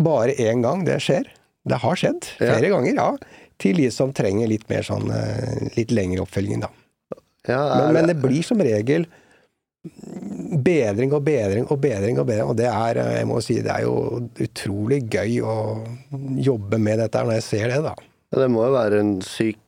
bare 0.00 0.34
én 0.40 0.62
gang 0.64 0.84
det 0.84 0.96
skjer, 1.04 1.28
det 1.68 1.78
har 1.82 1.94
skjedd 2.00 2.26
Ja. 2.40 2.54
flere 2.56 2.70
ganger, 2.72 2.94
ja, 2.94 3.10
til 3.58 3.76
de 3.76 3.90
som 3.90 4.12
trenger 4.12 4.48
litt 4.48 4.68
mer 4.70 4.82
sånn 4.82 5.10
eh, 5.12 5.68
litt 5.76 5.90
lengre 5.94 6.24
oppfølging, 6.24 6.60
da. 6.64 6.70
ja, 7.46 7.60
Men, 7.60 7.88
er, 7.88 7.92
men 7.92 8.06
det 8.10 8.16
blir 8.22 8.42
som 8.42 8.58
regel 8.58 9.06
bedring 10.62 11.12
og 11.16 11.24
bedring 11.26 11.66
og 11.70 11.80
bedring 11.82 12.18
og 12.20 12.26
bedring, 12.28 12.48
og 12.52 12.56
det 12.58 12.68
er, 12.70 13.00
eh, 13.02 13.16
jeg 13.18 13.28
må 13.30 13.40
si, 13.42 13.58
det 13.64 13.72
er 13.74 13.82
jo 13.86 13.94
utrolig 14.44 15.00
gøy 15.10 15.40
å 15.42 15.56
jobbe 16.38 16.78
med 16.78 17.02
dette 17.02 17.22
når 17.24 17.38
jeg 17.40 17.46
ser 17.48 17.68
det, 17.74 17.80
da. 17.88 17.94
ja, 18.32 18.40
det 18.44 18.50
må 18.52 18.62
jo 18.66 18.72
være 18.76 19.00
en 19.02 19.14
syk 19.26 19.58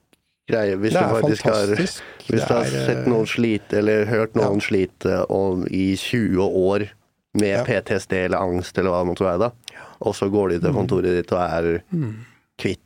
greie 0.51 0.77
hvis 0.77 0.93
du 0.93 1.01
faktisk 1.01 1.47
har. 1.49 1.71
Hvis 1.75 2.01
du 2.29 2.53
har 2.53 2.67
er, 2.67 2.75
eh, 2.77 2.87
sett 2.91 3.07
noen 3.09 3.27
slite, 3.29 3.79
eller 3.81 4.05
hørt 4.07 4.35
noen 4.39 4.61
slite 4.61 5.23
om, 5.33 5.67
i 5.67 5.97
20 5.97 6.41
år 6.45 6.87
med 7.35 7.51
Ja. 7.57 7.65
PTSD 7.67 8.13
eller 8.27 8.39
angst 8.39 8.79
eller 8.79 8.91
hva 8.93 9.01
det 9.03 9.09
måtte 9.11 9.27
være, 9.27 9.49
da, 9.49 9.79
og 10.07 10.15
så 10.15 10.29
går 10.31 10.51
de 10.55 10.59
til 10.61 10.73
kontoret 10.77 11.17
ditt 11.19 11.33
og 11.35 11.41
er 11.43 11.83
kvitt 12.61 12.79
det. 12.79 12.84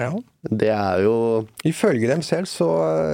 Ja. 0.00 0.10
Det 0.48 0.70
er 0.72 1.02
jo 1.04 1.14
Ifølge 1.68 2.08
dem 2.08 2.22
selv, 2.24 2.48
så, 2.48 2.66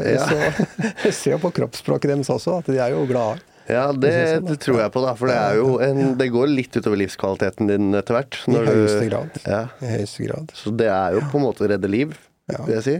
Ja. 0.06 0.22
så 0.28 0.38
jeg 1.08 1.14
ser 1.18 1.40
på 1.42 1.50
kroppsspråket 1.56 2.12
deres 2.14 2.30
også 2.30 2.60
at 2.60 2.70
de 2.70 2.78
er 2.78 2.94
jo 2.94 3.02
glade. 3.10 3.42
Ja, 3.66 3.88
det, 3.90 4.12
sånn, 4.36 4.44
det 4.46 4.60
tror 4.62 4.78
jeg 4.78 4.92
på, 4.94 5.00
da. 5.02 5.12
For 5.18 5.26
det 5.26 5.36
er 5.42 5.56
jo 5.58 5.72
en 5.82 6.12
Det 6.20 6.28
går 6.30 6.46
litt 6.52 6.76
utover 6.78 7.00
livskvaliteten 7.00 7.66
din 7.66 7.88
etter 7.98 8.14
hvert. 8.14 8.38
I 8.46 8.60
høyeste 8.62 9.08
grad. 9.10 9.40
Ja, 9.42 9.64
I 9.82 9.90
høyeste 9.96 10.28
grad. 10.28 10.54
så 10.54 10.70
det 10.70 10.86
er 10.86 11.16
jo 11.18 11.24
på 11.32 11.40
en 11.40 11.46
måte 11.48 11.66
å 11.66 11.70
redde 11.74 11.90
liv, 11.90 12.14
Ja, 12.46 12.60
vil 12.62 12.76
jeg 12.78 12.84
si. 12.86 12.96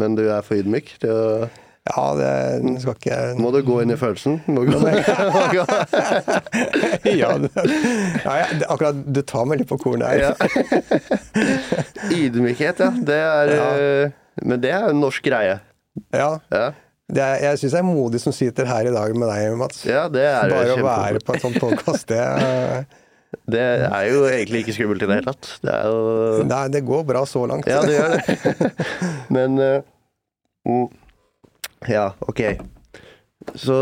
Men 0.00 0.14
du 0.16 0.22
er 0.32 0.40
for 0.46 0.56
ydmyk 0.56 0.94
til 1.02 1.12
å 1.12 1.48
ja 1.88 2.04
det 2.18 2.80
skal 2.82 2.94
ikke 2.98 3.18
Må 3.40 3.50
du 3.54 3.58
gå 3.66 3.78
inn 3.82 3.90
i 3.94 3.96
følelsen? 3.98 4.38
Må 4.46 4.64
gå. 4.68 4.76
ja, 7.08 7.30
det, 7.42 7.50
ja, 8.24 8.42
akkurat 8.68 9.00
Du 9.06 9.22
tar 9.22 9.48
meg 9.48 9.62
litt 9.62 9.70
på 9.70 9.78
kornet 9.80 10.08
her. 10.08 10.18
Ja. 10.28 10.32
Ydmykhet, 12.14 12.82
ja. 12.84 12.90
Det 12.90 13.18
er 13.22 13.54
Ja. 13.54 13.70
eh, 13.78 14.10
Men 14.44 14.60
det 14.62 14.70
er 14.70 14.88
en 14.92 15.00
norsk 15.02 15.22
greie. 15.24 15.58
Ja, 16.14 16.38
Ja, 16.52 16.70
det 17.10 17.22
er, 17.24 17.36
jeg 17.42 17.58
syns 17.58 17.72
jeg 17.72 17.80
er 17.80 17.86
modig 17.88 18.20
som 18.20 18.32
sitter 18.36 18.66
her 18.68 18.86
i 18.86 18.92
dag 18.94 19.16
med 19.16 19.28
deg, 19.32 19.56
Mats. 19.58 19.80
ja 19.88 20.04
det 20.12 20.22
er 20.28 20.50
Bare 20.52 20.76
å 20.76 20.84
være 20.84 21.22
på 21.24 21.34
en 21.34 21.40
sånn 21.40 21.56
podkast, 21.58 22.06
det, 22.12 22.20
Det 23.48 23.60
er 23.88 24.04
jo 24.08 24.22
egentlig 24.28 24.62
ikke 24.62 24.74
skummelt 24.76 25.02
i 25.02 25.08
det 25.08 25.18
hele 25.18 25.32
tatt. 25.32 25.48
Det 25.64 25.74
jo 25.88 26.44
Nei, 26.48 26.62
det 26.72 26.84
går 26.86 27.02
bra 27.08 27.24
så 27.28 27.42
langt. 27.48 27.66
Ja, 27.68 27.82
det 27.84 27.96
gjør 27.96 28.14
det. 28.14 28.70
Men 29.34 29.58
uh, 29.58 29.82
mm, 30.68 30.86
Ja, 31.86 32.10
ok. 32.26 32.42
Så 33.54 33.76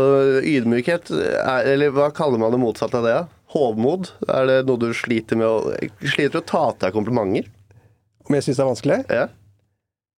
ydmykhet, 0.45 1.09
er, 1.11 1.71
eller 1.73 1.91
hva 1.95 2.11
kaller 2.15 2.39
man 2.39 2.53
det 2.53 2.61
motsatte 2.61 2.99
av 2.99 3.07
det? 3.07 3.15
da? 3.17 3.25
Hovmod? 3.55 4.11
Er 4.27 4.47
det 4.47 4.57
noe 4.67 4.79
du 4.79 4.91
sliter 4.95 5.39
med 5.39 5.47
å 5.47 5.73
Sliter 6.03 6.41
å 6.41 6.45
ta 6.45 6.63
til 6.75 6.85
deg 6.85 6.95
komplimenter? 6.95 7.49
Om 8.27 8.35
jeg 8.37 8.45
syns 8.45 8.59
det 8.59 8.63
er 8.63 8.69
vanskelig? 8.69 8.97
Ja. 9.07 9.27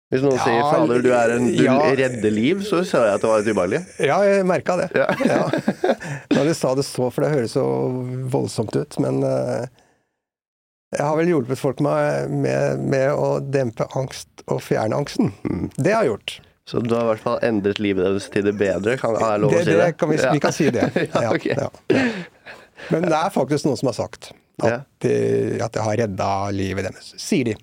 Hvis 0.10 0.24
noen 0.26 0.40
Ja, 0.40 0.46
sier 0.48 0.64
'fader, 0.66 1.04
du 1.06 1.12
er 1.14 1.36
en 1.36 1.52
du 1.54 1.62
ja. 1.62 1.76
redder 1.94 2.32
liv', 2.34 2.64
så 2.66 2.82
sa 2.82 3.04
jeg 3.06 3.20
at 3.20 3.22
det 3.22 3.30
var 3.30 3.44
litt 3.44 3.52
ubehagelig. 3.54 3.82
Ja, 4.02 4.18
jeg 4.26 4.48
merka 4.50 4.78
det. 4.80 4.88
Ja. 4.98 5.06
Ja. 5.22 5.44
Når 6.34 6.50
du 6.50 6.54
sa 6.58 6.74
det 6.74 6.86
så, 6.88 7.12
for 7.14 7.22
det 7.22 7.30
høres 7.36 7.54
så 7.54 7.66
voldsomt 8.34 8.74
ut, 8.74 8.98
men 9.06 9.22
eh, 9.22 9.70
jeg 10.98 11.06
har 11.06 11.14
vel 11.20 11.30
hjulpet 11.30 11.62
folk 11.62 11.84
med, 11.86 12.34
med, 12.34 12.82
med 12.90 13.14
å 13.14 13.38
dempe 13.38 13.86
angst 13.94 14.42
og 14.48 14.64
fjerne 14.66 14.98
angsten. 14.98 15.30
Mm. 15.46 15.68
Det 15.78 15.94
har 15.94 16.08
jeg 16.08 16.16
gjort. 16.16 16.40
Så 16.70 16.82
du 16.86 16.92
har 16.94 17.08
i 17.08 17.10
hvert 17.14 17.24
fall 17.24 17.40
endret 17.48 17.80
livet 17.82 18.06
deres 18.06 18.28
til 18.30 18.46
det 18.46 18.54
bedre, 18.60 18.94
kan 19.02 19.16
er 19.18 19.24
det 19.34 19.42
lov 19.42 19.56
Det, 19.56 19.62
å 19.62 19.66
si 19.66 19.72
det 19.74 19.80
det? 19.82 19.94
kan 19.98 20.10
vi, 20.12 20.18
Ja. 20.22 20.34
vi 20.36 20.42
kan 20.44 20.54
si 20.54 20.68
det. 20.76 20.90
Ja, 21.16 21.32
okay. 21.34 21.56
ja. 21.58 21.70
Men 22.94 23.08
det 23.10 23.16
er 23.18 23.34
faktisk 23.34 23.66
noen 23.66 23.80
som 23.82 23.90
har 23.92 23.98
sagt 23.98 24.30
at, 24.62 24.86
det 25.02 25.16
jeg 25.58 25.84
har 25.88 25.98
redda 26.04 26.30
livet 26.54 26.86
deres. 26.90 27.14
Sier 27.20 27.50
de. 27.52 27.56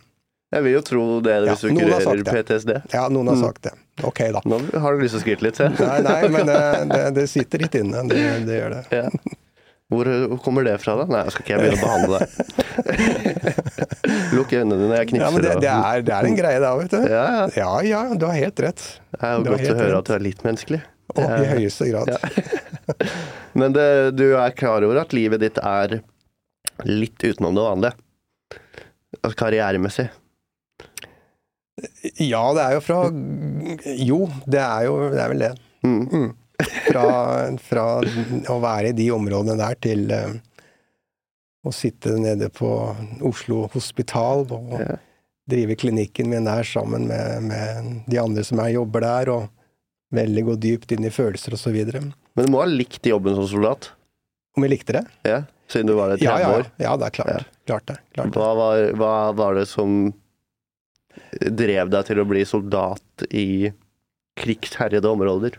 Jeg 0.55 0.63
vil 0.65 0.77
jo 0.77 0.83
tro 0.87 1.05
det 1.27 1.37
hvis 1.45 1.63
du 1.67 1.71
kurerer. 1.77 2.23
PTSD. 2.25 2.73
Ja, 2.95 3.07
noen 3.13 3.27
Mm. 3.27 3.33
har 3.35 3.41
sagt 3.51 3.63
det. 3.67 3.73
Ok, 4.07 4.21
da. 4.33 4.41
Nå 4.45 4.59
har 4.81 4.95
du 4.97 5.03
lyst 5.03 5.17
til 5.17 5.21
å 5.21 5.25
skryte 5.25 5.43
litt, 5.47 5.57
se. 5.59 5.69
Nei, 5.69 6.01
nei, 6.05 6.29
men 6.29 6.47
det, 6.47 6.59
det, 6.95 7.03
det 7.17 7.25
sitter 7.33 7.65
litt 7.65 7.75
inne. 7.81 8.03
Det, 8.11 8.21
det 8.47 8.59
gjør 8.61 8.77
det. 8.77 9.11
Hvor, 9.87 10.09
kommer 10.43 10.67
det 10.67 10.75
fra, 10.83 10.97
da? 10.99 11.05
Nei, 11.07 11.23
skal 11.31 11.45
ikke 11.45 11.53
jeg 11.55 11.61
begynne 11.63 11.79
å 11.79 11.87
behandle 11.87 12.19
deg. 12.19 12.29
Lukk 14.37 14.55
øynene 14.57 14.79
dine, 14.81 14.97
jeg 14.99 15.11
knipser. 15.13 15.23
Ja, 15.23 15.31
men 15.31 15.45
det, 15.45 15.53
det, 15.63 15.71
er, 15.71 16.03
det 16.09 16.15
er 16.17 16.29
en 16.31 16.39
greie 16.41 16.63
da, 16.65 16.73
vet 16.81 16.91
du. 16.91 16.99
ja, 17.07 17.23
ja. 17.37 17.45
Ja, 17.55 17.71
ja, 17.87 18.01
du 18.19 18.27
har 18.27 18.35
helt 18.35 18.63
rett. 18.67 18.83
Det 19.15 19.21
er 19.23 19.37
jo 19.37 19.45
Du 19.47 19.51
godt 19.53 19.63
å 19.63 19.77
høre 19.79 19.87
rett. 19.93 19.99
at 20.01 20.11
du 20.11 20.15
er 20.17 20.25
litt 20.27 20.43
menneskelig. 20.47 20.81
Og 21.15 21.23
er, 21.23 21.39
i 21.39 21.53
høyeste 21.55 21.87
grad. 21.93 22.11
Ja. 22.11 22.19
Men 23.63 23.77
det, 23.77 23.87
du 24.19 24.27
er 24.35 24.57
klar 24.59 24.83
over 24.87 24.99
at 25.05 25.15
livet 25.15 25.45
ditt 25.45 25.61
er 25.63 26.01
litt 26.85 27.23
utenom 27.23 27.55
det 27.57 27.67
vanlige? 27.69 27.95
Altså 29.23 29.39
karrieremessig? 29.39 30.09
Ja, 32.25 32.43
det 32.57 32.63
er 32.65 32.75
jo 32.79 32.83
fra 32.85 32.99
Jo, 34.01 34.19
det 34.49 34.61
er 34.65 34.87
jo 34.89 34.99
det 35.13 35.23
er 35.23 35.33
vel 35.33 35.43
det. 35.47 35.53
Mm. 35.87 36.03
Mm. 36.11 36.31
Fra, 36.87 37.07
fra 37.61 37.85
å 38.53 38.59
være 38.63 38.91
i 38.93 38.97
de 38.97 39.11
områdene 39.13 39.57
der 39.59 39.75
til 39.83 40.07
eh, 40.15 40.37
å 41.67 41.73
sitte 41.75 42.15
nede 42.21 42.49
på 42.55 42.71
Oslo 43.27 43.67
hospital 43.75 44.47
og 44.55 44.77
Ja. 44.81 44.97
drive 45.51 45.77
klinikken 45.79 46.31
min 46.31 46.47
der 46.49 46.65
sammen 46.67 47.05
med, 47.11 47.43
med 47.51 47.91
de 48.11 48.19
andre 48.23 48.43
som 48.47 48.59
jeg 48.65 48.75
jobber 48.79 49.05
der, 49.05 49.29
og 49.35 49.49
veldig 50.17 50.43
gå 50.49 50.55
dypt 50.63 50.95
inn 50.97 51.05
i 51.07 51.13
følelser 51.13 51.55
og 51.55 51.61
så 51.61 51.71
videre. 51.75 52.01
Men 52.39 52.47
du 52.49 52.53
må 52.55 52.63
ha 52.63 52.71
likt 52.71 53.05
jobben 53.07 53.35
som 53.37 53.47
soldat? 53.51 53.91
Om 54.57 54.65
jeg 54.65 54.73
likte 54.79 54.97
det? 55.01 55.05
Ja, 55.29 55.43
Siden 55.69 55.89
du 55.91 55.97
var 55.99 56.13
der 56.15 56.21
30 56.23 56.25
Ja, 56.25 56.39
ja, 56.41 56.51
år? 56.57 56.67
ja, 56.79 56.93
det 56.97 57.07
er 57.09 57.15
klart. 57.19 57.47
Klart 57.67 57.87
det. 57.91 57.97
Klart 58.15 58.31
det. 58.33 58.39
Hva 58.39 58.51
var, 58.55 58.83
hva 58.97 59.15
var 59.35 59.57
det 59.59 59.65
som 59.69 60.13
drev 61.43 61.91
deg 61.91 62.07
til 62.07 62.21
å 62.23 62.27
bli 62.29 62.45
soldat 62.47 63.25
i 63.35 63.73
krigsherjede 64.39 65.11
områder? 65.11 65.57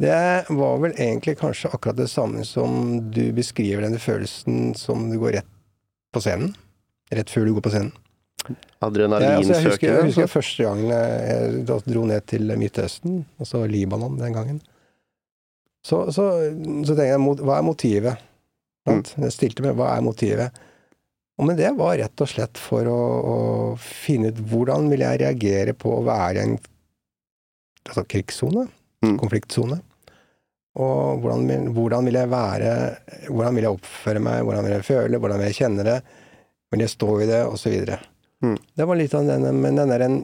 Det 0.00 0.46
var 0.50 0.78
vel 0.82 0.94
egentlig 0.96 1.36
kanskje 1.38 1.70
akkurat 1.70 1.98
det 2.00 2.08
samme 2.10 2.42
som 2.46 2.96
du 3.14 3.28
beskriver 3.36 3.84
denne 3.86 4.00
følelsen 4.02 4.72
som 4.78 5.06
du 5.10 5.18
går 5.22 5.38
rett 5.38 5.50
på 6.14 6.22
scenen. 6.24 6.54
Rett 7.14 7.30
før 7.30 7.46
du 7.46 7.54
går 7.54 7.66
på 7.66 7.74
scenen. 7.74 7.92
Ja, 8.44 8.90
altså, 8.90 9.54
jeg, 9.54 9.70
husker, 9.70 9.88
jeg 9.88 10.08
husker 10.10 10.28
første 10.28 10.66
gangen 10.66 10.90
jeg 10.92 11.62
dro 11.86 12.02
ned 12.04 12.26
til 12.28 12.50
Midtøsten, 12.60 13.22
altså 13.40 13.62
Libanon 13.70 14.18
den 14.20 14.36
gangen. 14.36 14.60
Så, 15.84 16.02
så, 16.12 16.26
så 16.84 16.96
tenkte 16.96 17.08
jeg, 17.08 17.22
hva 17.40 17.56
er 17.56 17.64
motivet? 17.64 18.28
Sant? 18.84 19.14
Jeg 19.20 19.32
stilte 19.32 19.64
meg, 19.64 19.76
hva 19.78 19.94
er 19.94 20.04
motivet? 20.04 20.62
Og 21.40 21.48
men 21.48 21.58
det 21.58 21.72
var 21.78 21.96
rett 21.98 22.22
og 22.22 22.30
slett 22.30 22.60
for 22.60 22.86
å, 22.88 23.00
å 23.32 23.36
finne 23.80 24.30
ut 24.30 24.42
hvordan 24.52 24.90
vil 24.92 25.02
jeg 25.02 25.22
reagere 25.24 25.74
på 25.76 25.96
å 25.96 26.04
være 26.06 26.36
i 26.36 26.44
en 26.44 26.58
altså 27.84 28.04
krigssone, 28.08 28.68
Mm. 29.04 29.18
konfliktsone. 29.20 29.80
Og 30.74 31.22
hvordan 31.22 31.68
hvordan 31.76 32.08
vil 32.08 32.18
jeg 32.18 32.30
være, 32.32 32.70
hvordan 33.28 33.54
vil 33.54 33.66
jeg 33.68 33.76
oppføre 33.76 34.22
meg, 34.24 34.42
hvordan 34.42 34.66
vil 34.66 34.74
jeg 34.74 34.86
føle, 34.88 35.20
hvordan 35.22 35.38
vil 35.38 35.50
jeg 35.52 35.58
kjenne 35.60 35.86
det, 35.86 35.98
vil 36.72 36.82
jeg 36.82 36.90
stå 36.90 37.10
i 37.22 37.28
det, 37.30 37.40
videre. 37.70 37.98
Mm. 38.42 38.56
Det 38.76 38.86
var 38.90 38.98
litt 38.98 39.14
av 39.14 39.28
denne, 39.28 39.52
men 39.54 39.78
den 39.78 39.92
er 39.94 40.04
en 40.04 40.16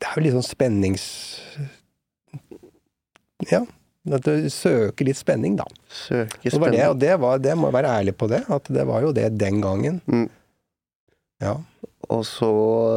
Det 0.00 0.08
er 0.08 0.16
jo 0.16 0.24
litt 0.24 0.36
sånn 0.36 0.48
spennings... 0.48 1.04
Ja. 3.48 3.64
At 4.08 4.24
du 4.24 4.48
søker 4.52 5.04
litt 5.04 5.18
spenning, 5.18 5.56
da. 5.58 5.66
Søke 5.92 6.40
Og 6.48 6.52
det, 6.52 6.60
var 6.60 6.72
det, 6.72 6.84
og 6.88 7.00
det, 7.00 7.10
var, 7.20 7.40
det 7.40 7.56
må 7.56 7.68
jeg 7.68 7.76
være 7.76 7.92
ærlig 8.00 8.14
på 8.16 8.28
det, 8.32 8.40
at 8.48 8.68
det 8.72 8.84
var 8.88 9.04
jo 9.04 9.12
det 9.16 9.26
den 9.40 9.60
gangen. 9.60 10.00
Mm. 10.08 10.26
Ja. 11.44 11.54
Og 12.10 12.24
så 12.26 12.50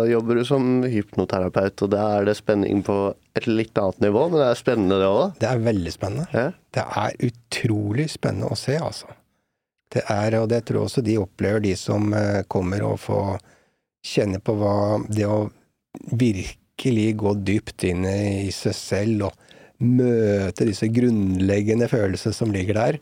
jobber 0.09 0.39
du 0.39 0.43
som 0.47 0.83
hypnoterapeut, 0.89 1.83
og 1.85 1.91
da 1.93 2.05
er 2.17 2.27
det 2.27 2.37
spenning 2.39 2.81
på 2.85 2.95
et 3.37 3.45
litt 3.49 3.77
annet 3.77 4.07
nivå, 4.07 4.25
men 4.31 4.41
det 4.41 4.47
er 4.47 4.57
spennende 4.57 4.97
det 5.01 5.09
òg. 5.09 5.35
Det 5.41 5.49
er 5.49 5.65
veldig 5.67 5.93
spennende. 5.93 6.25
Ja. 6.33 6.47
Det 6.73 6.85
er 7.03 7.27
utrolig 7.29 8.07
spennende 8.13 8.49
å 8.49 8.57
se, 8.57 8.79
altså. 8.81 9.13
Det 9.93 10.01
er, 10.09 10.39
og 10.39 10.49
det 10.49 10.63
tror 10.65 10.79
jeg 10.79 10.89
også 10.89 11.05
de 11.05 11.19
opplever, 11.21 11.61
de 11.61 11.75
som 11.77 12.09
eh, 12.17 12.41
kommer 12.49 12.81
og 12.87 12.97
får 13.03 13.37
kjenne 14.03 14.41
på 14.43 14.55
hva 14.57 14.75
det 15.05 15.29
å 15.29 15.45
virkelig 16.09 17.09
gå 17.21 17.35
dypt 17.45 17.85
inn 17.85 18.07
i 18.09 18.49
seg 18.55 18.73
selv 18.75 19.27
og 19.29 19.51
møte 19.83 20.65
disse 20.65 20.89
grunnleggende 20.89 21.89
følelsene 21.91 22.33
som 22.35 22.53
ligger 22.53 22.79
der, 22.79 23.01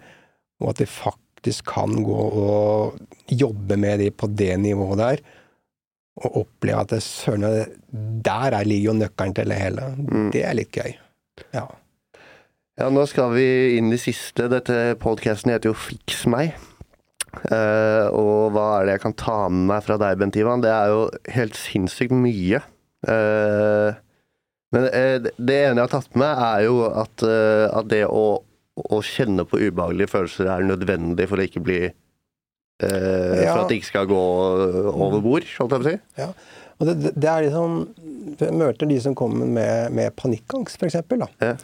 og 0.62 0.74
at 0.74 0.82
de 0.84 0.90
faktisk 0.92 1.72
kan 1.72 2.04
gå 2.04 2.24
og 2.44 3.00
jobbe 3.32 3.78
med 3.80 4.04
de 4.04 4.12
på 4.12 4.28
det 4.28 4.54
nivået 4.62 5.00
der, 5.00 5.24
og 6.20 6.42
oppleve 6.44 6.82
at 6.84 6.92
det, 6.92 7.02
søren, 7.06 7.46
der 8.26 8.58
er 8.58 8.68
ligger 8.68 8.92
jo 8.92 8.98
nøkkelen 9.00 9.36
til 9.38 9.54
det 9.54 9.60
hele. 9.62 9.88
Mm. 9.98 10.28
Det 10.34 10.44
er 10.44 10.58
litt 10.58 10.76
gøy. 10.76 10.92
Ja. 11.56 11.68
Ja, 12.80 12.90
nå 12.90 13.06
skal 13.10 13.34
vi 13.36 13.48
inn 13.78 13.92
i 13.94 14.00
siste. 14.00 14.48
Dette 14.52 14.96
podkasten 15.02 15.54
heter 15.54 15.72
jo 15.72 15.78
Fiks 15.78 16.26
meg. 16.32 16.54
Uh, 17.48 18.12
og 18.12 18.52
hva 18.56 18.66
er 18.82 18.88
det 18.88 18.96
jeg 18.98 19.04
kan 19.06 19.16
ta 19.20 19.36
med 19.48 19.68
meg 19.70 19.84
fra 19.86 19.98
deg, 20.02 20.18
Bent 20.20 20.40
Ivan? 20.40 20.64
Det 20.64 20.72
er 20.72 20.92
jo 20.92 21.04
helt 21.36 21.60
sinnssykt 21.60 22.16
mye. 22.16 22.60
Uh, 23.08 23.96
men 24.76 24.88
uh, 24.88 25.18
det- 25.24 25.60
ene 25.62 25.80
jeg 25.80 25.86
har 25.86 25.94
tatt 25.94 26.16
med, 26.20 26.32
er 26.32 26.66
jo 26.68 26.82
at, 26.90 27.24
at 27.24 27.92
det 27.92 28.04
å, 28.08 28.26
å 28.82 29.02
kjenne 29.04 29.46
på 29.48 29.60
ubehagelige 29.62 30.12
følelser 30.12 30.52
er 30.52 30.68
nødvendig 30.68 31.28
for 31.32 31.40
å 31.40 31.48
ikke 31.48 31.64
bli 31.64 31.82
eh, 32.84 33.44
Ja. 33.46 33.54
For 33.54 33.64
at 33.64 33.70
det 33.72 33.78
ikke 33.82 33.90
skal 33.92 34.08
gå 34.10 34.22
over 34.92 35.22
bord, 35.24 35.46
holdt 35.58 35.76
jeg 35.76 35.82
på 35.82 35.86
å 35.86 35.92
si. 35.92 36.26
Og 36.82 36.88
det, 36.90 36.96
det- 37.14 37.30
er 37.30 37.44
liksom 37.46 37.76
Jeg 38.40 38.54
møter 38.58 38.88
de 38.90 39.00
som 39.00 39.14
kommer 39.16 39.46
med, 39.46 39.92
med 39.94 40.16
panikkangst, 40.16 40.82
eksempel. 40.82 41.22
Ja. 41.42 41.56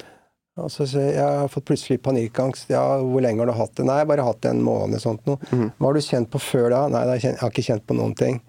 Og 0.57 0.71
så 0.73 0.87
sier 0.89 1.11
jeg 1.11 1.15
jeg 1.19 1.39
har 1.41 1.47
fått 1.53 1.65
plutselig 1.69 1.99
panikkangst. 2.01 2.69
Ja, 2.73 2.97
hvor 3.01 3.21
lenge 3.21 3.39
har 3.43 3.45
du 3.49 3.53
hatt 3.53 3.75
det? 3.77 3.85
Nei, 3.85 3.99
jeg 3.99 4.05
har 4.07 4.11
bare 4.11 4.25
hatt 4.25 4.41
det 4.41 4.51
en 4.55 4.61
måned. 4.65 4.99
sånt 5.01 5.25
noe. 5.29 5.37
Mm. 5.51 5.71
Hva 5.77 5.85
har 5.91 5.93
du 5.93 6.01
kjent 6.01 6.29
på 6.33 6.39
før 6.41 6.69
da? 6.73 6.79
Nei, 6.89 7.03
jeg 7.19 7.37
har 7.39 7.49
ikke 7.53 7.65
kjent 7.69 7.85
på 7.87 7.97
noen 7.97 8.15
ting. 8.17 8.39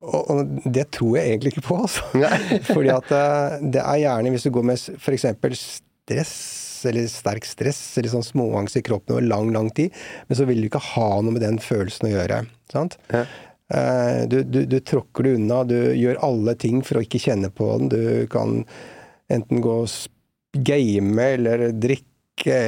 Og, 0.00 0.30
og 0.30 0.70
det 0.72 0.86
tror 0.94 1.16
jeg 1.18 1.28
egentlig 1.34 1.52
ikke 1.56 1.66
på, 1.68 1.76
altså. 1.84 2.04
Fordi 2.74 2.90
at 2.94 3.10
eh, 3.12 3.56
det 3.74 3.82
er 3.82 3.98
gjerne 4.04 4.30
hvis 4.30 4.46
du 4.46 4.50
går 4.54 4.66
med 4.70 4.78
f.eks. 4.96 5.26
stress, 5.58 6.34
eller 6.86 7.06
sterk 7.08 7.44
stress, 7.44 7.80
eller 7.98 8.08
sånn 8.12 8.22
småangst 8.26 8.76
i 8.76 8.82
kroppen 8.82 9.16
over 9.16 9.26
lang, 9.26 9.52
lang 9.52 9.70
tid, 9.70 9.92
men 10.28 10.36
så 10.38 10.46
vil 10.46 10.60
du 10.62 10.68
ikke 10.68 10.82
ha 10.94 11.20
noe 11.22 11.32
med 11.34 11.42
den 11.42 11.58
følelsen 11.58 12.08
å 12.08 12.12
gjøre. 12.14 12.46
sant? 12.72 12.98
Ja. 13.12 13.24
Eh, 13.70 14.26
Du, 14.28 14.42
du, 14.44 14.64
du 14.66 14.78
tråkker 14.80 15.24
det 15.24 15.34
unna, 15.36 15.64
du 15.64 15.94
gjør 15.94 16.22
alle 16.22 16.54
ting 16.54 16.82
for 16.82 16.98
å 16.98 17.02
ikke 17.04 17.20
kjenne 17.20 17.50
på 17.50 17.66
den. 17.78 17.88
Du 17.88 18.26
kan 18.32 18.64
enten 19.30 19.60
gå 19.60 19.74
og 19.82 19.88
game 20.64 21.18
eller 21.34 21.70
drikke, 21.72 22.04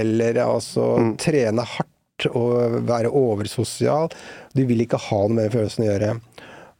eller 0.02 0.34
altså 0.42 0.98
Mm. 0.98 1.16
trene 1.16 1.62
hardt 1.64 2.26
og 2.34 2.82
være 2.84 3.08
oversosial. 3.16 4.10
Du 4.54 4.66
vil 4.66 4.80
ikke 4.84 4.98
ha 5.00 5.20
noe 5.26 5.36
med 5.38 5.50
den 5.50 5.54
følelsen 5.56 5.84
å 5.86 5.88
gjøre. 5.92 6.20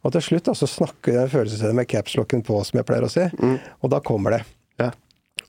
Og 0.03 0.11
til 0.13 0.21
slutt 0.21 0.43
da, 0.49 0.53
så 0.57 0.67
snakker 0.69 1.13
den 1.13 1.29
følelsen 1.29 1.75
med 1.77 1.87
capslocken 1.87 2.43
på, 2.45 2.59
som 2.65 2.77
jeg 2.79 2.85
pleier 2.85 3.05
å 3.05 3.09
si, 3.09 3.21
Mm. 3.37 3.59
og 3.83 3.89
da 3.89 3.99
kommer 3.99 4.31
det. 4.31 4.43
Ja. 4.79 4.91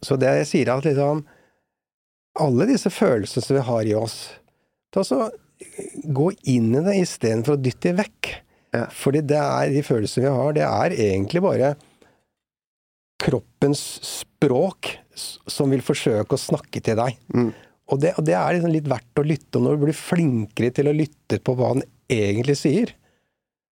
Så 0.02 0.16
det 0.18 0.28
jeg 0.28 0.46
sier 0.46 0.68
er 0.72 0.78
at 0.78 0.84
liksom 0.84 1.24
Alle 2.40 2.66
disse 2.70 2.90
følelsene 2.92 3.44
som 3.44 3.58
vi 3.58 3.64
har 3.66 3.88
i 3.88 3.96
oss, 3.98 4.16
ta 4.92 5.04
så 5.04 5.26
gå 6.04 6.30
inn 6.48 6.72
i 6.74 6.84
det 6.84 6.96
istedenfor 7.02 7.56
å 7.56 7.60
dytte 7.60 7.90
det 7.90 7.98
vekk. 8.00 8.30
Ja. 8.72 8.86
Fordi 8.96 9.20
det 9.28 9.40
er 9.40 9.72
de 9.74 9.82
følelsene 9.84 10.24
vi 10.26 10.32
har, 10.32 10.54
det 10.56 10.64
er 10.66 10.94
egentlig 10.96 11.42
bare 11.44 11.74
kroppens 13.22 13.82
språk 14.06 14.96
som 15.14 15.70
vil 15.70 15.84
forsøke 15.84 16.34
å 16.34 16.40
snakke 16.40 16.80
til 16.82 16.98
deg. 16.98 17.20
Mm. 17.36 17.52
Og 17.92 18.00
det, 18.00 18.14
og 18.16 18.26
det 18.26 18.34
er 18.38 18.56
liksom 18.56 18.72
litt 18.72 18.88
verdt 18.88 19.20
å 19.20 19.26
lytte. 19.26 19.58
Og 19.58 19.66
når 19.66 19.76
du 19.76 19.84
blir 19.86 19.98
flinkere 19.98 20.72
til 20.74 20.88
å 20.88 20.96
lytte 20.96 21.38
på 21.44 21.54
hva 21.58 21.74
den 21.76 21.84
egentlig 22.12 22.56
sier, 22.62 22.94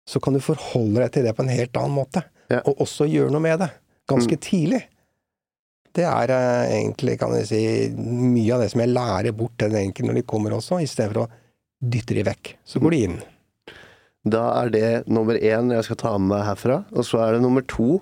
så 0.08 0.20
kan 0.22 0.36
du 0.36 0.42
forholde 0.42 1.00
deg 1.00 1.12
til 1.14 1.26
det 1.26 1.34
på 1.38 1.44
en 1.44 1.52
helt 1.52 1.78
annen 1.78 1.96
måte. 1.96 2.24
Ja. 2.52 2.60
Og 2.68 2.84
også 2.84 3.08
gjøre 3.08 3.32
noe 3.32 3.44
med 3.44 3.62
det. 3.62 3.70
Ganske 4.10 4.36
tidlig. 4.42 4.82
Det 5.92 6.04
er 6.08 6.32
eh, 6.32 6.74
egentlig, 6.78 7.18
kan 7.20 7.34
jeg 7.36 7.48
si, 7.50 7.62
mye 7.96 8.54
av 8.54 8.64
det 8.64 8.70
som 8.72 8.82
jeg 8.82 8.92
lærer 8.92 9.36
bort 9.36 9.58
til 9.60 9.72
den 9.72 9.88
enkelte 9.88 10.08
når 10.08 10.20
de 10.20 10.28
kommer 10.32 10.56
også, 10.56 10.80
istedenfor 10.84 11.24
å 11.24 11.30
dytte 11.82 12.16
de 12.16 12.24
vekk. 12.26 12.54
Så 12.64 12.80
går 12.82 12.94
de 12.94 13.02
inn. 13.08 13.18
Da 14.22 14.44
er 14.60 14.70
det 14.72 14.88
nummer 15.10 15.36
én 15.36 15.72
jeg 15.74 15.88
skal 15.88 15.98
ta 15.98 16.14
med 16.16 16.30
meg 16.30 16.46
herfra. 16.46 16.82
Og 16.94 17.06
så 17.06 17.20
er 17.24 17.34
det 17.34 17.42
nummer 17.42 17.64
to, 17.66 17.98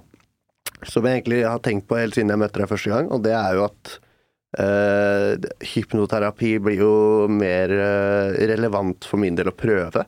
som 0.87 1.05
jeg 1.07 1.21
egentlig 1.21 1.43
har 1.47 1.63
tenkt 1.65 1.89
på 1.89 1.99
helt 1.99 2.17
siden 2.17 2.33
jeg 2.33 2.43
møtte 2.43 2.61
deg 2.61 2.71
første 2.71 2.93
gang, 2.93 3.11
og 3.13 3.25
det 3.25 3.35
er 3.37 3.57
jo 3.57 3.67
at 3.67 3.97
eh, 4.61 5.51
hypnoterapi 5.73 6.55
blir 6.63 6.81
jo 6.85 6.95
mer 7.33 7.75
eh, 7.75 8.39
relevant 8.53 9.09
for 9.09 9.21
min 9.21 9.37
del 9.37 9.51
å 9.51 9.57
prøve. 9.57 10.07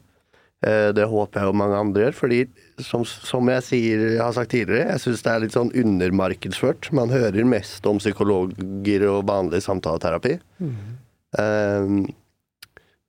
Eh, 0.62 0.88
det 0.94 1.08
håper 1.10 1.40
jeg 1.40 1.50
jo 1.50 1.58
mange 1.58 1.78
andre 1.78 2.04
gjør, 2.04 2.14
fordi 2.14 2.40
som, 2.82 3.02
som 3.04 3.48
jeg 3.50 3.64
sier, 3.66 4.02
jeg 4.14 4.22
har 4.22 4.34
sagt 4.36 4.52
tidligere, 4.54 4.92
jeg 4.92 5.02
syns 5.02 5.24
det 5.24 5.30
er 5.32 5.42
litt 5.42 5.56
sånn 5.56 5.72
undermarkedsført. 5.82 6.90
Man 6.94 7.10
hører 7.10 7.48
mest 7.48 7.86
om 7.90 7.98
psykologer 7.98 9.06
og 9.10 9.24
vanlig 9.30 9.62
samtaleterapi. 9.66 10.36
Eh, 10.62 11.94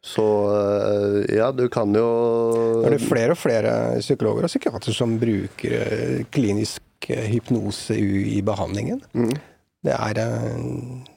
så 0.03 0.27
eh, 0.51 1.19
ja, 1.37 1.51
du 1.55 1.67
kan 1.71 1.93
jo 1.95 2.07
Det 2.83 2.97
er 2.97 3.05
flere 3.05 3.35
og 3.37 3.39
flere 3.39 3.75
psykologer 4.01 4.47
og 4.47 4.51
psykiatere 4.51 4.95
som 4.95 5.13
bruker 5.21 6.25
klinisk 6.33 7.07
hypnose 7.07 7.95
i, 7.99 8.39
behandlingen. 8.43 9.03
Mm. 9.13 9.35
Det 9.83 9.93
er, 9.93 10.19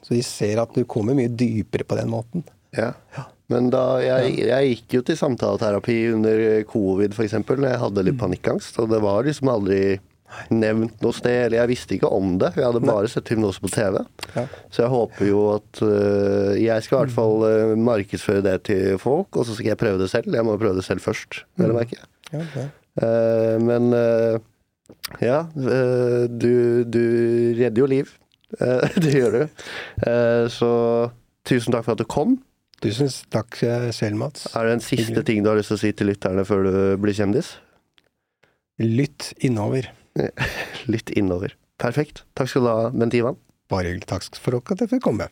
så 0.03 0.13
de 0.13 0.21
ser 0.27 0.59
at 0.59 0.73
du 0.75 0.83
kommer 0.83 1.15
mye 1.15 1.31
dypere 1.31 1.87
på 1.87 1.95
den 1.95 2.11
måten. 2.11 2.43
Ja. 2.75 2.91
Ja. 3.15 3.23
Men 3.53 3.69
da, 3.71 3.83
jeg, 4.03 4.33
jeg 4.43 4.71
gikk 4.73 4.97
jo 4.97 5.01
til 5.07 5.17
samtaleterapi 5.19 5.95
under 6.17 6.41
covid, 6.67 7.13
f.eks., 7.15 7.37
når 7.47 7.69
jeg 7.69 7.81
hadde 7.85 8.01
Mm. 8.03 8.07
litt 8.09 8.19
panikkangst. 8.19 8.79
Og 8.83 8.89
det 8.91 8.99
var 9.05 9.23
liksom 9.23 9.51
aldri 9.53 9.79
nevnt 10.51 10.99
noe 10.99 11.15
sted, 11.15 11.45
eller 11.45 11.61
jeg 11.61 11.71
visste 11.71 11.95
ikke 11.95 12.09
om 12.11 12.33
det. 12.41 12.49
Jeg 12.59 12.67
hadde 12.67 12.81
bare 12.83 13.07
sett 13.07 13.29
hypnose 13.31 13.63
på 13.63 13.71
TV. 13.71 14.01
Ja. 14.35 14.43
Så 14.67 14.83
jeg 14.83 14.91
håper 14.91 15.29
jo 15.29 15.45
at 15.53 15.79
uh, 15.79 16.51
Jeg 16.59 16.83
skal 16.83 16.97
i 16.97 17.01
hvert 17.05 17.15
fall 17.15 17.45
uh, 17.47 17.77
markedsføre 17.79 18.43
det 18.43 18.57
til 18.67 18.97
folk, 18.99 19.31
og 19.39 19.47
så 19.47 19.55
skal 19.55 19.71
jeg 19.71 19.79
prøve 19.79 20.01
det 20.03 20.09
selv. 20.11 20.35
Jeg 20.35 20.43
må 20.43 20.57
prøve 20.59 20.75
det 20.75 20.83
selv 20.83 20.99
først, 21.05 21.45
vel 21.55 21.71
å 21.71 21.79
merke. 21.79 22.01
Ja, 22.33 22.43
okay. 22.43 22.67
uh, 22.99 23.55
men 23.63 23.93
øh, 23.95 24.39
ja, 25.23 25.45
du, 25.55 26.83
du 26.83 27.03
redder 27.55 27.79
jo 27.79 27.87
liv. 27.87 28.11
Eh, 28.59 28.89
det 29.03 29.13
gjør 29.15 29.33
du. 29.35 29.63
Eh, 30.07 30.45
så 30.51 30.69
tusen 31.47 31.73
takk 31.75 31.87
for 31.87 31.95
at 31.95 32.03
du 32.03 32.07
kom. 32.09 32.37
Tusen 32.83 33.09
takk 33.33 33.57
eh, 33.65 33.87
selv, 33.95 34.19
Mats. 34.21 34.45
Er 34.53 34.67
det 34.67 34.75
en 34.77 34.83
siste 34.85 35.07
Hyggelig. 35.09 35.25
ting 35.25 35.41
du 35.45 35.49
har 35.49 35.57
lyst 35.57 35.71
til 35.73 35.79
å 35.79 35.81
si 35.81 35.93
til 35.97 36.11
lytterne 36.11 36.43
før 36.45 36.67
du 36.67 36.75
blir 37.01 37.15
kjendis? 37.17 37.55
Lytt 38.77 39.31
innover. 39.41 39.89
Lytt 40.91 41.09
innover. 41.17 41.55
Perfekt. 41.81 42.23
Takk 42.37 42.51
skal 42.51 42.65
du 42.67 42.69
ha, 42.69 42.89
Bent 42.93 43.17
Ivan. 43.17 43.39
Bare 43.71 43.89
hyggelig. 43.91 44.07
Takk 44.09 44.37
for 44.41 44.59
at 44.61 44.83
jeg 44.85 44.91
fikk 44.93 45.05
komme. 45.09 45.27